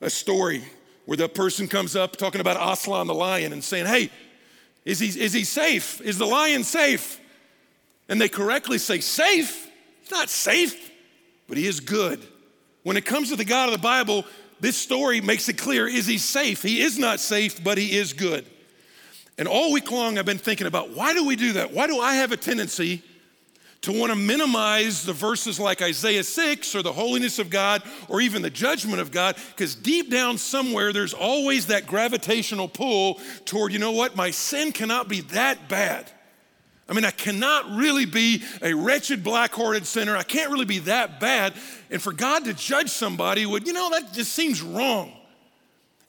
a 0.00 0.08
story 0.08 0.62
where 1.08 1.16
the 1.16 1.26
person 1.26 1.66
comes 1.66 1.96
up 1.96 2.18
talking 2.18 2.42
about 2.42 2.58
Aslan 2.60 3.06
the 3.06 3.14
lion 3.14 3.54
and 3.54 3.64
saying, 3.64 3.86
Hey, 3.86 4.10
is 4.84 4.98
he, 4.98 5.06
is 5.18 5.32
he 5.32 5.42
safe? 5.42 6.02
Is 6.02 6.18
the 6.18 6.26
lion 6.26 6.64
safe? 6.64 7.18
And 8.10 8.20
they 8.20 8.28
correctly 8.28 8.76
say, 8.76 9.00
Safe? 9.00 9.70
He's 10.02 10.10
not 10.10 10.28
safe, 10.28 10.90
but 11.48 11.56
he 11.56 11.66
is 11.66 11.80
good. 11.80 12.22
When 12.82 12.98
it 12.98 13.06
comes 13.06 13.30
to 13.30 13.36
the 13.36 13.46
God 13.46 13.70
of 13.70 13.72
the 13.72 13.78
Bible, 13.78 14.26
this 14.60 14.76
story 14.76 15.22
makes 15.22 15.48
it 15.48 15.56
clear 15.56 15.88
is 15.88 16.06
he 16.06 16.18
safe? 16.18 16.62
He 16.62 16.82
is 16.82 16.98
not 16.98 17.20
safe, 17.20 17.64
but 17.64 17.78
he 17.78 17.96
is 17.96 18.12
good. 18.12 18.44
And 19.38 19.48
all 19.48 19.72
week 19.72 19.90
long, 19.90 20.18
I've 20.18 20.26
been 20.26 20.36
thinking 20.36 20.66
about 20.66 20.90
why 20.90 21.14
do 21.14 21.24
we 21.24 21.36
do 21.36 21.54
that? 21.54 21.72
Why 21.72 21.86
do 21.86 22.00
I 22.00 22.16
have 22.16 22.32
a 22.32 22.36
tendency 22.36 23.02
to 23.82 23.92
want 23.92 24.10
to 24.10 24.18
minimize 24.18 25.04
the 25.04 25.12
verses 25.12 25.60
like 25.60 25.82
Isaiah 25.82 26.24
6 26.24 26.74
or 26.74 26.82
the 26.82 26.92
holiness 26.92 27.38
of 27.38 27.48
God 27.48 27.82
or 28.08 28.20
even 28.20 28.42
the 28.42 28.50
judgment 28.50 29.00
of 29.00 29.10
God? 29.10 29.36
Because 29.50 29.74
deep 29.74 30.10
down 30.10 30.38
somewhere, 30.38 30.92
there's 30.92 31.14
always 31.14 31.66
that 31.66 31.86
gravitational 31.86 32.68
pull 32.68 33.20
toward, 33.44 33.72
you 33.72 33.78
know 33.78 33.92
what, 33.92 34.16
my 34.16 34.30
sin 34.30 34.72
cannot 34.72 35.08
be 35.08 35.20
that 35.20 35.68
bad. 35.68 36.10
I 36.88 36.94
mean, 36.94 37.04
I 37.04 37.10
cannot 37.10 37.70
really 37.70 38.06
be 38.06 38.42
a 38.62 38.72
wretched, 38.72 39.22
black 39.22 39.52
hearted 39.52 39.86
sinner. 39.86 40.16
I 40.16 40.22
can't 40.22 40.50
really 40.50 40.64
be 40.64 40.78
that 40.80 41.20
bad. 41.20 41.52
And 41.90 42.00
for 42.00 42.12
God 42.12 42.46
to 42.46 42.54
judge 42.54 42.88
somebody 42.88 43.44
would, 43.44 43.66
you 43.66 43.74
know, 43.74 43.90
that 43.90 44.14
just 44.14 44.32
seems 44.32 44.62
wrong. 44.62 45.12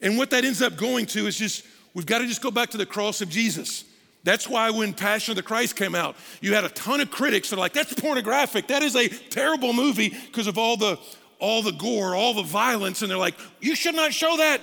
And 0.01 0.17
what 0.17 0.29
that 0.29 0.45
ends 0.45 0.61
up 0.61 0.77
going 0.77 1.05
to 1.07 1.27
is 1.27 1.37
just, 1.37 1.65
we've 1.93 2.05
got 2.05 2.19
to 2.19 2.27
just 2.27 2.41
go 2.41 2.49
back 2.49 2.69
to 2.69 2.77
the 2.77 2.85
cross 2.85 3.19
of 3.21 3.29
Jesus. 3.29 3.83
That's 4.29 4.47
why 4.47 4.69
when 4.69 4.93
Passion 4.93 5.31
of 5.31 5.37
the 5.37 5.41
Christ 5.41 5.75
came 5.75 5.95
out, 5.95 6.15
you 6.39 6.53
had 6.53 6.63
a 6.63 6.69
ton 6.69 7.01
of 7.01 7.09
critics 7.09 7.49
that 7.49 7.55
are 7.55 7.59
like, 7.59 7.73
that's 7.73 7.95
pornographic. 7.95 8.67
That 8.67 8.83
is 8.83 8.95
a 8.95 9.07
terrible 9.07 9.73
movie 9.73 10.09
because 10.09 10.45
of 10.45 10.59
all 10.59 10.77
the, 10.77 10.99
all 11.39 11.63
the 11.63 11.71
gore, 11.71 12.13
all 12.13 12.35
the 12.35 12.43
violence. 12.43 13.01
And 13.01 13.09
they're 13.09 13.17
like, 13.17 13.33
you 13.59 13.73
should 13.73 13.95
not 13.95 14.13
show 14.13 14.37
that. 14.37 14.61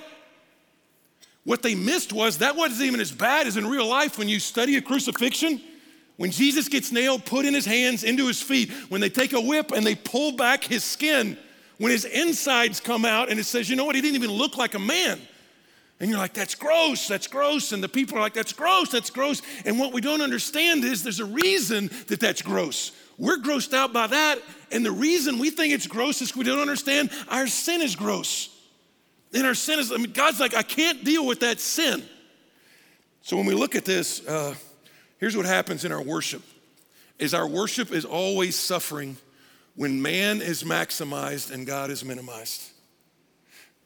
What 1.43 1.63
they 1.63 1.75
missed 1.75 2.13
was 2.13 2.37
that 2.37 2.55
wasn't 2.55 2.83
even 2.83 3.01
as 3.01 3.11
bad 3.11 3.45
as 3.45 3.57
in 3.57 3.67
real 3.67 3.85
life 3.85 4.17
when 4.17 4.29
you 4.29 4.39
study 4.39 4.77
a 4.77 4.81
crucifixion. 4.81 5.59
When 6.15 6.31
Jesus 6.31 6.69
gets 6.69 6.93
nailed, 6.93 7.25
put 7.25 7.43
in 7.43 7.53
his 7.53 7.65
hands 7.65 8.05
into 8.05 8.25
his 8.25 8.41
feet, 8.41 8.71
when 8.87 9.01
they 9.01 9.09
take 9.09 9.33
a 9.33 9.41
whip 9.41 9.73
and 9.73 9.85
they 9.85 9.95
pull 9.95 10.31
back 10.31 10.63
his 10.63 10.85
skin, 10.85 11.37
when 11.77 11.91
his 11.91 12.05
insides 12.05 12.79
come 12.79 13.03
out 13.03 13.29
and 13.29 13.37
it 13.37 13.43
says, 13.43 13.69
you 13.69 13.75
know 13.75 13.83
what, 13.83 13.95
he 13.95 14.01
didn't 14.01 14.15
even 14.15 14.31
look 14.31 14.55
like 14.55 14.75
a 14.75 14.79
man. 14.79 15.19
And 15.99 16.09
you're 16.09 16.19
like, 16.19 16.33
that's 16.33 16.55
gross, 16.55 17.07
that's 17.07 17.27
gross. 17.27 17.71
And 17.71 17.83
the 17.83 17.89
people 17.89 18.17
are 18.17 18.21
like, 18.21 18.33
that's 18.33 18.53
gross, 18.53 18.91
that's 18.91 19.09
gross. 19.09 19.41
And 19.65 19.79
what 19.79 19.93
we 19.93 20.01
don't 20.01 20.21
understand 20.21 20.83
is 20.83 21.03
there's 21.03 21.19
a 21.19 21.25
reason 21.25 21.89
that 22.07 22.19
that's 22.19 22.41
gross. 22.41 22.91
We're 23.17 23.37
grossed 23.37 23.73
out 23.73 23.93
by 23.93 24.07
that. 24.07 24.39
And 24.71 24.85
the 24.85 24.91
reason 24.91 25.39
we 25.39 25.49
think 25.49 25.73
it's 25.73 25.87
gross 25.87 26.21
is 26.21 26.35
we 26.35 26.43
don't 26.43 26.59
understand 26.59 27.09
our 27.29 27.47
sin 27.47 27.81
is 27.81 27.95
gross. 27.95 28.49
And 29.33 29.45
our 29.45 29.55
sin 29.55 29.79
is, 29.79 29.91
I 29.91 29.97
mean, 29.97 30.11
God's 30.11 30.39
like, 30.39 30.53
I 30.53 30.61
can't 30.61 31.03
deal 31.03 31.25
with 31.25 31.39
that 31.39 31.59
sin. 31.59 32.03
So 33.21 33.35
when 33.35 33.47
we 33.47 33.55
look 33.55 33.75
at 33.75 33.83
this, 33.83 34.25
uh, 34.27 34.53
Here's 35.17 35.35
what 35.35 35.45
happens 35.45 35.83
in 35.83 35.91
our 35.91 36.01
worship 36.01 36.43
is 37.17 37.33
our 37.33 37.47
worship 37.47 37.91
is 37.91 38.05
always 38.05 38.55
suffering 38.55 39.17
when 39.75 40.01
man 40.01 40.41
is 40.41 40.63
maximized 40.63 41.51
and 41.51 41.65
God 41.65 41.89
is 41.89 42.05
minimized. 42.05 42.69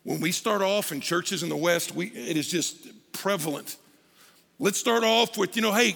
When 0.04 0.20
we 0.20 0.32
start 0.32 0.62
off 0.62 0.92
in 0.92 1.02
churches 1.02 1.44
in 1.44 1.50
the 1.50 1.58
West, 1.58 1.94
we, 1.94 2.08
it 2.08 2.38
is 2.38 2.48
just 2.48 2.88
prevalent. 3.12 3.78
Let's 4.60 4.78
start 4.78 5.04
off 5.04 5.38
with, 5.38 5.56
you 5.56 5.62
know, 5.62 5.74
hey, 5.74 5.96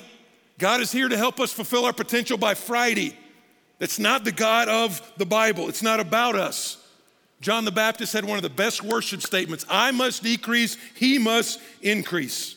God 0.57 0.81
is 0.81 0.91
here 0.91 1.09
to 1.09 1.17
help 1.17 1.39
us 1.39 1.51
fulfill 1.51 1.85
our 1.85 1.93
potential 1.93 2.37
by 2.37 2.53
Friday. 2.53 3.17
That's 3.79 3.99
not 3.99 4.23
the 4.23 4.31
God 4.31 4.69
of 4.69 5.01
the 5.17 5.25
Bible. 5.25 5.67
It's 5.69 5.83
not 5.83 5.99
about 5.99 6.35
us. 6.35 6.77
John 7.41 7.65
the 7.65 7.71
Baptist 7.71 8.13
had 8.13 8.25
one 8.25 8.37
of 8.37 8.43
the 8.43 8.49
best 8.49 8.81
worship 8.83 9.21
statements 9.21 9.65
I 9.69 9.91
must 9.91 10.23
decrease, 10.23 10.77
he 10.95 11.19
must 11.19 11.59
increase. 11.81 12.55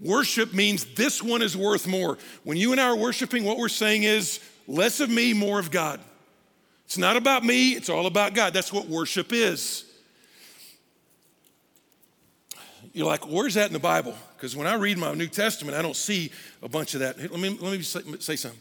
Worship 0.00 0.54
means 0.54 0.84
this 0.94 1.22
one 1.22 1.42
is 1.42 1.56
worth 1.56 1.86
more. 1.86 2.18
When 2.44 2.56
you 2.56 2.72
and 2.72 2.80
I 2.80 2.88
are 2.88 2.96
worshiping, 2.96 3.44
what 3.44 3.58
we're 3.58 3.68
saying 3.68 4.04
is 4.04 4.40
less 4.66 5.00
of 5.00 5.10
me, 5.10 5.32
more 5.32 5.58
of 5.58 5.70
God. 5.70 6.00
It's 6.86 6.98
not 6.98 7.16
about 7.16 7.44
me, 7.44 7.72
it's 7.72 7.88
all 7.88 8.06
about 8.06 8.34
God. 8.34 8.54
That's 8.54 8.72
what 8.72 8.86
worship 8.86 9.32
is. 9.32 9.84
You're 12.98 13.06
like, 13.06 13.28
where's 13.28 13.54
that 13.54 13.68
in 13.68 13.72
the 13.72 13.78
Bible? 13.78 14.12
Because 14.36 14.56
when 14.56 14.66
I 14.66 14.74
read 14.74 14.98
my 14.98 15.14
New 15.14 15.28
Testament, 15.28 15.76
I 15.76 15.82
don't 15.82 15.94
see 15.94 16.32
a 16.64 16.68
bunch 16.68 16.94
of 16.94 17.00
that. 17.00 17.16
Let 17.16 17.30
me, 17.38 17.50
let 17.50 17.70
me 17.70 17.80
say, 17.82 18.00
say 18.18 18.34
something. 18.34 18.58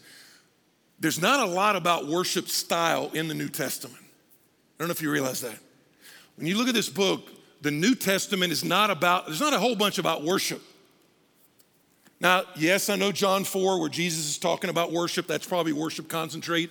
There's 0.99 1.19
not 1.19 1.39
a 1.39 1.51
lot 1.51 1.75
about 1.75 2.05
worship 2.05 2.47
style 2.47 3.09
in 3.15 3.29
the 3.29 3.33
New 3.33 3.49
Testament. 3.49 3.97
I 3.99 4.03
don't 4.77 4.89
know 4.89 4.91
if 4.91 5.01
you 5.01 5.09
realize 5.09 5.41
that. 5.41 5.57
When 6.35 6.45
you 6.45 6.55
look 6.55 6.67
at 6.67 6.75
this 6.75 6.87
book, 6.87 7.27
the 7.63 7.71
New 7.71 7.95
Testament 7.95 8.51
is 8.51 8.63
not 8.63 8.91
about, 8.91 9.25
there's 9.25 9.41
not 9.41 9.53
a 9.53 9.59
whole 9.59 9.75
bunch 9.75 9.97
about 9.97 10.23
worship. 10.23 10.61
Now, 12.19 12.43
yes, 12.55 12.91
I 12.91 12.95
know 12.95 13.11
John 13.11 13.43
4, 13.43 13.79
where 13.79 13.89
Jesus 13.89 14.29
is 14.29 14.37
talking 14.37 14.69
about 14.69 14.91
worship. 14.91 15.25
That's 15.25 15.47
probably 15.47 15.73
worship 15.73 16.09
concentrate. 16.09 16.69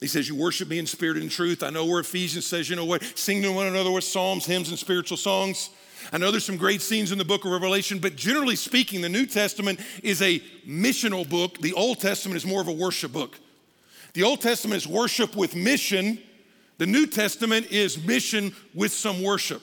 He 0.00 0.08
says, 0.08 0.26
You 0.26 0.34
worship 0.34 0.68
me 0.68 0.80
in 0.80 0.86
spirit 0.86 1.18
and 1.18 1.30
truth. 1.30 1.62
I 1.62 1.70
know 1.70 1.86
where 1.86 2.00
Ephesians 2.00 2.46
says, 2.46 2.68
You 2.68 2.74
know 2.74 2.84
what? 2.84 3.04
Sing 3.16 3.42
to 3.42 3.52
one 3.52 3.68
another 3.68 3.92
with 3.92 4.02
psalms, 4.02 4.44
hymns, 4.44 4.70
and 4.70 4.78
spiritual 4.78 5.16
songs. 5.16 5.70
I 6.10 6.18
know 6.18 6.30
there's 6.30 6.44
some 6.44 6.56
great 6.56 6.82
scenes 6.82 7.12
in 7.12 7.18
the 7.18 7.24
book 7.24 7.44
of 7.44 7.52
Revelation, 7.52 7.98
but 7.98 8.16
generally 8.16 8.56
speaking, 8.56 9.02
the 9.02 9.08
New 9.08 9.26
Testament 9.26 9.80
is 10.02 10.22
a 10.22 10.40
missional 10.66 11.28
book. 11.28 11.58
The 11.58 11.74
Old 11.74 12.00
Testament 12.00 12.36
is 12.36 12.46
more 12.46 12.60
of 12.60 12.68
a 12.68 12.72
worship 12.72 13.12
book. 13.12 13.38
The 14.14 14.22
Old 14.22 14.40
Testament 14.40 14.76
is 14.76 14.88
worship 14.88 15.36
with 15.36 15.54
mission, 15.54 16.18
the 16.78 16.86
New 16.86 17.06
Testament 17.06 17.70
is 17.70 18.02
mission 18.02 18.54
with 18.74 18.92
some 18.92 19.22
worship. 19.22 19.62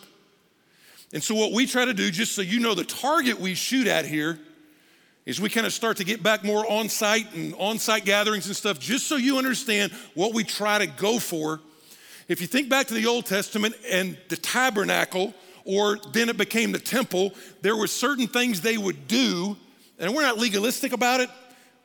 And 1.11 1.23
so, 1.23 1.35
what 1.35 1.51
we 1.51 1.65
try 1.65 1.85
to 1.85 1.93
do, 1.93 2.11
just 2.11 2.33
so 2.33 2.41
you 2.41 2.59
know, 2.59 2.75
the 2.75 2.83
target 2.83 3.39
we 3.39 3.55
shoot 3.55 3.87
at 3.87 4.05
here 4.05 4.39
is 5.25 5.41
we 5.41 5.49
kind 5.49 5.67
of 5.67 5.73
start 5.73 5.97
to 5.97 6.03
get 6.03 6.23
back 6.23 6.43
more 6.43 6.69
on 6.71 6.89
site 6.89 7.33
and 7.33 7.53
on 7.55 7.77
site 7.77 8.05
gatherings 8.05 8.47
and 8.47 8.55
stuff, 8.55 8.79
just 8.79 9.07
so 9.07 9.15
you 9.15 9.37
understand 9.37 9.91
what 10.13 10.33
we 10.33 10.43
try 10.43 10.77
to 10.77 10.87
go 10.87 11.19
for. 11.19 11.59
If 12.27 12.41
you 12.41 12.47
think 12.47 12.69
back 12.69 12.87
to 12.87 12.93
the 12.93 13.07
Old 13.07 13.25
Testament 13.25 13.75
and 13.89 14.17
the 14.29 14.37
tabernacle, 14.37 15.33
or 15.69 15.99
then 16.13 16.29
it 16.29 16.37
became 16.37 16.71
the 16.71 16.79
temple, 16.79 17.31
there 17.61 17.75
were 17.75 17.85
certain 17.85 18.27
things 18.27 18.61
they 18.61 18.75
would 18.75 19.07
do, 19.07 19.55
and 19.99 20.15
we're 20.15 20.23
not 20.23 20.39
legalistic 20.39 20.93
about 20.93 21.19
it. 21.19 21.29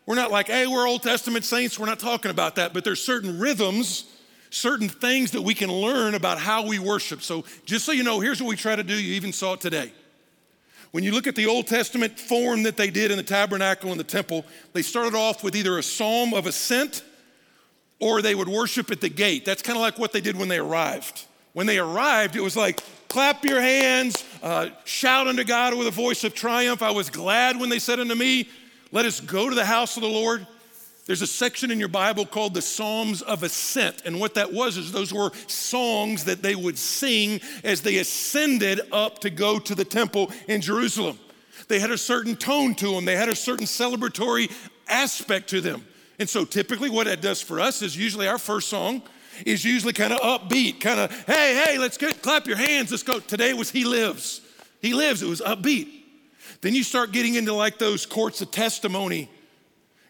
We're 0.07 0.14
not 0.14 0.31
like, 0.31 0.47
hey, 0.47 0.66
we're 0.66 0.88
Old 0.88 1.03
Testament 1.03 1.44
saints. 1.44 1.79
We're 1.79 1.85
not 1.85 1.99
talking 1.99 2.31
about 2.31 2.57
that. 2.57 2.73
But 2.73 2.83
there's 2.85 3.03
certain 3.03 3.38
rhythms, 3.38 4.05
certain 4.49 4.88
things 4.88 5.33
that 5.33 5.42
we 5.42 5.53
can 5.53 5.70
learn 5.70 6.14
about 6.14 6.38
how 6.38 6.66
we 6.66 6.79
worship. 6.79 7.20
So 7.20 7.44
just 7.66 7.85
so 7.85 7.92
you 7.92 8.05
know, 8.05 8.20
here's 8.20 8.40
what 8.40 8.49
we 8.49 8.57
try 8.57 8.75
to 8.75 8.83
do. 8.83 8.94
You 8.94 9.14
even 9.14 9.35
saw 9.35 9.53
it 9.53 9.61
today. 9.61 9.92
When 10.92 11.05
you 11.05 11.12
look 11.12 11.27
at 11.27 11.37
the 11.37 11.47
Old 11.47 11.66
Testament 11.66 12.18
form 12.18 12.62
that 12.62 12.79
they 12.79 12.88
did 12.88 13.11
in 13.11 13.18
the 13.18 13.23
tabernacle 13.23 13.90
and 13.90 14.01
the 14.01 14.05
temple, 14.05 14.47
they 14.73 14.83
started 14.83 15.14
off 15.14 15.44
with 15.44 15.57
either 15.57 15.77
a 15.77 15.83
psalm 15.83 16.33
of 16.33 16.47
ascent 16.47 17.03
or 18.01 18.23
they 18.23 18.35
would 18.35 18.49
worship 18.49 18.90
at 18.90 19.03
the 19.03 19.11
gate. 19.11 19.44
That's 19.44 19.61
kind 19.61 19.77
of 19.77 19.83
like 19.83 19.99
what 19.99 20.12
they 20.12 20.23
did 20.23 20.37
when 20.37 20.49
they 20.49 20.59
arrived. 20.59 21.27
When 21.55 21.67
they 21.67 21.79
arrived, 21.79 22.37
it 22.37 22.43
was 22.43 22.57
like, 22.57 22.83
clap 23.09 23.45
your 23.45 23.61
hands, 23.61 24.25
uh, 24.43 24.71
shout 24.85 25.29
unto 25.29 25.45
God 25.45 25.75
with 25.79 25.87
a 25.87 25.93
voice 25.93 26.25
of 26.25 26.35
triumph. 26.35 26.83
I 26.83 26.90
was 26.90 27.09
glad 27.09 27.59
when 27.59 27.69
they 27.69 27.79
said 27.79 28.01
unto 28.01 28.14
me, 28.14 28.49
let 28.90 29.07
us 29.07 29.21
go 29.21 29.49
to 29.49 29.55
the 29.55 29.64
house 29.64 29.97
of 29.97 30.03
the 30.03 30.09
Lord. 30.09 30.47
There's 31.07 31.23
a 31.23 31.27
section 31.27 31.71
in 31.71 31.79
your 31.79 31.88
Bible 31.88 32.27
called 32.27 32.55
the 32.55 32.62
Psalms 32.62 33.23
of 33.23 33.45
Ascent. 33.45 34.03
And 34.05 34.19
what 34.19 34.35
that 34.35 34.53
was 34.53 34.77
is 34.77 34.90
those 34.90 35.12
were 35.12 35.31
songs 35.47 36.25
that 36.25 36.43
they 36.43 36.57
would 36.57 36.77
sing 36.77 37.40
as 37.62 37.83
they 37.83 37.99
ascended 37.99 38.81
up 38.90 39.21
to 39.21 39.31
go 39.31 39.61
to 39.61 39.75
the 39.77 39.85
temple 39.85 40.33
in 40.49 40.61
Jerusalem. 40.61 41.19
They 41.69 41.79
had 41.79 41.93
a 41.93 41.99
certain 41.99 42.35
tone 42.35 42.75
to 42.77 42.93
them, 42.95 43.05
they 43.05 43.17
had 43.17 43.29
a 43.29 43.37
certain 43.37 43.67
celebratory 43.67 44.51
aspect 44.88 45.51
to 45.51 45.61
them. 45.61 45.87
And 46.19 46.29
so 46.29 46.45
typically, 46.45 46.90
what 46.90 47.07
that 47.07 47.21
does 47.21 47.40
for 47.40 47.61
us 47.61 47.81
is 47.81 47.97
usually 47.97 48.27
our 48.27 48.38
first 48.38 48.69
song 48.69 49.03
is 49.44 49.64
usually 49.64 49.92
kind 49.92 50.12
of 50.12 50.20
upbeat, 50.20 50.81
kind 50.81 51.01
of, 51.01 51.11
hey, 51.27 51.62
hey, 51.66 51.79
let's 51.79 51.97
get, 51.97 52.23
clap 52.23 52.47
your 52.47 52.57
hands, 52.57 52.90
let's 52.90 53.03
go. 53.03 53.20
Today 53.20 53.53
was 53.55 53.70
He 53.70 53.85
Lives. 53.85 54.40
He 54.81 54.94
Lives, 54.94 55.23
it 55.23 55.29
was 55.29 55.40
upbeat. 55.40 55.88
Then 56.61 56.75
you 56.75 56.83
start 56.83 57.12
getting 57.12 57.35
into 57.35 57.53
like 57.53 57.79
those 57.79 58.07
courts 58.07 58.40
of 58.40 58.51
testimony. 58.51 59.31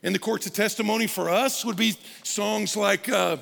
And 0.02 0.14
the 0.14 0.18
courts 0.18 0.46
of 0.46 0.52
testimony 0.52 1.06
for 1.06 1.30
us 1.30 1.64
would 1.64 1.76
be 1.76 1.96
songs 2.22 2.76
like, 2.76 3.08
uh, 3.08 3.38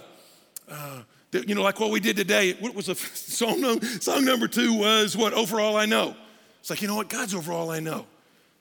uh, 0.70 1.02
you 1.32 1.54
know, 1.54 1.62
like 1.62 1.80
what 1.80 1.90
we 1.90 2.00
did 2.00 2.16
today. 2.16 2.52
What 2.54 2.74
was 2.74 2.88
a 2.88 2.94
song? 2.94 3.80
Song 3.82 4.24
number 4.24 4.48
two 4.48 4.74
was 4.74 5.16
what? 5.16 5.32
Over 5.32 5.60
all 5.60 5.76
I 5.76 5.86
know. 5.86 6.14
It's 6.60 6.70
like, 6.70 6.80
you 6.80 6.88
know 6.88 6.94
what? 6.94 7.08
God's 7.08 7.34
over 7.34 7.52
all 7.52 7.70
I 7.70 7.80
know. 7.80 8.06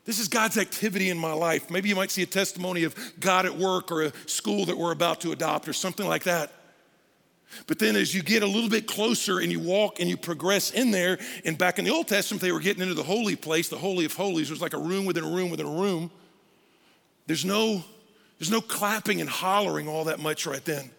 This 0.03 0.17
is 0.17 0.27
God's 0.27 0.57
activity 0.57 1.09
in 1.09 1.17
my 1.17 1.33
life. 1.33 1.69
Maybe 1.69 1.89
you 1.89 1.95
might 1.95 2.09
see 2.09 2.23
a 2.23 2.25
testimony 2.25 2.83
of 2.83 2.95
God 3.19 3.45
at 3.45 3.55
work 3.55 3.91
or 3.91 4.05
a 4.05 4.13
school 4.25 4.65
that 4.65 4.77
we're 4.77 4.91
about 4.91 5.21
to 5.21 5.31
adopt 5.31 5.67
or 5.67 5.73
something 5.73 6.07
like 6.07 6.23
that. 6.23 6.51
But 7.67 7.79
then 7.79 7.95
as 7.95 8.13
you 8.13 8.23
get 8.23 8.43
a 8.43 8.47
little 8.47 8.69
bit 8.69 8.87
closer 8.87 9.39
and 9.39 9.51
you 9.51 9.59
walk 9.59 9.99
and 9.99 10.09
you 10.09 10.17
progress 10.17 10.71
in 10.71 10.91
there, 10.91 11.19
and 11.45 11.57
back 11.57 11.79
in 11.79 11.85
the 11.85 11.91
Old 11.91 12.07
Testament, 12.07 12.41
they 12.41 12.51
were 12.51 12.59
getting 12.59 12.81
into 12.81 12.95
the 12.95 13.03
holy 13.03 13.35
place, 13.35 13.69
the 13.69 13.77
Holy 13.77 14.05
of 14.05 14.13
Holies. 14.13 14.49
It 14.49 14.53
was 14.53 14.61
like 14.61 14.73
a 14.73 14.79
room 14.79 15.05
within 15.05 15.23
a 15.23 15.29
room 15.29 15.49
within 15.49 15.67
a 15.67 15.71
room. 15.71 16.11
There's 17.27 17.45
no, 17.45 17.83
there's 18.39 18.51
no 18.51 18.61
clapping 18.61 19.21
and 19.21 19.29
hollering 19.29 19.87
all 19.87 20.05
that 20.05 20.19
much 20.19 20.45
right 20.45 20.63
then. 20.63 20.91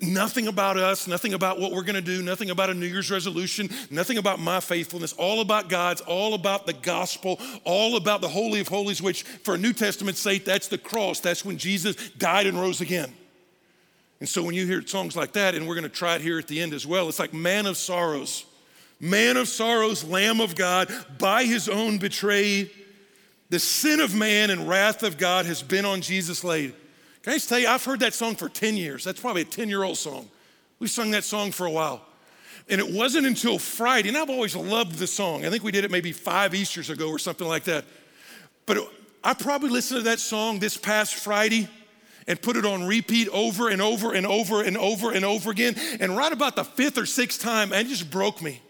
Nothing 0.00 0.48
about 0.48 0.76
us, 0.76 1.06
nothing 1.06 1.34
about 1.34 1.60
what 1.60 1.72
we're 1.72 1.84
gonna 1.84 2.00
do, 2.00 2.20
nothing 2.20 2.50
about 2.50 2.68
a 2.68 2.74
New 2.74 2.86
Year's 2.86 3.10
resolution, 3.10 3.70
nothing 3.90 4.18
about 4.18 4.40
my 4.40 4.58
faithfulness, 4.58 5.12
all 5.12 5.40
about 5.40 5.68
God's, 5.68 6.00
all 6.00 6.34
about 6.34 6.66
the 6.66 6.72
gospel, 6.72 7.40
all 7.62 7.96
about 7.96 8.20
the 8.20 8.28
Holy 8.28 8.60
of 8.60 8.68
Holies, 8.68 9.00
which 9.00 9.22
for 9.22 9.54
a 9.54 9.58
New 9.58 9.72
Testament 9.72 10.16
sake, 10.16 10.44
that's 10.44 10.66
the 10.66 10.78
cross. 10.78 11.20
That's 11.20 11.44
when 11.44 11.58
Jesus 11.58 11.94
died 12.18 12.46
and 12.46 12.60
rose 12.60 12.80
again. 12.80 13.14
And 14.24 14.28
so 14.30 14.42
when 14.42 14.54
you 14.54 14.64
hear 14.64 14.80
songs 14.86 15.16
like 15.16 15.34
that, 15.34 15.54
and 15.54 15.68
we're 15.68 15.74
going 15.74 15.82
to 15.82 15.90
try 15.90 16.14
it 16.14 16.22
here 16.22 16.38
at 16.38 16.48
the 16.48 16.62
end 16.62 16.72
as 16.72 16.86
well, 16.86 17.10
it's 17.10 17.18
like 17.18 17.34
Man 17.34 17.66
of 17.66 17.76
Sorrows. 17.76 18.46
Man 18.98 19.36
of 19.36 19.48
sorrows, 19.48 20.02
Lamb 20.02 20.40
of 20.40 20.56
God, 20.56 20.90
by 21.18 21.44
his 21.44 21.68
own 21.68 21.98
betrayed. 21.98 22.70
The 23.50 23.58
sin 23.58 24.00
of 24.00 24.14
man 24.14 24.48
and 24.48 24.66
wrath 24.66 25.02
of 25.02 25.18
God 25.18 25.44
has 25.44 25.62
been 25.62 25.84
on 25.84 26.00
Jesus 26.00 26.42
laid. 26.42 26.72
Can 27.20 27.34
I 27.34 27.36
just 27.36 27.50
tell 27.50 27.58
you, 27.58 27.68
I've 27.68 27.84
heard 27.84 28.00
that 28.00 28.14
song 28.14 28.34
for 28.34 28.48
10 28.48 28.78
years. 28.78 29.04
That's 29.04 29.20
probably 29.20 29.42
a 29.42 29.44
10 29.44 29.68
year 29.68 29.82
old 29.82 29.98
song. 29.98 30.26
We've 30.78 30.88
sung 30.88 31.10
that 31.10 31.24
song 31.24 31.52
for 31.52 31.66
a 31.66 31.70
while. 31.70 32.00
And 32.70 32.80
it 32.80 32.90
wasn't 32.90 33.26
until 33.26 33.58
Friday, 33.58 34.08
and 34.08 34.16
I've 34.16 34.30
always 34.30 34.56
loved 34.56 34.96
the 34.96 35.06
song. 35.06 35.44
I 35.44 35.50
think 35.50 35.64
we 35.64 35.70
did 35.70 35.84
it 35.84 35.90
maybe 35.90 36.12
five 36.12 36.54
Easters 36.54 36.88
ago 36.88 37.10
or 37.10 37.18
something 37.18 37.46
like 37.46 37.64
that. 37.64 37.84
But 38.64 38.90
I 39.22 39.34
probably 39.34 39.68
listened 39.68 39.98
to 39.98 40.04
that 40.04 40.18
song 40.18 40.60
this 40.60 40.78
past 40.78 41.16
Friday 41.16 41.68
and 42.26 42.40
put 42.40 42.56
it 42.56 42.64
on 42.64 42.86
repeat 42.86 43.28
over 43.28 43.68
and 43.68 43.82
over 43.82 44.12
and 44.12 44.26
over 44.26 44.62
and 44.62 44.76
over 44.76 45.12
and 45.12 45.24
over 45.24 45.50
again. 45.50 45.74
And 46.00 46.16
right 46.16 46.32
about 46.32 46.56
the 46.56 46.64
fifth 46.64 46.98
or 46.98 47.06
sixth 47.06 47.40
time, 47.40 47.72
it 47.72 47.86
just 47.86 48.10
broke 48.10 48.40
me. 48.40 48.62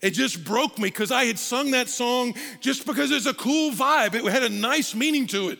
It 0.00 0.10
just 0.10 0.44
broke 0.44 0.78
me 0.78 0.88
because 0.88 1.12
I 1.12 1.24
had 1.24 1.38
sung 1.38 1.70
that 1.70 1.88
song 1.88 2.34
just 2.60 2.86
because 2.86 3.10
it's 3.10 3.26
a 3.26 3.34
cool 3.34 3.70
vibe. 3.70 4.14
It 4.14 4.24
had 4.24 4.42
a 4.42 4.48
nice 4.48 4.94
meaning 4.94 5.26
to 5.28 5.50
it. 5.50 5.58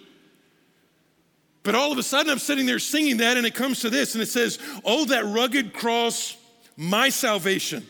But 1.62 1.77
all 1.77 1.92
of 1.92 1.99
a 1.99 2.03
sudden, 2.03 2.31
I'm 2.31 2.40
sitting 2.40 2.66
there 2.66 2.81
singing 2.81 3.18
that, 3.18 3.37
and 3.37 3.47
it 3.47 3.55
comes 3.55 3.81
to 3.81 3.90
this, 3.90 4.14
and 4.14 4.23
it 4.23 4.27
says, 4.27 4.59
Oh, 4.85 5.05
that 5.07 5.25
rugged 5.27 5.73
cross, 5.73 6.37
my 6.77 7.09
salvation, 7.09 7.87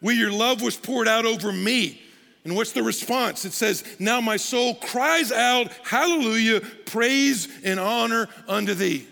where 0.00 0.14
your 0.14 0.32
love 0.32 0.62
was 0.62 0.76
poured 0.76 1.06
out 1.06 1.26
over 1.26 1.52
me. 1.52 2.00
And 2.46 2.54
what's 2.54 2.70
the 2.70 2.84
response? 2.84 3.44
It 3.44 3.52
says, 3.52 3.82
Now 3.98 4.20
my 4.20 4.36
soul 4.36 4.76
cries 4.76 5.32
out, 5.32 5.72
Hallelujah, 5.82 6.60
praise 6.84 7.48
and 7.64 7.80
honor 7.80 8.28
unto 8.46 8.72
thee. 8.72 9.04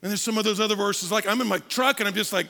And 0.00 0.08
there's 0.08 0.22
some 0.22 0.38
of 0.38 0.44
those 0.44 0.60
other 0.60 0.76
verses, 0.76 1.10
like 1.10 1.26
I'm 1.26 1.40
in 1.40 1.48
my 1.48 1.58
truck 1.58 1.98
and 1.98 2.08
I'm 2.08 2.14
just 2.14 2.32
like, 2.32 2.46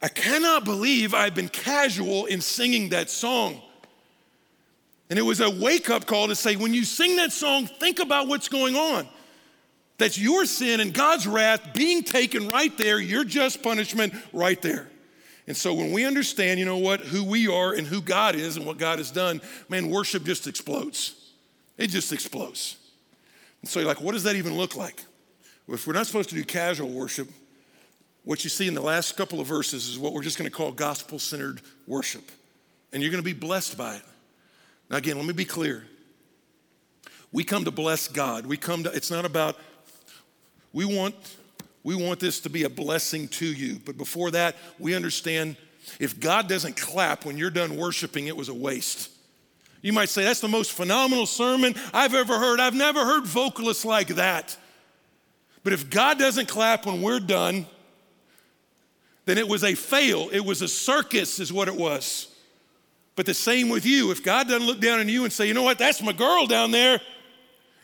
I 0.00 0.08
cannot 0.08 0.64
believe 0.64 1.12
I've 1.12 1.34
been 1.34 1.50
casual 1.50 2.24
in 2.24 2.40
singing 2.40 2.88
that 2.88 3.10
song. 3.10 3.60
And 5.10 5.18
it 5.18 5.22
was 5.22 5.42
a 5.42 5.50
wake 5.50 5.90
up 5.90 6.06
call 6.06 6.28
to 6.28 6.34
say, 6.34 6.56
when 6.56 6.72
you 6.72 6.84
sing 6.84 7.16
that 7.16 7.32
song, 7.32 7.66
think 7.66 7.98
about 7.98 8.26
what's 8.26 8.48
going 8.48 8.74
on. 8.74 9.06
That's 9.98 10.18
your 10.18 10.46
sin 10.46 10.80
and 10.80 10.94
God's 10.94 11.26
wrath 11.26 11.74
being 11.74 12.04
taken 12.04 12.48
right 12.48 12.74
there, 12.78 12.98
your 12.98 13.24
just 13.24 13.62
punishment 13.62 14.14
right 14.32 14.62
there. 14.62 14.88
And 15.46 15.56
so 15.56 15.74
when 15.74 15.90
we 15.92 16.04
understand, 16.04 16.60
you 16.60 16.66
know 16.66 16.76
what, 16.76 17.00
who 17.00 17.24
we 17.24 17.48
are 17.48 17.72
and 17.72 17.86
who 17.86 18.00
God 18.00 18.34
is 18.34 18.56
and 18.56 18.66
what 18.66 18.78
God 18.78 18.98
has 18.98 19.10
done, 19.10 19.40
man, 19.68 19.90
worship 19.90 20.24
just 20.24 20.46
explodes. 20.46 21.32
It 21.76 21.88
just 21.88 22.12
explodes. 22.12 22.76
And 23.62 23.70
so 23.70 23.80
you're 23.80 23.88
like, 23.88 24.00
what 24.00 24.12
does 24.12 24.24
that 24.24 24.36
even 24.36 24.56
look 24.56 24.76
like? 24.76 25.02
Well, 25.66 25.74
if 25.74 25.86
we're 25.86 25.94
not 25.94 26.06
supposed 26.06 26.28
to 26.30 26.34
do 26.34 26.44
casual 26.44 26.90
worship, 26.90 27.28
what 28.24 28.44
you 28.44 28.50
see 28.50 28.68
in 28.68 28.74
the 28.74 28.82
last 28.82 29.16
couple 29.16 29.40
of 29.40 29.46
verses 29.46 29.88
is 29.88 29.98
what 29.98 30.12
we're 30.12 30.22
just 30.22 30.38
going 30.38 30.48
to 30.48 30.54
call 30.54 30.72
gospel 30.72 31.18
centered 31.18 31.62
worship. 31.86 32.30
And 32.92 33.02
you're 33.02 33.10
going 33.10 33.22
to 33.22 33.24
be 33.24 33.38
blessed 33.38 33.78
by 33.78 33.96
it. 33.96 34.02
Now, 34.90 34.96
again, 34.96 35.16
let 35.16 35.26
me 35.26 35.32
be 35.32 35.44
clear. 35.44 35.84
We 37.32 37.44
come 37.44 37.64
to 37.64 37.70
bless 37.70 38.08
God. 38.08 38.46
We 38.46 38.56
come 38.56 38.82
to, 38.82 38.90
it's 38.90 39.10
not 39.10 39.24
about, 39.24 39.56
we 40.72 40.84
want 40.84 41.14
we 41.82 41.94
want 41.94 42.20
this 42.20 42.40
to 42.40 42.50
be 42.50 42.64
a 42.64 42.68
blessing 42.68 43.28
to 43.28 43.46
you. 43.46 43.80
But 43.84 43.96
before 43.96 44.30
that, 44.32 44.56
we 44.78 44.94
understand 44.94 45.56
if 45.98 46.20
God 46.20 46.48
doesn't 46.48 46.76
clap 46.76 47.24
when 47.24 47.38
you're 47.38 47.50
done 47.50 47.76
worshiping, 47.76 48.26
it 48.26 48.36
was 48.36 48.48
a 48.48 48.54
waste. 48.54 49.10
You 49.82 49.92
might 49.92 50.10
say, 50.10 50.24
That's 50.24 50.40
the 50.40 50.48
most 50.48 50.72
phenomenal 50.72 51.26
sermon 51.26 51.74
I've 51.92 52.14
ever 52.14 52.38
heard. 52.38 52.60
I've 52.60 52.74
never 52.74 53.04
heard 53.04 53.24
vocalists 53.24 53.84
like 53.84 54.08
that. 54.08 54.56
But 55.62 55.72
if 55.72 55.90
God 55.90 56.18
doesn't 56.18 56.48
clap 56.48 56.86
when 56.86 57.02
we're 57.02 57.20
done, 57.20 57.66
then 59.24 59.38
it 59.38 59.48
was 59.48 59.64
a 59.64 59.74
fail. 59.74 60.28
It 60.32 60.40
was 60.40 60.62
a 60.62 60.68
circus, 60.68 61.38
is 61.38 61.52
what 61.52 61.68
it 61.68 61.76
was. 61.76 62.34
But 63.16 63.26
the 63.26 63.34
same 63.34 63.68
with 63.68 63.84
you. 63.84 64.10
If 64.10 64.22
God 64.22 64.48
doesn't 64.48 64.66
look 64.66 64.80
down 64.80 65.00
on 65.00 65.08
you 65.08 65.24
and 65.24 65.32
say, 65.32 65.46
You 65.46 65.54
know 65.54 65.62
what, 65.62 65.78
that's 65.78 66.02
my 66.02 66.12
girl 66.12 66.46
down 66.46 66.72
there, 66.72 67.00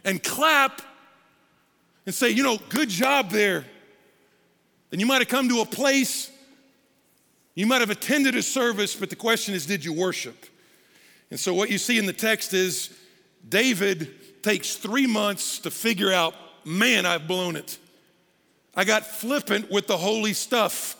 and 0.04 0.22
clap 0.22 0.82
and 2.04 2.14
say, 2.14 2.28
You 2.28 2.42
know, 2.42 2.58
good 2.68 2.90
job 2.90 3.30
there 3.30 3.64
then 4.96 5.00
you 5.00 5.06
might 5.06 5.20
have 5.20 5.28
come 5.28 5.46
to 5.50 5.60
a 5.60 5.66
place, 5.66 6.30
you 7.54 7.66
might 7.66 7.82
have 7.82 7.90
attended 7.90 8.34
a 8.34 8.42
service, 8.42 8.96
but 8.96 9.10
the 9.10 9.16
question 9.16 9.52
is, 9.52 9.66
did 9.66 9.84
you 9.84 9.92
worship? 9.92 10.46
And 11.30 11.38
so, 11.38 11.52
what 11.52 11.68
you 11.68 11.76
see 11.76 11.98
in 11.98 12.06
the 12.06 12.14
text 12.14 12.54
is 12.54 12.96
David 13.46 14.42
takes 14.42 14.76
three 14.76 15.06
months 15.06 15.58
to 15.58 15.70
figure 15.70 16.10
out, 16.10 16.32
man, 16.64 17.04
I've 17.04 17.28
blown 17.28 17.56
it. 17.56 17.76
I 18.74 18.84
got 18.84 19.04
flippant 19.04 19.70
with 19.70 19.86
the 19.86 19.98
holy 19.98 20.32
stuff. 20.32 20.96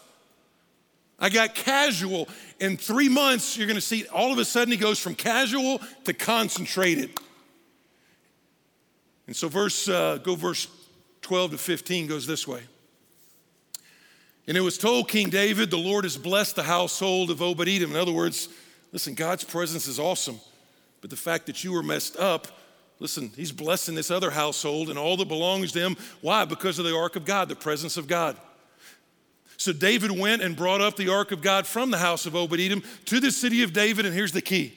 I 1.19 1.31
got 1.31 1.55
casual. 1.55 2.29
In 2.61 2.77
three 2.77 3.09
months, 3.09 3.57
you're 3.57 3.67
going 3.67 3.77
to 3.77 3.81
see 3.81 4.05
all 4.09 4.31
of 4.31 4.39
a 4.39 4.45
sudden 4.45 4.73
he 4.73 4.77
goes 4.77 4.99
from 4.99 5.15
casual 5.15 5.81
to 6.05 6.13
concentrated. 6.13 7.19
And 9.27 9.35
so, 9.35 9.49
verse, 9.49 9.89
uh, 9.89 10.19
go 10.23 10.35
verse 10.35 10.69
12 11.23 11.53
to 11.53 11.57
15 11.57 12.09
goes 12.09 12.27
this 12.27 12.47
way. 12.47 12.61
And 14.49 14.57
it 14.57 14.61
was 14.61 14.79
told 14.79 15.09
King 15.09 15.29
David, 15.29 15.71
the 15.71 15.77
Lord 15.77 16.05
has 16.05 16.17
blessed 16.17 16.57
the 16.57 16.63
household 16.63 17.31
of 17.31 17.43
Obed 17.43 17.69
Edom. 17.69 17.91
In 17.91 17.97
other 17.97 18.13
words, 18.13 18.49
listen, 18.93 19.15
God's 19.15 19.45
presence 19.45 19.89
is 19.89 19.99
awesome. 19.99 20.41
But 21.01 21.11
the 21.11 21.17
fact 21.17 21.47
that 21.47 21.65
you 21.65 21.73
were 21.73 21.83
messed 21.83 22.17
up, 22.17 22.47
listen, 23.01 23.31
he's 23.37 23.53
blessing 23.53 23.95
this 23.95 24.11
other 24.11 24.31
household 24.31 24.89
and 24.89 24.99
all 24.99 25.17
that 25.17 25.29
belongs 25.29 25.73
to 25.73 25.81
him. 25.81 25.97
Why? 26.21 26.45
Because 26.45 26.79
of 26.79 26.85
the 26.85 26.97
ark 26.97 27.17
of 27.17 27.25
God, 27.25 27.49
the 27.49 27.57
presence 27.57 27.97
of 27.97 28.07
God. 28.07 28.37
So 29.57 29.73
David 29.73 30.11
went 30.11 30.43
and 30.43 30.55
brought 30.55 30.81
up 30.81 30.97
the 30.97 31.09
ark 31.09 31.33
of 31.33 31.43
God 31.43 31.67
from 31.67 31.91
the 31.91 31.99
house 31.99 32.27
of 32.27 32.37
Obed 32.37 32.61
Edom 32.61 32.83
to 33.07 33.21
the 33.21 33.33
city 33.33 33.63
of 33.63 33.73
David. 33.73 34.07
And 34.07 34.15
here's 34.15 34.33
the 34.33 34.43
key 34.43 34.75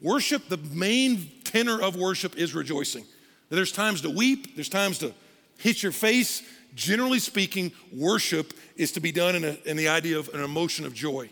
worship, 0.00 0.48
the 0.48 0.56
main 0.56 1.30
tenor 1.44 1.80
of 1.80 1.96
worship 1.96 2.36
is 2.36 2.54
rejoicing. 2.54 3.04
There's 3.48 3.72
times 3.72 4.02
to 4.02 4.10
weep, 4.10 4.54
there's 4.54 4.68
times 4.68 4.98
to 4.98 5.12
hit 5.56 5.82
your 5.82 5.92
face. 5.92 6.42
Generally 6.74 7.18
speaking, 7.18 7.72
worship 7.92 8.54
is 8.76 8.92
to 8.92 9.00
be 9.00 9.12
done 9.12 9.36
in, 9.36 9.44
a, 9.44 9.58
in 9.64 9.76
the 9.76 9.88
idea 9.88 10.18
of 10.18 10.28
an 10.30 10.42
emotion 10.42 10.86
of 10.86 10.94
joy. 10.94 11.28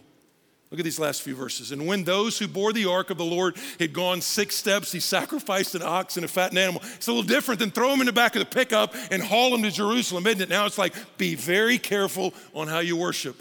Look 0.71 0.81
at 0.81 0.85
these 0.85 0.99
last 0.99 1.23
few 1.23 1.35
verses. 1.35 1.73
And 1.73 1.87
when 1.87 2.05
those 2.05 2.39
who 2.39 2.47
bore 2.47 2.75
the 2.75 2.91
ark 2.91 3.09
of 3.09 3.17
the 3.17 3.25
Lord 3.25 3.57
had 3.81 3.95
gone 3.95 4.21
six 4.21 4.55
steps, 4.55 4.93
he 4.93 5.01
sacrificed 5.01 5.75
an 5.75 5.83
ox 5.83 6.17
and 6.17 6.25
a 6.25 6.29
fattened 6.29 6.59
animal. 6.59 6.83
It's 6.97 7.07
a 7.07 7.13
little 7.13 7.27
different 7.27 7.59
than 7.59 7.71
throw 7.71 7.91
them 7.91 8.01
in 8.01 8.07
the 8.07 8.13
back 8.13 8.37
of 8.37 8.41
the 8.41 8.47
pickup 8.47 8.95
and 9.11 9.23
haul 9.23 9.53
them 9.53 9.63
to 9.63 9.71
Jerusalem, 9.71 10.27
isn't 10.27 10.43
it? 10.43 10.49
Now 10.51 10.67
it's 10.67 10.77
like, 10.77 10.95
be 11.17 11.35
very 11.35 11.79
careful 11.79 12.35
on 12.55 12.69
how 12.69 12.81
you 12.81 12.97
worship. 12.97 13.41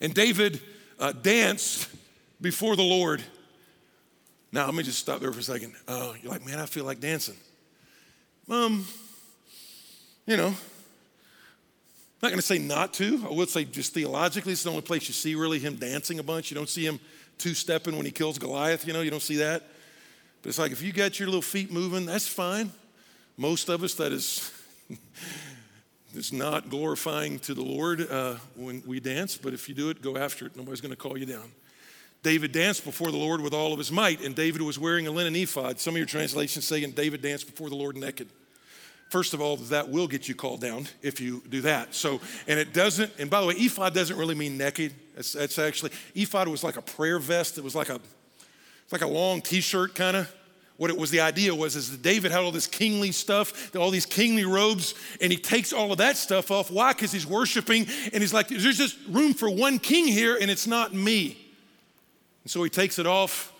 And 0.00 0.12
David 0.14 0.60
uh, 0.98 1.12
danced 1.12 1.88
before 2.40 2.74
the 2.74 2.82
Lord. 2.82 3.22
Now, 4.50 4.64
let 4.64 4.74
me 4.74 4.82
just 4.82 4.98
stop 4.98 5.20
there 5.20 5.32
for 5.32 5.40
a 5.40 5.42
second. 5.42 5.74
Uh, 5.86 6.14
you're 6.20 6.32
like, 6.32 6.44
man, 6.44 6.58
I 6.58 6.66
feel 6.66 6.84
like 6.84 6.98
dancing. 6.98 7.36
Um, 8.50 8.86
you 10.28 10.36
know, 10.36 10.48
I'm 10.48 10.54
not 12.22 12.28
going 12.28 12.36
to 12.36 12.46
say 12.46 12.58
not 12.58 12.92
to. 12.94 13.24
I 13.26 13.32
would 13.32 13.48
say 13.48 13.64
just 13.64 13.94
theologically, 13.94 14.52
it's 14.52 14.62
the 14.62 14.68
only 14.68 14.82
place 14.82 15.08
you 15.08 15.14
see 15.14 15.34
really 15.34 15.58
him 15.58 15.76
dancing 15.76 16.18
a 16.18 16.22
bunch. 16.22 16.50
You 16.50 16.54
don't 16.54 16.68
see 16.68 16.84
him 16.84 17.00
two 17.38 17.54
stepping 17.54 17.96
when 17.96 18.04
he 18.04 18.12
kills 18.12 18.38
Goliath, 18.38 18.86
you 18.86 18.92
know, 18.92 19.00
you 19.00 19.10
don't 19.10 19.22
see 19.22 19.36
that. 19.36 19.62
But 20.42 20.50
it's 20.50 20.58
like 20.58 20.70
if 20.70 20.82
you 20.82 20.92
got 20.92 21.18
your 21.18 21.28
little 21.28 21.40
feet 21.40 21.72
moving, 21.72 22.04
that's 22.04 22.28
fine. 22.28 22.70
Most 23.38 23.70
of 23.70 23.82
us, 23.82 23.94
that 23.94 24.12
is. 24.12 24.52
it's 26.14 26.32
not 26.32 26.68
glorifying 26.68 27.38
to 27.40 27.54
the 27.54 27.62
Lord 27.62 28.06
uh, 28.10 28.34
when 28.54 28.82
we 28.86 29.00
dance, 29.00 29.38
but 29.38 29.54
if 29.54 29.66
you 29.66 29.74
do 29.74 29.88
it, 29.88 30.02
go 30.02 30.18
after 30.18 30.44
it. 30.44 30.56
Nobody's 30.56 30.82
going 30.82 30.90
to 30.90 30.96
call 30.96 31.16
you 31.16 31.24
down. 31.24 31.50
David 32.22 32.52
danced 32.52 32.84
before 32.84 33.10
the 33.10 33.16
Lord 33.16 33.40
with 33.40 33.54
all 33.54 33.72
of 33.72 33.78
his 33.78 33.90
might, 33.90 34.20
and 34.20 34.34
David 34.34 34.60
was 34.60 34.78
wearing 34.78 35.06
a 35.06 35.10
linen 35.10 35.36
ephod. 35.36 35.80
Some 35.80 35.94
of 35.94 35.98
your 35.98 36.06
translations 36.06 36.66
say, 36.66 36.84
and 36.84 36.94
David 36.94 37.22
danced 37.22 37.46
before 37.46 37.70
the 37.70 37.76
Lord 37.76 37.96
naked. 37.96 38.28
First 39.08 39.32
of 39.32 39.40
all, 39.40 39.56
that 39.56 39.88
will 39.88 40.06
get 40.06 40.28
you 40.28 40.34
called 40.34 40.60
down 40.60 40.86
if 41.00 41.20
you 41.20 41.42
do 41.48 41.62
that. 41.62 41.94
So, 41.94 42.20
and 42.46 42.58
it 42.58 42.74
doesn't, 42.74 43.10
and 43.18 43.30
by 43.30 43.40
the 43.40 43.46
way, 43.46 43.54
ephod 43.54 43.94
doesn't 43.94 44.16
really 44.16 44.34
mean 44.34 44.58
naked. 44.58 44.92
It's, 45.16 45.34
it's 45.34 45.58
actually, 45.58 45.92
ephod 46.14 46.46
was 46.48 46.62
like 46.62 46.76
a 46.76 46.82
prayer 46.82 47.18
vest. 47.18 47.56
It 47.56 47.64
was 47.64 47.74
like 47.74 47.88
a, 47.88 48.00
it's 48.84 48.92
like 48.92 49.02
a 49.02 49.06
long 49.06 49.40
t-shirt 49.40 49.94
kind 49.94 50.16
of. 50.16 50.34
What 50.76 50.90
it 50.90 50.96
was, 50.96 51.10
the 51.10 51.20
idea 51.20 51.52
was, 51.52 51.74
is 51.74 51.90
that 51.90 52.02
David 52.02 52.30
had 52.30 52.40
all 52.40 52.52
this 52.52 52.68
kingly 52.68 53.10
stuff, 53.10 53.74
all 53.74 53.90
these 53.90 54.06
kingly 54.06 54.44
robes, 54.44 54.94
and 55.20 55.32
he 55.32 55.36
takes 55.36 55.72
all 55.72 55.90
of 55.90 55.98
that 55.98 56.16
stuff 56.16 56.52
off. 56.52 56.70
Why? 56.70 56.92
Because 56.92 57.10
he's 57.10 57.26
worshiping, 57.26 57.84
and 58.12 58.22
he's 58.22 58.32
like, 58.32 58.46
there's 58.46 58.78
just 58.78 58.96
room 59.08 59.34
for 59.34 59.50
one 59.50 59.80
king 59.80 60.06
here, 60.06 60.38
and 60.40 60.48
it's 60.48 60.68
not 60.68 60.94
me. 60.94 61.36
And 62.44 62.50
so 62.50 62.62
he 62.62 62.70
takes 62.70 63.00
it 63.00 63.06
off, 63.06 63.52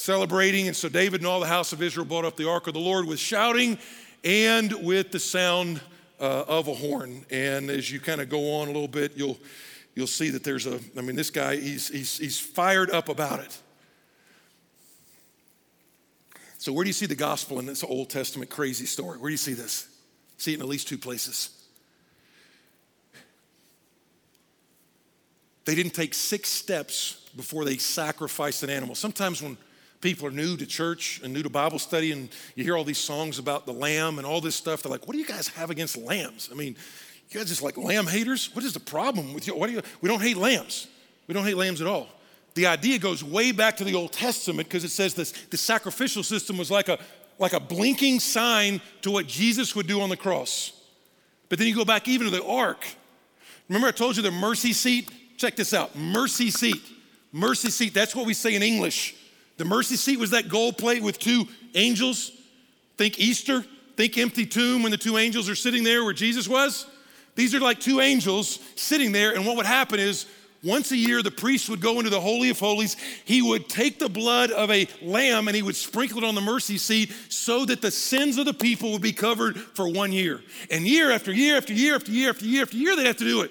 celebrating. 0.00 0.66
And 0.66 0.74
so 0.74 0.88
David 0.88 1.20
and 1.20 1.26
all 1.26 1.40
the 1.40 1.46
house 1.46 1.72
of 1.72 1.82
Israel 1.82 2.06
brought 2.06 2.24
up 2.24 2.36
the 2.36 2.48
ark 2.48 2.66
of 2.66 2.72
the 2.72 2.80
Lord 2.80 3.06
with 3.06 3.18
shouting 3.18 3.78
and 4.24 4.72
with 4.82 5.12
the 5.12 5.20
sound 5.20 5.80
uh, 6.18 6.44
of 6.48 6.68
a 6.68 6.74
horn. 6.74 7.24
And 7.30 7.68
as 7.70 7.90
you 7.90 8.00
kind 8.00 8.20
of 8.20 8.30
go 8.30 8.54
on 8.54 8.68
a 8.68 8.72
little 8.72 8.88
bit, 8.88 9.12
you'll 9.16 9.38
you'll 9.94 10.06
see 10.06 10.30
that 10.30 10.42
there's 10.42 10.66
a. 10.66 10.80
I 10.96 11.02
mean, 11.02 11.16
this 11.16 11.30
guy 11.30 11.56
he's 11.56 11.88
he's 11.88 12.16
he's 12.16 12.40
fired 12.40 12.90
up 12.90 13.10
about 13.10 13.40
it. 13.40 13.58
So 16.56 16.72
where 16.72 16.84
do 16.84 16.88
you 16.88 16.94
see 16.94 17.06
the 17.06 17.14
gospel 17.14 17.58
in 17.58 17.66
this 17.66 17.84
Old 17.84 18.10
Testament 18.10 18.50
crazy 18.50 18.86
story? 18.86 19.18
Where 19.18 19.28
do 19.28 19.32
you 19.32 19.38
see 19.38 19.54
this? 19.54 19.88
See 20.36 20.52
it 20.52 20.56
in 20.56 20.60
at 20.62 20.68
least 20.68 20.88
two 20.88 20.98
places. 20.98 21.50
They 25.66 25.74
didn't 25.74 25.94
take 25.94 26.14
six 26.14 26.48
steps 26.48 27.28
before 27.36 27.64
they 27.64 27.76
sacrificed 27.76 28.62
an 28.62 28.70
animal. 28.70 28.94
Sometimes 28.94 29.42
when 29.42 29.56
people 30.00 30.26
are 30.26 30.30
new 30.30 30.56
to 30.56 30.66
church 30.66 31.20
and 31.22 31.32
new 31.32 31.42
to 31.42 31.50
Bible 31.50 31.78
study, 31.78 32.12
and 32.12 32.28
you 32.54 32.64
hear 32.64 32.76
all 32.76 32.84
these 32.84 32.98
songs 32.98 33.38
about 33.38 33.66
the 33.66 33.72
lamb 33.72 34.18
and 34.18 34.26
all 34.26 34.40
this 34.40 34.54
stuff. 34.54 34.82
They're 34.82 34.92
like, 34.92 35.06
what 35.06 35.12
do 35.12 35.18
you 35.18 35.26
guys 35.26 35.48
have 35.48 35.70
against 35.70 35.96
lambs? 35.96 36.48
I 36.50 36.54
mean, 36.54 36.76
you 37.28 37.38
guys 37.38 37.48
just 37.48 37.62
like 37.62 37.76
lamb 37.76 38.06
haters? 38.06 38.54
What 38.54 38.64
is 38.64 38.72
the 38.72 38.80
problem 38.80 39.34
with 39.34 39.46
you? 39.46 39.54
What 39.54 39.68
do 39.68 39.74
you? 39.74 39.82
We 40.00 40.08
don't 40.08 40.22
hate 40.22 40.36
lambs. 40.36 40.88
We 41.26 41.34
don't 41.34 41.44
hate 41.44 41.56
lambs 41.56 41.80
at 41.80 41.86
all. 41.86 42.08
The 42.54 42.66
idea 42.66 42.98
goes 42.98 43.22
way 43.22 43.52
back 43.52 43.76
to 43.76 43.84
the 43.84 43.94
Old 43.94 44.12
Testament 44.12 44.68
because 44.68 44.84
it 44.84 44.90
says 44.90 45.14
this, 45.14 45.30
the 45.50 45.56
sacrificial 45.56 46.22
system 46.22 46.58
was 46.58 46.70
like 46.70 46.88
a, 46.88 46.98
like 47.38 47.52
a 47.52 47.60
blinking 47.60 48.18
sign 48.18 48.80
to 49.02 49.10
what 49.10 49.26
Jesus 49.26 49.76
would 49.76 49.86
do 49.86 50.00
on 50.00 50.08
the 50.08 50.16
cross. 50.16 50.72
But 51.48 51.58
then 51.58 51.68
you 51.68 51.74
go 51.74 51.84
back 51.84 52.08
even 52.08 52.28
to 52.28 52.36
the 52.36 52.44
ark. 52.44 52.84
Remember, 53.68 53.88
I 53.88 53.92
told 53.92 54.16
you 54.16 54.22
the 54.22 54.32
mercy 54.32 54.72
seat? 54.72 55.10
Check 55.36 55.56
this 55.56 55.72
out 55.72 55.94
mercy 55.94 56.50
seat. 56.50 56.82
Mercy 57.32 57.70
seat, 57.70 57.94
that's 57.94 58.16
what 58.16 58.26
we 58.26 58.34
say 58.34 58.56
in 58.56 58.62
English. 58.62 59.14
The 59.60 59.66
mercy 59.66 59.96
seat 59.96 60.18
was 60.18 60.30
that 60.30 60.48
gold 60.48 60.78
plate 60.78 61.02
with 61.02 61.18
two 61.18 61.46
angels. 61.74 62.32
Think 62.96 63.20
Easter, 63.20 63.62
think 63.94 64.16
empty 64.16 64.46
tomb 64.46 64.82
when 64.82 64.90
the 64.90 64.96
two 64.96 65.18
angels 65.18 65.50
are 65.50 65.54
sitting 65.54 65.84
there 65.84 66.02
where 66.02 66.14
Jesus 66.14 66.48
was. 66.48 66.86
These 67.34 67.54
are 67.54 67.60
like 67.60 67.78
two 67.78 68.00
angels 68.00 68.58
sitting 68.74 69.12
there, 69.12 69.34
and 69.34 69.44
what 69.44 69.58
would 69.58 69.66
happen 69.66 70.00
is 70.00 70.24
once 70.64 70.92
a 70.92 70.96
year, 70.96 71.22
the 71.22 71.30
priest 71.30 71.68
would 71.68 71.82
go 71.82 71.98
into 71.98 72.08
the 72.08 72.22
Holy 72.22 72.48
of 72.48 72.58
Holies. 72.58 72.96
He 73.26 73.42
would 73.42 73.68
take 73.68 73.98
the 73.98 74.08
blood 74.08 74.50
of 74.50 74.70
a 74.70 74.88
lamb 75.02 75.46
and 75.46 75.54
he 75.54 75.62
would 75.62 75.76
sprinkle 75.76 76.24
it 76.24 76.24
on 76.24 76.34
the 76.34 76.40
mercy 76.40 76.78
seat 76.78 77.12
so 77.28 77.66
that 77.66 77.82
the 77.82 77.90
sins 77.90 78.38
of 78.38 78.46
the 78.46 78.54
people 78.54 78.92
would 78.92 79.02
be 79.02 79.12
covered 79.12 79.58
for 79.58 79.90
one 79.90 80.10
year. 80.10 80.40
And 80.70 80.86
year 80.86 81.10
after 81.10 81.32
year 81.34 81.58
after 81.58 81.74
year 81.74 81.96
after 81.96 82.12
year 82.12 82.30
after 82.30 82.46
year 82.46 82.62
after 82.62 82.76
year, 82.78 82.96
they'd 82.96 83.06
have 83.06 83.18
to 83.18 83.24
do 83.24 83.42
it. 83.42 83.50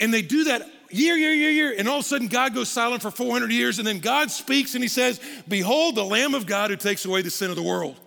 And 0.00 0.12
they 0.12 0.22
do 0.22 0.44
that 0.44 0.62
year, 0.94 1.16
year, 1.16 1.32
year, 1.32 1.50
year. 1.50 1.74
And 1.76 1.88
all 1.88 1.98
of 1.98 2.04
a 2.04 2.08
sudden, 2.08 2.28
God 2.28 2.54
goes 2.54 2.68
silent 2.68 3.02
for 3.02 3.10
400 3.10 3.50
years. 3.50 3.78
And 3.78 3.86
then 3.86 3.98
God 3.98 4.30
speaks 4.30 4.74
and 4.74 4.82
he 4.82 4.88
says, 4.88 5.20
Behold, 5.48 5.96
the 5.96 6.04
Lamb 6.04 6.34
of 6.34 6.46
God 6.46 6.70
who 6.70 6.76
takes 6.76 7.04
away 7.04 7.22
the 7.22 7.30
sin 7.30 7.50
of 7.50 7.56
the 7.56 7.62
world. 7.62 7.98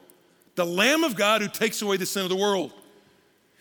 The 0.56 0.66
Lamb 0.66 1.04
of 1.04 1.16
God 1.16 1.42
who 1.42 1.50
takes 1.50 1.82
away 1.82 1.98
the 1.98 2.06
sin 2.06 2.24
of 2.24 2.30
the 2.30 2.36
world. 2.36 2.74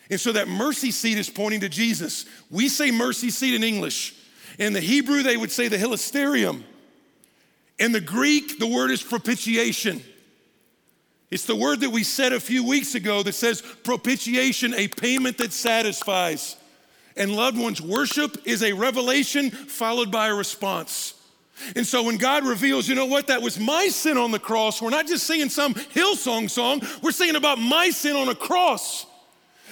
And 0.09 0.19
so 0.19 0.31
that 0.31 0.47
mercy 0.47 0.91
seat 0.91 1.17
is 1.17 1.29
pointing 1.29 1.59
to 1.59 1.69
Jesus. 1.69 2.25
We 2.49 2.69
say 2.69 2.91
mercy 2.91 3.29
seat 3.29 3.53
in 3.53 3.63
English. 3.63 4.15
In 4.57 4.73
the 4.73 4.79
Hebrew, 4.79 5.21
they 5.21 5.37
would 5.37 5.51
say 5.51 5.67
the 5.67 5.77
hilasterium. 5.77 6.63
In 7.77 7.91
the 7.91 8.01
Greek, 8.01 8.57
the 8.57 8.67
word 8.67 8.89
is 8.89 9.03
propitiation. 9.03 10.01
It's 11.29 11.45
the 11.45 11.55
word 11.55 11.81
that 11.81 11.89
we 11.89 12.03
said 12.03 12.31
a 12.31 12.39
few 12.39 12.63
weeks 12.63 12.95
ago 12.95 13.21
that 13.21 13.33
says 13.33 13.61
propitiation, 13.61 14.73
a 14.73 14.87
payment 14.87 15.37
that 15.39 15.51
satisfies 15.51 16.55
and 17.17 17.35
loved 17.35 17.57
ones, 17.57 17.81
worship 17.81 18.37
is 18.45 18.63
a 18.63 18.73
revelation 18.73 19.51
followed 19.51 20.11
by 20.11 20.27
a 20.27 20.33
response. 20.33 21.13
And 21.75 21.85
so 21.85 22.03
when 22.03 22.17
God 22.17 22.45
reveals, 22.45 22.87
you 22.87 22.95
know 22.95 23.05
what, 23.05 23.27
that 23.27 23.41
was 23.41 23.59
my 23.59 23.87
sin 23.87 24.17
on 24.17 24.31
the 24.31 24.39
cross, 24.39 24.81
we're 24.81 24.89
not 24.89 25.07
just 25.07 25.25
singing 25.25 25.49
some 25.49 25.73
Hillsong 25.73 26.49
song, 26.49 26.81
we're 27.01 27.11
singing 27.11 27.35
about 27.35 27.59
my 27.59 27.89
sin 27.89 28.15
on 28.15 28.29
a 28.29 28.35
cross. 28.35 29.05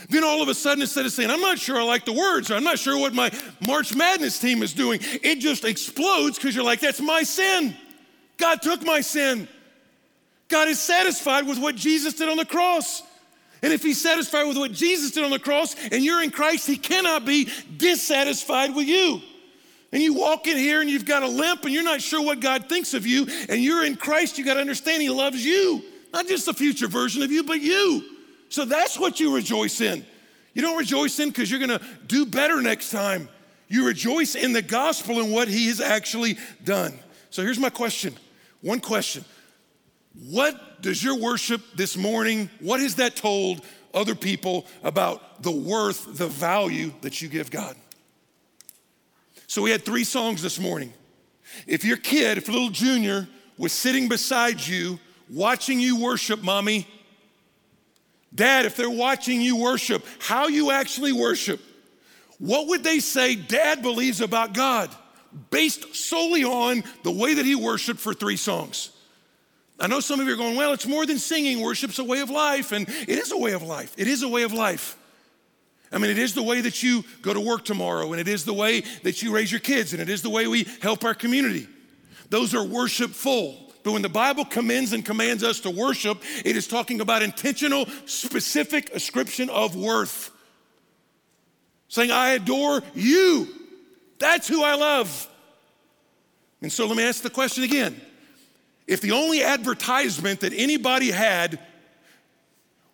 Then 0.10 0.24
all 0.24 0.42
of 0.42 0.50
a 0.50 0.54
sudden, 0.54 0.82
instead 0.82 1.06
of 1.06 1.12
saying, 1.12 1.30
I'm 1.30 1.42
not 1.42 1.58
sure 1.58 1.80
I 1.80 1.84
like 1.84 2.06
the 2.06 2.14
words, 2.14 2.52
or 2.52 2.56
I'm 2.56 2.64
not 2.64 2.80
sure 2.80 2.98
what 3.00 3.14
my 3.14 3.32
March 3.66 3.96
Madness 3.96 4.40
team 4.40 4.62
is 4.62 4.74
doing, 4.74 5.00
it 5.02 5.40
just 5.40 5.64
explodes 5.64 6.38
because 6.38 6.56
you're 6.56 6.66
like, 6.66 6.80
that's 6.80 7.02
my 7.02 7.24
sin. 7.24 7.76
God 8.38 8.62
took 8.62 8.84
my 8.84 9.02
sin. 9.02 9.48
God 10.48 10.68
is 10.68 10.80
satisfied 10.80 11.48
with 11.48 11.60
what 11.60 11.76
Jesus 11.76 12.14
did 12.16 12.30
on 12.30 12.38
the 12.38 12.46
cross. 12.46 13.02
And 13.66 13.74
if 13.74 13.82
he's 13.82 14.00
satisfied 14.00 14.44
with 14.44 14.58
what 14.58 14.74
Jesus 14.74 15.10
did 15.10 15.24
on 15.24 15.32
the 15.32 15.40
cross 15.40 15.76
and 15.92 16.06
you're 16.06 16.22
in 16.22 16.30
Christ, 16.30 16.68
he 16.68 16.78
cannot 16.78 17.26
be 17.26 17.50
dissatisfied 17.78 18.76
with 18.76 18.86
you. 18.86 19.24
And 19.92 20.04
you 20.04 20.14
walk 20.14 20.46
in 20.46 20.56
here 20.56 20.82
and 20.82 20.90
you've 20.90 21.04
got 21.04 21.24
a 21.24 21.28
limp 21.28 21.64
and 21.66 21.74
you're 21.74 21.84
not 21.84 22.00
sure 22.00 22.22
what 22.22 22.42
God 22.42 22.70
thinks 22.70 22.94
of 22.94 23.08
you, 23.08 23.26
and 23.50 23.64
you're 23.64 23.84
in 23.84 23.96
Christ, 23.96 24.38
you 24.38 24.46
got 24.46 24.54
to 24.54 24.60
understand 24.60 25.02
he 25.02 25.10
loves 25.10 25.44
you, 25.44 25.84
not 26.14 26.28
just 26.28 26.46
the 26.46 26.54
future 26.54 26.88
version 26.88 27.24
of 27.24 27.32
you, 27.32 27.44
but 27.44 27.60
you. 27.60 28.04
So 28.50 28.66
that's 28.66 29.00
what 29.00 29.20
you 29.20 29.34
rejoice 29.34 29.82
in. 29.82 30.06
You 30.54 30.62
don't 30.62 30.78
rejoice 30.78 31.20
in 31.20 31.30
because 31.30 31.50
you're 31.50 31.66
going 31.66 31.80
to 31.80 31.84
do 32.06 32.28
better 32.28 32.62
next 32.62 32.92
time. 32.92 33.28
You 33.68 33.88
rejoice 33.88 34.36
in 34.36 34.54
the 34.54 34.62
gospel 34.62 35.20
and 35.20 35.32
what 35.32 35.48
he 35.48 35.70
has 35.70 35.82
actually 35.82 36.38
done. 36.64 36.94
So 37.32 37.42
here's 37.42 37.58
my 37.58 37.72
question 37.72 38.16
one 38.62 38.80
question 38.80 39.26
what 40.30 40.56
does 40.86 41.04
your 41.04 41.18
worship 41.18 41.64
this 41.74 41.98
morning, 41.98 42.48
what 42.60 42.80
has 42.80 42.98
that 42.98 43.16
told 43.16 43.66
other 43.92 44.14
people 44.14 44.68
about 44.84 45.42
the 45.42 45.50
worth, 45.50 46.16
the 46.16 46.28
value 46.28 46.94
that 47.02 47.24
you 47.24 47.28
give 47.28 47.50
God? 47.50 47.76
So 49.48 49.64
we 49.64 49.72
had 49.72 49.84
three 49.84 50.04
songs 50.04 50.44
this 50.44 50.60
morning. 50.60 50.94
If 51.66 51.86
your 51.86 51.98
kid, 51.98 52.38
if 52.38 52.48
little 52.48 52.70
junior 52.70 53.28
was 53.58 53.74
sitting 53.74 54.08
beside 54.08 54.62
you, 54.62 55.00
watching 55.28 55.80
you 55.80 56.00
worship, 56.00 56.44
mommy, 56.44 56.88
Dad, 58.36 58.68
if 58.68 58.76
they're 58.76 58.88
watching 58.88 59.42
you 59.42 59.56
worship, 59.56 60.06
how 60.20 60.50
you 60.50 60.70
actually 60.70 61.14
worship, 61.14 61.62
what 62.38 62.68
would 62.68 62.84
they 62.84 63.00
say 63.00 63.34
dad 63.34 63.82
believes 63.82 64.22
about 64.22 64.54
God 64.54 64.92
based 65.50 65.96
solely 65.96 66.44
on 66.44 66.84
the 67.02 67.12
way 67.12 67.34
that 67.34 67.46
he 67.46 67.56
worshiped 67.56 68.00
for 68.00 68.14
three 68.14 68.38
songs? 68.38 68.92
I 69.80 69.88
know 69.88 70.00
some 70.00 70.20
of 70.20 70.28
you 70.28 70.34
are 70.34 70.38
going, 70.38 70.56
well, 70.56 70.74
it's 70.74 70.88
more 70.88 71.06
than 71.06 71.20
singing. 71.20 71.62
Worship's 71.62 72.00
a 72.00 72.04
way 72.04 72.22
of 72.22 72.30
life. 72.30 72.72
And 72.72 72.88
it 72.88 73.20
is 73.20 73.32
a 73.32 73.38
way 73.38 73.52
of 73.52 73.62
life. 73.62 73.94
It 73.98 74.08
is 74.08 74.24
a 74.24 74.30
way 74.30 74.44
of 74.44 74.54
life. 74.54 74.98
I 75.92 75.98
mean, 75.98 76.12
it 76.12 76.18
is 76.18 76.34
the 76.34 76.44
way 76.44 76.62
that 76.62 76.84
you 76.84 77.04
go 77.22 77.34
to 77.34 77.40
work 77.40 77.64
tomorrow, 77.64 78.12
and 78.12 78.20
it 78.20 78.28
is 78.28 78.44
the 78.44 78.54
way 78.54 78.82
that 79.04 79.22
you 79.22 79.34
raise 79.34 79.52
your 79.52 79.62
kids, 79.62 79.94
and 79.94 80.02
it 80.02 80.10
is 80.10 80.22
the 80.22 80.30
way 80.30 80.48
we 80.48 80.66
help 80.82 81.06
our 81.06 81.14
community. 81.14 81.68
Those 82.30 82.54
are 82.56 82.64
worshipful. 82.64 83.74
But 83.84 83.92
when 83.94 84.02
the 84.02 84.10
Bible 84.10 84.46
commends 84.46 84.94
and 84.94 85.06
commands 85.06 85.44
us 85.44 85.60
to 85.62 85.70
worship, 85.70 86.22
it 86.44 86.58
is 86.58 86.68
talking 86.68 87.02
about 87.02 87.22
intentional, 87.22 87.86
specific 88.06 88.90
ascription 88.94 89.50
of 89.50 89.76
worth. 89.76 90.32
Saying, 91.88 92.12
I 92.12 92.32
adore 92.32 92.82
you. 92.94 93.48
That's 94.18 94.48
who 94.48 94.64
I 94.64 94.76
love. 94.76 95.30
And 96.62 96.72
so 96.72 96.88
let 96.88 96.98
me 96.98 97.04
ask 97.04 97.22
the 97.22 97.30
question 97.30 97.64
again 97.64 98.02
if 98.88 99.02
the 99.02 99.12
only 99.12 99.44
advertisement 99.44 100.42
that 100.42 100.54
anybody 100.54 101.12
had 101.12 101.60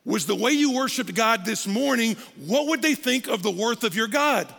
was 0.06 0.26
the 0.26 0.36
way 0.36 0.52
you 0.52 0.74
worshiped 0.74 1.14
God 1.14 1.46
this 1.46 1.68
morning, 1.68 2.16
what 2.46 2.68
would 2.68 2.82
they 2.82 2.96
think 2.96 3.28
of 3.28 3.44
the 3.44 3.52
worth 3.52 3.84
of 3.84 3.96
your 3.96 4.08
God? 4.08 4.54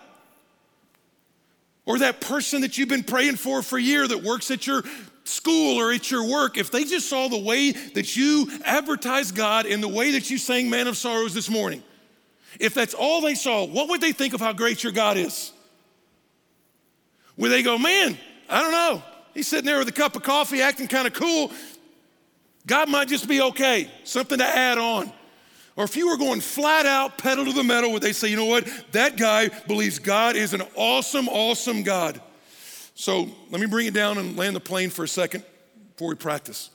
Or 1.84 1.98
that 1.98 2.20
person 2.20 2.60
that 2.60 2.78
you've 2.78 2.88
been 2.88 3.02
praying 3.02 3.36
for 3.36 3.62
for 3.62 3.76
a 3.76 3.82
year 3.82 4.06
that 4.06 4.22
works 4.22 4.50
at 4.50 4.66
your 4.66 4.84
school 5.24 5.78
or 5.80 5.92
at 5.92 6.10
your 6.10 6.28
work, 6.28 6.56
if 6.56 6.70
they 6.70 6.84
just 6.84 7.08
saw 7.08 7.28
the 7.28 7.38
way 7.38 7.72
that 7.72 8.14
you 8.14 8.48
advertise 8.64 9.32
God 9.32 9.66
and 9.66 9.82
the 9.82 9.88
way 9.88 10.12
that 10.12 10.30
you 10.30 10.38
sang 10.38 10.70
Man 10.70 10.86
of 10.86 10.96
Sorrows 10.96 11.34
this 11.34 11.50
morning, 11.50 11.82
if 12.60 12.74
that's 12.74 12.94
all 12.94 13.20
they 13.20 13.34
saw, 13.34 13.64
what 13.64 13.88
would 13.88 14.00
they 14.00 14.12
think 14.12 14.34
of 14.34 14.40
how 14.40 14.52
great 14.52 14.84
your 14.84 14.92
God 14.92 15.16
is? 15.16 15.52
Would 17.36 17.50
they 17.50 17.62
go, 17.62 17.78
man, 17.78 18.16
I 18.48 18.60
don't 18.60 18.72
know. 18.72 19.02
He's 19.34 19.48
sitting 19.48 19.66
there 19.66 19.78
with 19.78 19.88
a 19.88 19.92
cup 19.92 20.16
of 20.16 20.22
coffee 20.22 20.60
acting 20.60 20.88
kind 20.88 21.06
of 21.06 21.14
cool. 21.14 21.50
God 22.66 22.88
might 22.88 23.08
just 23.08 23.28
be 23.28 23.40
okay, 23.40 23.90
something 24.04 24.38
to 24.38 24.46
add 24.46 24.78
on. 24.78 25.12
Or 25.74 25.84
if 25.84 25.96
you 25.96 26.08
were 26.08 26.18
going 26.18 26.40
flat 26.40 26.84
out 26.84 27.16
pedal 27.16 27.46
to 27.46 27.52
the 27.52 27.64
metal, 27.64 27.92
would 27.92 28.02
they 28.02 28.12
say, 28.12 28.28
you 28.28 28.36
know 28.36 28.44
what? 28.44 28.68
That 28.92 29.16
guy 29.16 29.48
believes 29.66 29.98
God 29.98 30.36
is 30.36 30.52
an 30.52 30.62
awesome, 30.74 31.28
awesome 31.28 31.82
God. 31.82 32.20
So 32.94 33.28
let 33.50 33.60
me 33.60 33.66
bring 33.66 33.86
it 33.86 33.94
down 33.94 34.18
and 34.18 34.36
land 34.36 34.54
the 34.54 34.60
plane 34.60 34.90
for 34.90 35.04
a 35.04 35.08
second 35.08 35.44
before 35.92 36.08
we 36.08 36.14
practice. 36.14 36.70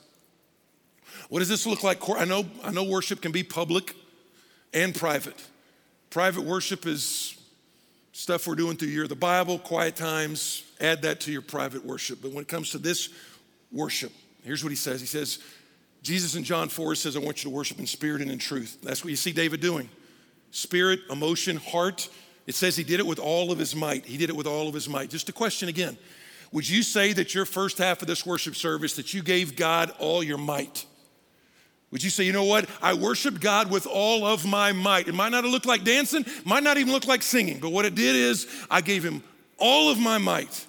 What 1.28 1.38
does 1.38 1.48
this 1.48 1.64
look 1.64 1.84
like? 1.84 2.06
I 2.08 2.24
know, 2.24 2.44
I 2.64 2.72
know 2.72 2.84
worship 2.84 3.20
can 3.20 3.30
be 3.30 3.44
public 3.44 3.94
and 4.74 4.94
private. 4.94 5.46
Private 6.10 6.42
worship 6.42 6.86
is 6.86 7.37
stuff 8.18 8.48
we're 8.48 8.56
doing 8.56 8.76
through 8.76 8.88
year 8.88 9.04
of 9.04 9.08
the 9.08 9.14
Bible, 9.14 9.60
quiet 9.60 9.94
times, 9.94 10.64
add 10.80 11.02
that 11.02 11.20
to 11.20 11.30
your 11.30 11.40
private 11.40 11.84
worship. 11.84 12.18
But 12.20 12.32
when 12.32 12.42
it 12.42 12.48
comes 12.48 12.70
to 12.70 12.78
this 12.78 13.10
worship, 13.70 14.10
here's 14.42 14.64
what 14.64 14.70
he 14.70 14.76
says. 14.76 15.00
He 15.00 15.06
says, 15.06 15.38
Jesus 16.02 16.34
in 16.34 16.42
John 16.42 16.68
4 16.68 16.96
says, 16.96 17.14
I 17.14 17.20
want 17.20 17.44
you 17.44 17.50
to 17.50 17.56
worship 17.56 17.78
in 17.78 17.86
spirit 17.86 18.20
and 18.20 18.28
in 18.28 18.38
truth. 18.40 18.78
That's 18.82 19.04
what 19.04 19.10
you 19.10 19.16
see 19.16 19.30
David 19.30 19.60
doing. 19.60 19.88
Spirit, 20.50 20.98
emotion, 21.08 21.58
heart. 21.58 22.08
It 22.48 22.56
says 22.56 22.76
he 22.76 22.82
did 22.82 22.98
it 22.98 23.06
with 23.06 23.20
all 23.20 23.52
of 23.52 23.58
his 23.60 23.76
might. 23.76 24.04
He 24.04 24.16
did 24.16 24.30
it 24.30 24.36
with 24.36 24.48
all 24.48 24.66
of 24.66 24.74
his 24.74 24.88
might. 24.88 25.10
Just 25.10 25.28
a 25.28 25.32
question 25.32 25.68
again. 25.68 25.96
Would 26.50 26.68
you 26.68 26.82
say 26.82 27.12
that 27.12 27.36
your 27.36 27.44
first 27.44 27.78
half 27.78 28.02
of 28.02 28.08
this 28.08 28.26
worship 28.26 28.56
service 28.56 28.96
that 28.96 29.14
you 29.14 29.22
gave 29.22 29.54
God 29.54 29.92
all 30.00 30.24
your 30.24 30.38
might? 30.38 30.86
Would 31.90 32.02
you 32.02 32.10
say, 32.10 32.24
you 32.24 32.32
know 32.32 32.44
what? 32.44 32.68
I 32.82 32.94
worshiped 32.94 33.40
God 33.40 33.70
with 33.70 33.86
all 33.86 34.26
of 34.26 34.44
my 34.44 34.72
might. 34.72 35.08
It 35.08 35.14
might 35.14 35.30
not 35.30 35.44
have 35.44 35.52
looked 35.52 35.66
like 35.66 35.84
dancing, 35.84 36.26
might 36.44 36.62
not 36.62 36.76
even 36.76 36.92
look 36.92 37.06
like 37.06 37.22
singing, 37.22 37.60
but 37.60 37.70
what 37.70 37.86
it 37.86 37.94
did 37.94 38.14
is 38.14 38.46
I 38.70 38.82
gave 38.82 39.02
him 39.02 39.22
all 39.56 39.90
of 39.90 39.98
my 39.98 40.18
might. 40.18 40.66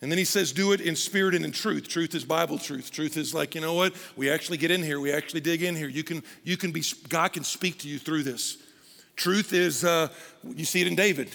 And 0.00 0.10
then 0.12 0.18
he 0.18 0.24
says, 0.24 0.52
do 0.52 0.72
it 0.72 0.80
in 0.80 0.94
spirit 0.94 1.34
and 1.34 1.44
in 1.44 1.50
truth. 1.50 1.88
Truth 1.88 2.14
is 2.14 2.24
Bible 2.24 2.58
truth. 2.58 2.90
Truth 2.92 3.16
is 3.16 3.34
like, 3.34 3.54
you 3.54 3.60
know 3.60 3.74
what? 3.74 3.94
We 4.16 4.30
actually 4.30 4.56
get 4.56 4.70
in 4.70 4.82
here. 4.82 5.00
We 5.00 5.12
actually 5.12 5.40
dig 5.40 5.62
in 5.62 5.74
here. 5.74 5.88
You 5.88 6.04
can, 6.04 6.22
you 6.44 6.56
can 6.56 6.70
be, 6.70 6.84
God 7.08 7.32
can 7.32 7.42
speak 7.42 7.78
to 7.80 7.88
you 7.88 7.98
through 7.98 8.22
this. 8.22 8.58
Truth 9.16 9.52
is, 9.52 9.84
uh, 9.84 10.08
you 10.44 10.64
see 10.64 10.80
it 10.80 10.86
in 10.86 10.94
David. 10.94 11.30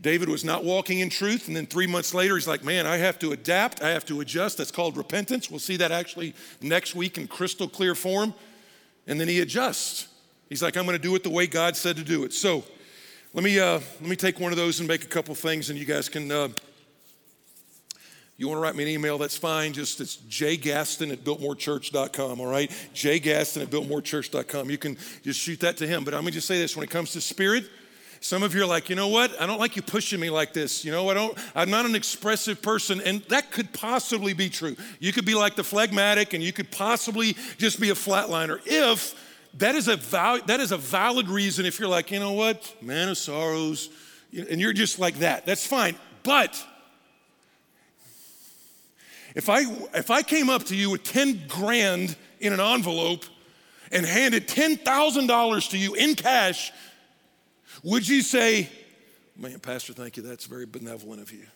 David 0.00 0.28
was 0.28 0.44
not 0.44 0.64
walking 0.64 1.00
in 1.00 1.10
truth. 1.10 1.46
And 1.46 1.56
then 1.56 1.66
three 1.66 1.86
months 1.86 2.14
later, 2.14 2.36
he's 2.36 2.48
like, 2.48 2.64
man, 2.64 2.86
I 2.86 2.96
have 2.96 3.18
to 3.18 3.32
adapt. 3.32 3.82
I 3.82 3.90
have 3.90 4.06
to 4.06 4.20
adjust. 4.20 4.58
That's 4.58 4.70
called 4.70 4.96
repentance. 4.96 5.50
We'll 5.50 5.60
see 5.60 5.76
that 5.76 5.92
actually 5.92 6.34
next 6.62 6.94
week 6.94 7.18
in 7.18 7.28
crystal 7.28 7.68
clear 7.68 7.94
form. 7.94 8.32
And 9.06 9.20
then 9.20 9.28
he 9.28 9.40
adjusts. 9.40 10.08
He's 10.48 10.62
like, 10.62 10.76
I'm 10.76 10.84
going 10.84 10.96
to 10.96 11.02
do 11.02 11.14
it 11.14 11.22
the 11.22 11.30
way 11.30 11.46
God 11.46 11.76
said 11.76 11.96
to 11.96 12.02
do 12.02 12.24
it. 12.24 12.32
So 12.32 12.64
let 13.34 13.44
me, 13.44 13.60
uh, 13.60 13.80
let 14.00 14.08
me 14.08 14.16
take 14.16 14.40
one 14.40 14.52
of 14.52 14.58
those 14.58 14.80
and 14.80 14.88
make 14.88 15.04
a 15.04 15.08
couple 15.08 15.34
things, 15.34 15.70
and 15.70 15.78
you 15.78 15.84
guys 15.84 16.08
can. 16.08 16.30
Uh, 16.30 16.48
you 18.36 18.48
want 18.48 18.56
to 18.56 18.62
write 18.62 18.74
me 18.74 18.84
an 18.84 18.88
email, 18.88 19.18
that's 19.18 19.36
fine. 19.36 19.74
Just 19.74 20.00
it's 20.00 20.16
jgaston 20.16 21.12
at 21.12 21.24
biltmorechurch.com, 21.24 22.40
all 22.40 22.46
right? 22.46 22.70
jgaston 22.94 23.60
at 23.60 23.68
biltmorechurch.com. 23.68 24.70
You 24.70 24.78
can 24.78 24.96
just 25.22 25.38
shoot 25.38 25.60
that 25.60 25.76
to 25.76 25.86
him. 25.86 26.04
But 26.04 26.14
I'm 26.14 26.22
going 26.22 26.32
to 26.32 26.38
just 26.38 26.48
say 26.48 26.58
this 26.58 26.74
when 26.74 26.82
it 26.82 26.88
comes 26.88 27.12
to 27.12 27.20
spirit, 27.20 27.68
some 28.22 28.42
of 28.42 28.54
you 28.54 28.62
are 28.62 28.66
like, 28.66 28.90
you 28.90 28.96
know 28.96 29.08
what? 29.08 29.40
I 29.40 29.46
don't 29.46 29.58
like 29.58 29.76
you 29.76 29.82
pushing 29.82 30.20
me 30.20 30.28
like 30.28 30.52
this. 30.52 30.84
You 30.84 30.92
know, 30.92 31.08
I 31.08 31.14
don't, 31.14 31.36
I'm 31.54 31.70
not 31.70 31.86
an 31.86 31.94
expressive 31.94 32.60
person. 32.60 33.00
And 33.00 33.22
that 33.24 33.50
could 33.50 33.72
possibly 33.72 34.34
be 34.34 34.50
true. 34.50 34.76
You 34.98 35.12
could 35.12 35.24
be 35.24 35.34
like 35.34 35.56
the 35.56 35.64
phlegmatic 35.64 36.34
and 36.34 36.44
you 36.44 36.52
could 36.52 36.70
possibly 36.70 37.34
just 37.56 37.80
be 37.80 37.88
a 37.88 37.94
flatliner 37.94 38.60
if 38.66 39.14
that 39.54 39.74
is 39.74 39.88
a 39.88 39.96
val- 39.96 40.42
that 40.42 40.60
is 40.60 40.70
a 40.70 40.76
valid 40.76 41.28
reason 41.28 41.64
if 41.64 41.80
you're 41.80 41.88
like, 41.88 42.10
you 42.10 42.20
know 42.20 42.32
what, 42.32 42.76
man 42.82 43.08
of 43.08 43.18
sorrows, 43.18 43.88
and 44.32 44.60
you're 44.60 44.72
just 44.72 44.98
like 44.98 45.18
that. 45.20 45.46
That's 45.46 45.66
fine. 45.66 45.96
But 46.22 46.62
if 49.34 49.48
I, 49.48 49.62
if 49.94 50.10
I 50.10 50.22
came 50.22 50.50
up 50.50 50.64
to 50.64 50.76
you 50.76 50.90
with 50.90 51.04
10 51.04 51.44
grand 51.48 52.16
in 52.38 52.52
an 52.52 52.60
envelope 52.60 53.24
and 53.90 54.04
handed 54.04 54.46
$10,000 54.46 55.70
to 55.70 55.78
you 55.78 55.94
in 55.94 56.14
cash, 56.14 56.72
would 57.82 58.06
you 58.06 58.22
say, 58.22 58.68
Man, 59.36 59.58
Pastor, 59.58 59.94
thank 59.94 60.18
you. 60.18 60.22
That's 60.22 60.44
very 60.44 60.66
benevolent 60.66 61.22
of 61.22 61.32
you. 61.32 61.46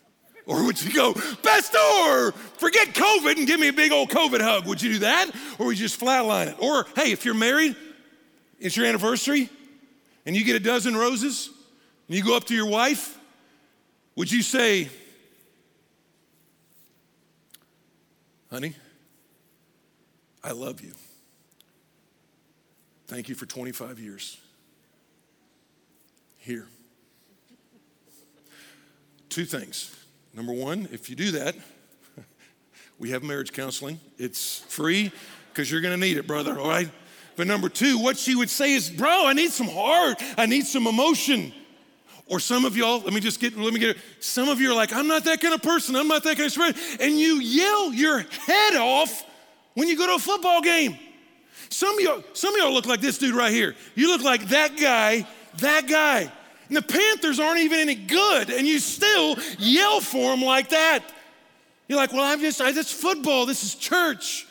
Or 0.46 0.64
would 0.64 0.83
you 0.83 0.92
go, 0.92 1.12
Pastor, 1.12 2.33
forget 2.57 2.88
COVID 2.88 3.37
and 3.37 3.46
give 3.46 3.61
me 3.61 3.68
a 3.68 3.72
big 3.72 3.92
old 3.92 4.09
COVID 4.09 4.40
hug? 4.40 4.66
Would 4.66 4.81
you 4.81 4.94
do 4.94 4.98
that? 5.00 5.31
Or 5.59 5.66
would 5.66 5.79
you 5.79 5.87
just 5.87 6.00
flatline 6.00 6.48
it? 6.48 6.57
Or, 6.59 6.87
hey, 6.96 7.12
if 7.12 7.24
you're 7.24 7.35
married, 7.35 7.77
it's 8.59 8.77
your 8.77 8.87
anniversary, 8.87 9.50
and 10.24 10.35
you 10.35 10.44
get 10.44 10.57
a 10.57 10.61
dozen 10.61 10.96
roses, 10.96 11.50
and 12.09 12.16
you 12.16 12.24
go 12.24 12.37
up 12.37 12.44
to 12.44 12.55
your 12.55 12.68
wife, 12.68 13.18
would 14.16 14.31
you 14.31 14.42
say, 14.42 14.88
Honey, 18.50 18.74
I 20.42 20.53
love 20.53 20.81
you. 20.81 20.92
Thank 23.09 23.29
you 23.29 23.35
for 23.35 23.46
25 23.46 23.98
years. 23.98 24.38
Here. 26.44 26.66
Two 29.30 29.46
things. 29.46 29.96
Number 30.35 30.52
one, 30.52 30.88
if 30.92 31.09
you 31.09 31.16
do 31.16 31.30
that, 31.30 31.54
we 32.98 33.12
have 33.12 33.22
marriage 33.22 33.54
counseling. 33.54 33.98
It's 34.18 34.59
free 34.68 35.11
because 35.50 35.72
you're 35.72 35.80
going 35.80 35.98
to 35.98 36.07
need 36.07 36.18
it, 36.18 36.26
brother, 36.26 36.59
all 36.59 36.68
right? 36.68 36.90
But 37.37 37.46
number 37.46 37.70
two, 37.70 37.98
what 37.98 38.18
she 38.18 38.35
would 38.35 38.50
say 38.50 38.74
is, 38.74 38.90
Bro, 38.90 39.26
I 39.26 39.33
need 39.33 39.52
some 39.52 39.68
heart, 39.68 40.22
I 40.37 40.44
need 40.44 40.66
some 40.66 40.87
emotion. 40.87 41.54
Or 42.26 42.38
some 42.40 42.66
of 42.66 42.76
y'all, 42.76 43.00
let 43.00 43.14
me 43.14 43.20
just 43.20 43.40
get, 43.40 43.57
let 43.57 43.72
me 43.72 43.80
get. 43.80 43.96
Some 44.20 44.50
of 44.50 44.61
you 44.61 44.70
are 44.70 44.74
like, 44.74 44.92
I'm 44.92 45.07
not 45.07 45.24
that 45.24 45.40
kind 45.40 45.54
of 45.54 45.62
person. 45.62 45.96
I'm 45.96 46.09
not 46.09 46.24
that 46.24 46.37
kind 46.37 46.46
of 46.46 46.52
spirit. 46.52 46.76
And 47.00 47.18
you 47.18 47.37
yell 47.37 47.92
your 47.92 48.18
head 48.18 48.76
off 48.76 49.24
when 49.74 49.88
you 49.88 49.96
go 49.96 50.07
to 50.07 50.14
a 50.14 50.18
football 50.18 50.61
game. 50.61 50.98
Some 51.70 51.98
of 51.98 52.04
y'all, 52.04 52.24
some 52.35 52.54
of 52.54 52.61
y'all 52.61 52.72
look 52.72 52.87
like 52.87 53.00
this 53.00 53.16
dude 53.16 53.35
right 53.35 53.52
here. 53.52 53.74
You 53.94 54.09
look 54.09 54.22
like 54.22 54.48
that 54.48 54.76
guy, 54.76 55.26
that 55.58 55.86
guy. 55.86 56.30
And 56.68 56.76
the 56.76 56.82
Panthers 56.82 57.38
aren't 57.38 57.60
even 57.60 57.78
any 57.78 57.94
good, 57.94 58.50
and 58.50 58.66
you 58.66 58.78
still 58.78 59.36
yell 59.58 60.00
for 60.00 60.30
them 60.30 60.42
like 60.42 60.70
that. 60.70 61.02
You're 61.88 61.98
like, 61.98 62.12
well, 62.12 62.22
I'm 62.22 62.40
just, 62.40 62.60
I, 62.60 62.72
this 62.72 62.90
football, 62.90 63.44
this 63.44 63.62
is 63.62 63.74
church. 63.74 64.46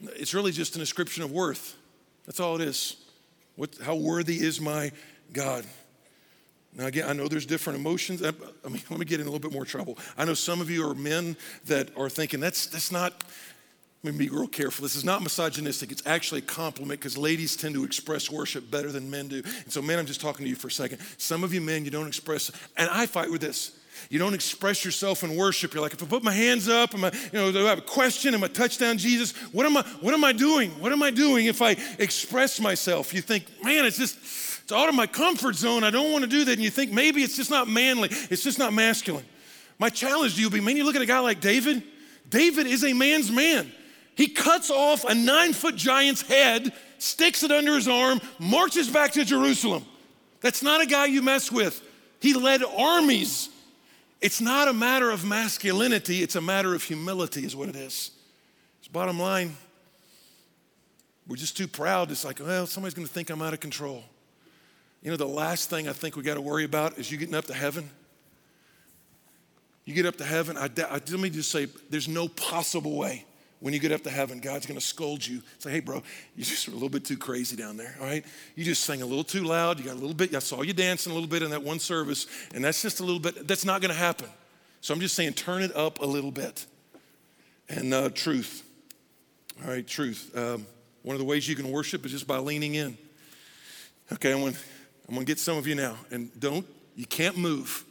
It's 0.00 0.34
really 0.34 0.52
just 0.52 0.76
an 0.76 0.82
ascription 0.82 1.22
of 1.22 1.32
worth. 1.32 1.76
That's 2.26 2.40
all 2.40 2.56
it 2.56 2.60
is. 2.60 2.96
What, 3.56 3.76
how 3.82 3.94
worthy 3.94 4.36
is 4.36 4.60
my 4.60 4.92
God? 5.32 5.64
Now, 6.74 6.86
again, 6.86 7.08
I 7.08 7.12
know 7.12 7.26
there's 7.26 7.46
different 7.46 7.78
emotions. 7.78 8.22
I 8.22 8.30
mean, 8.68 8.82
let 8.90 8.98
me 8.98 9.04
get 9.06 9.20
in 9.20 9.26
a 9.26 9.30
little 9.30 9.40
bit 9.40 9.52
more 9.52 9.64
trouble. 9.64 9.98
I 10.16 10.24
know 10.24 10.34
some 10.34 10.60
of 10.60 10.70
you 10.70 10.88
are 10.88 10.94
men 10.94 11.36
that 11.66 11.90
are 11.96 12.08
thinking 12.08 12.38
that's, 12.38 12.66
that's 12.66 12.92
not, 12.92 13.24
let 14.04 14.14
me 14.14 14.26
be 14.26 14.30
real 14.30 14.46
careful. 14.46 14.84
This 14.84 14.94
is 14.94 15.04
not 15.04 15.22
misogynistic. 15.22 15.90
It's 15.90 16.06
actually 16.06 16.38
a 16.38 16.44
compliment 16.44 17.00
because 17.00 17.18
ladies 17.18 17.56
tend 17.56 17.74
to 17.74 17.84
express 17.84 18.30
worship 18.30 18.70
better 18.70 18.92
than 18.92 19.10
men 19.10 19.26
do. 19.26 19.42
And 19.44 19.72
so, 19.72 19.82
men, 19.82 19.98
I'm 19.98 20.06
just 20.06 20.20
talking 20.20 20.44
to 20.44 20.48
you 20.48 20.54
for 20.54 20.68
a 20.68 20.70
second. 20.70 21.00
Some 21.18 21.42
of 21.42 21.52
you 21.52 21.60
men, 21.60 21.84
you 21.84 21.90
don't 21.90 22.06
express, 22.06 22.52
and 22.76 22.88
I 22.90 23.06
fight 23.06 23.30
with 23.30 23.40
this. 23.40 23.72
You 24.08 24.20
don't 24.20 24.34
express 24.34 24.84
yourself 24.84 25.24
in 25.24 25.34
worship. 25.34 25.74
You're 25.74 25.82
like, 25.82 25.92
if 25.92 26.02
I 26.02 26.06
put 26.06 26.22
my 26.22 26.32
hands 26.32 26.68
up, 26.68 26.94
am 26.94 27.04
I, 27.04 27.12
you 27.32 27.38
know, 27.38 27.50
do 27.50 27.66
I 27.66 27.70
have 27.70 27.78
a 27.78 27.82
question? 27.82 28.32
Am 28.34 28.44
I 28.44 28.46
touchdown 28.46 28.96
Jesus? 28.96 29.32
What 29.52 29.66
am 29.66 29.76
I, 29.76 29.82
what 30.00 30.14
am 30.14 30.22
I 30.24 30.32
doing? 30.32 30.70
What 30.80 30.92
am 30.92 31.02
I 31.02 31.10
doing 31.10 31.46
if 31.46 31.60
I 31.60 31.76
express 31.98 32.60
myself? 32.60 33.12
You 33.12 33.20
think, 33.20 33.46
man, 33.64 33.84
it's 33.84 33.98
just, 33.98 34.16
it's 34.62 34.72
out 34.72 34.88
of 34.88 34.94
my 34.94 35.08
comfort 35.08 35.56
zone. 35.56 35.82
I 35.82 35.90
don't 35.90 36.12
want 36.12 36.22
to 36.22 36.30
do 36.30 36.44
that. 36.44 36.52
And 36.52 36.62
you 36.62 36.70
think 36.70 36.92
maybe 36.92 37.22
it's 37.22 37.36
just 37.36 37.50
not 37.50 37.68
manly. 37.68 38.10
It's 38.30 38.44
just 38.44 38.60
not 38.60 38.72
masculine. 38.72 39.24
My 39.80 39.88
challenge 39.88 40.36
to 40.36 40.40
you 40.40 40.46
will 40.46 40.54
be, 40.54 40.60
man, 40.60 40.76
you 40.76 40.84
look 40.84 40.96
at 40.96 41.02
a 41.02 41.06
guy 41.06 41.18
like 41.18 41.40
David. 41.40 41.82
David 42.30 42.68
is 42.68 42.84
a 42.84 42.92
man's 42.92 43.32
man. 43.32 43.72
He 44.18 44.28
cuts 44.28 44.70
off 44.70 45.04
a 45.04 45.14
nine 45.14 45.54
foot 45.54 45.76
giant's 45.76 46.20
head, 46.20 46.74
sticks 46.98 47.42
it 47.42 47.50
under 47.50 47.74
his 47.74 47.88
arm, 47.88 48.20
marches 48.38 48.90
back 48.90 49.12
to 49.12 49.24
Jerusalem. 49.24 49.86
That's 50.42 50.62
not 50.62 50.82
a 50.82 50.86
guy 50.86 51.06
you 51.06 51.22
mess 51.22 51.50
with. 51.50 51.80
He 52.20 52.34
led 52.34 52.62
armies 52.62 53.48
it's 54.20 54.40
not 54.40 54.66
a 54.68 54.72
matter 54.72 55.10
of 55.10 55.24
masculinity, 55.24 56.22
it's 56.22 56.34
a 56.34 56.40
matter 56.40 56.74
of 56.74 56.82
humility, 56.82 57.44
is 57.44 57.54
what 57.54 57.68
it 57.68 57.76
is. 57.76 58.10
It's 58.80 58.88
bottom 58.88 59.18
line. 59.18 59.56
We're 61.26 61.36
just 61.36 61.56
too 61.56 61.68
proud. 61.68 62.10
It's 62.10 62.24
like, 62.24 62.40
well, 62.40 62.66
somebody's 62.66 62.94
going 62.94 63.06
to 63.06 63.12
think 63.12 63.30
I'm 63.30 63.42
out 63.42 63.52
of 63.52 63.60
control. 63.60 64.02
You 65.02 65.10
know, 65.10 65.16
the 65.16 65.26
last 65.26 65.70
thing 65.70 65.88
I 65.88 65.92
think 65.92 66.16
we 66.16 66.22
got 66.22 66.34
to 66.34 66.40
worry 66.40 66.64
about 66.64 66.98
is 66.98 67.12
you 67.12 67.18
getting 67.18 67.34
up 67.34 67.44
to 67.44 67.54
heaven. 67.54 67.88
You 69.84 69.94
get 69.94 70.04
up 70.04 70.16
to 70.16 70.24
heaven, 70.24 70.56
I, 70.56 70.64
I, 70.64 70.94
let 70.94 71.10
me 71.10 71.30
just 71.30 71.50
say, 71.50 71.68
there's 71.88 72.08
no 72.08 72.28
possible 72.28 72.96
way 72.96 73.24
when 73.60 73.74
you 73.74 73.80
get 73.80 73.90
up 73.90 74.02
to 74.02 74.10
heaven, 74.10 74.38
God's 74.38 74.66
gonna 74.66 74.80
scold 74.80 75.26
you. 75.26 75.42
Say, 75.58 75.70
hey, 75.70 75.80
bro, 75.80 76.02
you're 76.36 76.44
just 76.44 76.68
a 76.68 76.70
little 76.70 76.88
bit 76.88 77.04
too 77.04 77.16
crazy 77.16 77.56
down 77.56 77.76
there, 77.76 77.94
all 78.00 78.06
right? 78.06 78.24
You 78.54 78.64
just 78.64 78.84
sang 78.84 79.02
a 79.02 79.06
little 79.06 79.24
too 79.24 79.42
loud. 79.42 79.78
You 79.78 79.84
got 79.86 79.94
a 79.94 80.00
little 80.00 80.14
bit, 80.14 80.34
I 80.34 80.38
saw 80.38 80.62
you 80.62 80.72
dancing 80.72 81.10
a 81.10 81.14
little 81.14 81.28
bit 81.28 81.42
in 81.42 81.50
that 81.50 81.62
one 81.62 81.78
service, 81.78 82.26
and 82.54 82.64
that's 82.64 82.82
just 82.82 83.00
a 83.00 83.04
little 83.04 83.20
bit, 83.20 83.48
that's 83.48 83.64
not 83.64 83.80
gonna 83.80 83.94
happen. 83.94 84.28
So 84.80 84.94
I'm 84.94 85.00
just 85.00 85.16
saying, 85.16 85.32
turn 85.32 85.62
it 85.62 85.74
up 85.74 86.00
a 86.00 86.06
little 86.06 86.30
bit. 86.30 86.66
And 87.68 87.92
uh, 87.92 88.10
truth, 88.10 88.64
all 89.62 89.70
right, 89.70 89.86
truth. 89.86 90.30
Um, 90.36 90.66
one 91.02 91.14
of 91.14 91.20
the 91.20 91.26
ways 91.26 91.48
you 91.48 91.56
can 91.56 91.70
worship 91.70 92.06
is 92.06 92.12
just 92.12 92.26
by 92.26 92.38
leaning 92.38 92.74
in. 92.74 92.96
Okay, 94.12 94.32
I'm 94.32 94.40
gonna, 94.40 94.56
I'm 95.08 95.14
gonna 95.14 95.26
get 95.26 95.38
some 95.38 95.58
of 95.58 95.66
you 95.66 95.74
now, 95.74 95.96
and 96.10 96.30
don't, 96.40 96.66
you 96.96 97.06
can't 97.06 97.36
move. 97.36 97.84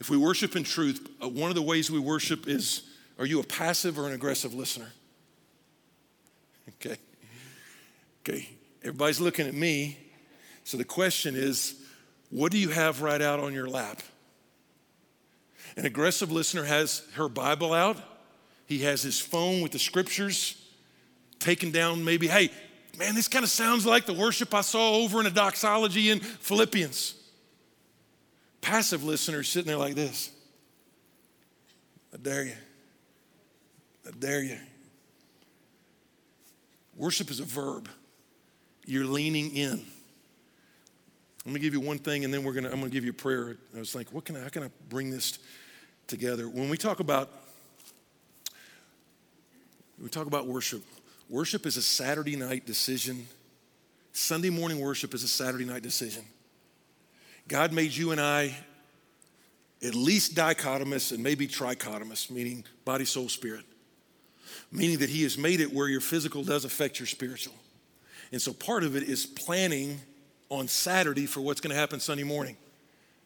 If 0.00 0.10
we 0.10 0.16
worship 0.16 0.56
in 0.56 0.64
truth, 0.64 1.08
uh, 1.22 1.28
one 1.28 1.50
of 1.50 1.56
the 1.56 1.62
ways 1.62 1.90
we 1.90 1.98
worship 1.98 2.46
is 2.46 2.82
are 3.18 3.26
you 3.26 3.40
a 3.40 3.44
passive 3.44 3.98
or 3.98 4.06
an 4.06 4.12
aggressive 4.12 4.54
listener? 4.54 4.92
Okay. 6.68 6.96
Okay. 8.22 8.48
Everybody's 8.82 9.20
looking 9.20 9.46
at 9.46 9.54
me. 9.54 9.98
So 10.64 10.76
the 10.76 10.84
question 10.84 11.34
is, 11.36 11.74
what 12.30 12.50
do 12.50 12.58
you 12.58 12.70
have 12.70 13.02
right 13.02 13.20
out 13.20 13.38
on 13.38 13.52
your 13.52 13.68
lap? 13.68 14.02
An 15.76 15.86
aggressive 15.86 16.32
listener 16.32 16.64
has 16.64 17.02
her 17.14 17.28
Bible 17.28 17.72
out. 17.72 17.96
He 18.66 18.80
has 18.80 19.02
his 19.02 19.20
phone 19.20 19.60
with 19.60 19.72
the 19.72 19.78
scriptures 19.78 20.60
taken 21.38 21.70
down, 21.70 22.04
maybe, 22.04 22.26
hey, 22.26 22.50
man, 22.98 23.14
this 23.14 23.28
kind 23.28 23.44
of 23.44 23.50
sounds 23.50 23.84
like 23.84 24.06
the 24.06 24.14
worship 24.14 24.54
I 24.54 24.62
saw 24.62 24.94
over 24.94 25.20
in 25.20 25.26
a 25.26 25.30
doxology 25.30 26.10
in 26.10 26.20
Philippians. 26.20 27.14
Passive 28.60 29.04
listeners 29.04 29.48
sitting 29.48 29.66
there 29.66 29.76
like 29.76 29.94
this. 29.94 30.30
I 32.12 32.16
dare 32.16 32.44
you. 32.44 32.54
I 34.06 34.10
dare 34.18 34.42
you. 34.42 34.58
Worship 36.96 37.30
is 37.30 37.40
a 37.40 37.44
verb. 37.44 37.88
You're 38.86 39.06
leaning 39.06 39.54
in. 39.56 39.84
Let 41.44 41.54
me 41.54 41.60
give 41.60 41.74
you 41.74 41.80
one 41.80 41.98
thing, 41.98 42.24
and 42.24 42.32
then 42.32 42.44
we're 42.44 42.52
gonna. 42.52 42.70
I'm 42.70 42.80
gonna 42.80 42.90
give 42.90 43.04
you 43.04 43.10
a 43.10 43.14
prayer. 43.14 43.56
I 43.74 43.78
was 43.78 43.94
like, 43.94 44.12
what 44.12 44.24
can 44.24 44.36
I? 44.36 44.40
How 44.40 44.48
can 44.48 44.62
I 44.62 44.70
bring 44.88 45.10
this 45.10 45.38
together? 46.06 46.48
When 46.48 46.68
we 46.68 46.76
talk 46.76 47.00
about, 47.00 47.30
we 50.00 50.08
talk 50.08 50.26
about 50.26 50.46
worship. 50.46 50.82
Worship 51.28 51.66
is 51.66 51.76
a 51.76 51.82
Saturday 51.82 52.36
night 52.36 52.66
decision. 52.66 53.26
Sunday 54.12 54.50
morning 54.50 54.78
worship 54.78 55.12
is 55.12 55.24
a 55.24 55.28
Saturday 55.28 55.64
night 55.64 55.82
decision. 55.82 56.24
God 57.48 57.72
made 57.72 57.92
you 57.92 58.12
and 58.12 58.20
I 58.20 58.54
at 59.82 59.94
least 59.94 60.34
dichotomous 60.34 61.12
and 61.12 61.22
maybe 61.22 61.46
trichotomous, 61.46 62.30
meaning 62.30 62.64
body, 62.84 63.04
soul, 63.04 63.28
spirit 63.28 63.64
meaning 64.70 64.98
that 64.98 65.10
He 65.10 65.22
has 65.22 65.38
made 65.38 65.60
it 65.60 65.72
where 65.72 65.88
your 65.88 66.00
physical 66.00 66.42
does 66.42 66.64
affect 66.64 66.98
your 66.98 67.06
spiritual. 67.06 67.54
And 68.32 68.40
so 68.40 68.52
part 68.52 68.84
of 68.84 68.96
it 68.96 69.04
is 69.04 69.26
planning 69.26 70.00
on 70.50 70.68
Saturday 70.68 71.26
for 71.26 71.40
what's 71.40 71.60
going 71.60 71.72
to 71.74 71.78
happen 71.78 72.00
Sunday 72.00 72.24
morning. 72.24 72.56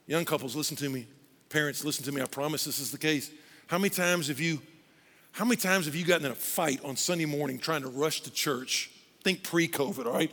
Young 0.06 0.24
couples, 0.24 0.56
listen 0.56 0.76
to 0.78 0.88
me. 0.88 1.06
Parents, 1.48 1.84
listen 1.84 2.04
to 2.04 2.12
me. 2.12 2.20
I 2.20 2.26
promise 2.26 2.64
this 2.64 2.78
is 2.78 2.90
the 2.90 2.98
case. 2.98 3.30
How 3.68 3.78
many 3.78 3.90
times 3.90 4.28
have 4.28 4.40
you 4.40 4.60
how 5.32 5.44
many 5.44 5.56
times 5.56 5.86
have 5.86 5.94
you 5.94 6.04
gotten 6.04 6.26
in 6.26 6.32
a 6.32 6.34
fight 6.34 6.84
on 6.84 6.96
Sunday 6.96 7.24
morning 7.24 7.58
trying 7.60 7.82
to 7.82 7.88
rush 7.88 8.22
to 8.22 8.30
church? 8.32 8.90
Think 9.22 9.44
pre-COVID, 9.44 10.06
all 10.06 10.12
right? 10.12 10.32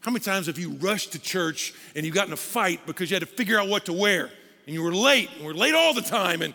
How 0.00 0.10
many 0.10 0.20
times 0.20 0.48
have 0.48 0.58
you 0.58 0.72
rushed 0.72 1.12
to 1.12 1.18
church 1.18 1.72
and 1.96 2.04
you 2.04 2.12
got 2.12 2.26
in 2.26 2.32
a 2.32 2.36
fight 2.36 2.80
because 2.84 3.10
you 3.10 3.14
had 3.14 3.22
to 3.22 3.26
figure 3.26 3.58
out 3.58 3.68
what 3.68 3.86
to 3.86 3.92
wear 3.92 4.30
and 4.66 4.74
you 4.74 4.82
were 4.82 4.94
late 4.94 5.30
and 5.36 5.46
we're 5.46 5.54
late 5.54 5.74
all 5.74 5.94
the 5.94 6.02
time 6.02 6.42
and 6.42 6.52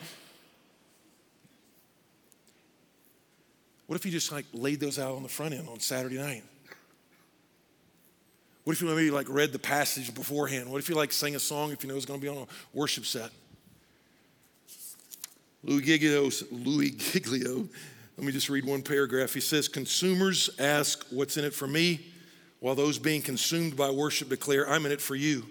What 3.94 4.00
if 4.00 4.08
you 4.08 4.12
just 4.12 4.32
like 4.32 4.48
laid 4.54 4.80
those 4.80 4.98
out 4.98 5.14
on 5.14 5.22
the 5.22 5.30
front 5.30 5.54
end 5.54 5.70
on 5.70 5.80
Saturday 5.80 6.18
night? 6.18 6.44
What 8.64 8.74
if 8.74 8.82
you 8.82 8.88
maybe 8.88 9.12
like 9.12 9.30
read 9.30 9.52
the 9.52 9.60
passage 9.60 10.16
beforehand? 10.16 10.68
What 10.72 10.80
if 10.80 10.90
you 10.90 10.96
like 10.96 11.12
sang 11.12 11.36
a 11.36 11.40
song 11.40 11.72
if 11.72 11.84
you 11.84 11.90
know 11.90 11.96
it's 11.96 12.08
going 12.08 12.20
to 12.20 12.24
be 12.24 12.28
on 12.28 12.38
a 12.38 12.48
worship 12.74 13.06
set? 13.06 13.30
Louis 15.64 15.84
Giglio, 15.84 16.32
Louis 16.50 16.90
Giglio, 16.90 17.68
let 18.18 18.26
me 18.26 18.32
just 18.32 18.50
read 18.50 18.66
one 18.66 18.82
paragraph. 18.82 19.32
He 19.32 19.42
says, 19.42 19.68
Consumers 19.68 20.50
ask, 20.58 21.06
What's 21.12 21.38
in 21.38 21.46
it 21.46 21.54
for 21.54 21.68
me? 21.68 22.00
While 22.62 22.74
those 22.74 22.98
being 22.98 23.22
consumed 23.22 23.78
by 23.78 23.92
worship 23.92 24.28
declare, 24.28 24.68
I'm 24.68 24.88
in 24.88 24.92
it 24.92 25.02
for 25.02 25.14
you. 25.14 25.46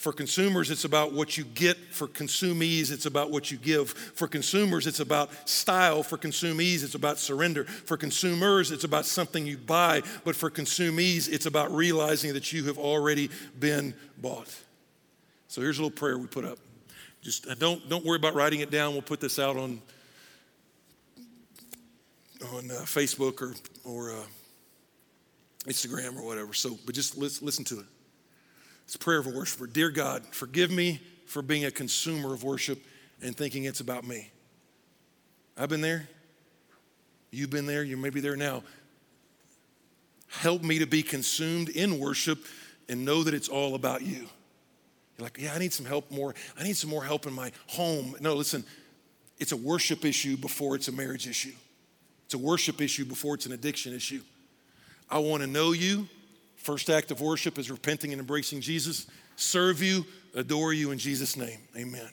For 0.00 0.14
consumers, 0.14 0.70
it's 0.70 0.86
about 0.86 1.12
what 1.12 1.36
you 1.36 1.44
get. 1.44 1.76
For 1.76 2.08
consumees, 2.08 2.90
it's 2.90 3.04
about 3.04 3.30
what 3.30 3.50
you 3.50 3.58
give. 3.58 3.90
For 3.90 4.26
consumers, 4.26 4.86
it's 4.86 5.00
about 5.00 5.30
style. 5.46 6.02
For 6.02 6.16
consumees, 6.16 6.82
it's 6.82 6.94
about 6.94 7.18
surrender. 7.18 7.64
For 7.64 7.98
consumers, 7.98 8.70
it's 8.70 8.84
about 8.84 9.04
something 9.04 9.46
you 9.46 9.58
buy. 9.58 10.00
But 10.24 10.36
for 10.36 10.50
consumees, 10.50 11.28
it's 11.30 11.44
about 11.44 11.70
realizing 11.70 12.32
that 12.32 12.50
you 12.50 12.64
have 12.64 12.78
already 12.78 13.28
been 13.58 13.92
bought. 14.16 14.48
So 15.48 15.60
here's 15.60 15.78
a 15.78 15.82
little 15.82 15.94
prayer 15.94 16.16
we 16.16 16.28
put 16.28 16.46
up. 16.46 16.58
Just 17.20 17.46
uh, 17.46 17.54
don't, 17.56 17.86
don't 17.90 18.02
worry 18.02 18.16
about 18.16 18.34
writing 18.34 18.60
it 18.60 18.70
down. 18.70 18.94
We'll 18.94 19.02
put 19.02 19.20
this 19.20 19.38
out 19.38 19.58
on, 19.58 19.82
on 22.54 22.70
uh, 22.70 22.84
Facebook 22.86 23.42
or, 23.42 23.54
or 23.84 24.12
uh, 24.12 24.24
Instagram 25.66 26.16
or 26.16 26.24
whatever. 26.24 26.54
So, 26.54 26.78
but 26.86 26.94
just 26.94 27.18
listen, 27.18 27.44
listen 27.44 27.66
to 27.66 27.80
it. 27.80 27.86
It's 28.90 28.96
a 28.96 28.98
prayer 28.98 29.20
of 29.20 29.28
a 29.28 29.30
worshiper. 29.30 29.68
Dear 29.68 29.88
God, 29.90 30.26
forgive 30.32 30.72
me 30.72 31.00
for 31.24 31.42
being 31.42 31.64
a 31.64 31.70
consumer 31.70 32.34
of 32.34 32.42
worship 32.42 32.84
and 33.22 33.36
thinking 33.36 33.62
it's 33.62 33.78
about 33.78 34.04
me. 34.04 34.32
I've 35.56 35.68
been 35.68 35.80
there. 35.80 36.08
You've 37.30 37.50
been 37.50 37.66
there. 37.66 37.84
You 37.84 37.96
may 37.96 38.10
be 38.10 38.18
there 38.18 38.34
now. 38.34 38.64
Help 40.26 40.64
me 40.64 40.80
to 40.80 40.86
be 40.86 41.04
consumed 41.04 41.68
in 41.68 42.00
worship 42.00 42.44
and 42.88 43.04
know 43.04 43.22
that 43.22 43.32
it's 43.32 43.48
all 43.48 43.76
about 43.76 44.02
you. 44.02 44.26
You're 45.16 45.22
like, 45.22 45.38
yeah, 45.38 45.54
I 45.54 45.60
need 45.60 45.72
some 45.72 45.86
help 45.86 46.10
more. 46.10 46.34
I 46.58 46.64
need 46.64 46.76
some 46.76 46.90
more 46.90 47.04
help 47.04 47.28
in 47.28 47.32
my 47.32 47.52
home. 47.68 48.16
No, 48.18 48.34
listen, 48.34 48.64
it's 49.38 49.52
a 49.52 49.56
worship 49.56 50.04
issue 50.04 50.36
before 50.36 50.74
it's 50.74 50.88
a 50.88 50.92
marriage 50.92 51.28
issue. 51.28 51.54
It's 52.24 52.34
a 52.34 52.38
worship 52.38 52.80
issue 52.80 53.04
before 53.04 53.36
it's 53.36 53.46
an 53.46 53.52
addiction 53.52 53.94
issue. 53.94 54.22
I 55.08 55.20
want 55.20 55.44
to 55.44 55.46
know 55.46 55.70
you. 55.70 56.08
First 56.70 56.88
act 56.88 57.10
of 57.10 57.20
worship 57.20 57.58
is 57.58 57.68
repenting 57.68 58.12
and 58.12 58.20
embracing 58.20 58.60
Jesus. 58.60 59.08
Serve 59.34 59.82
you, 59.82 60.06
adore 60.36 60.72
you 60.72 60.92
in 60.92 60.98
Jesus' 60.98 61.36
name. 61.36 61.58
Amen. 61.76 62.08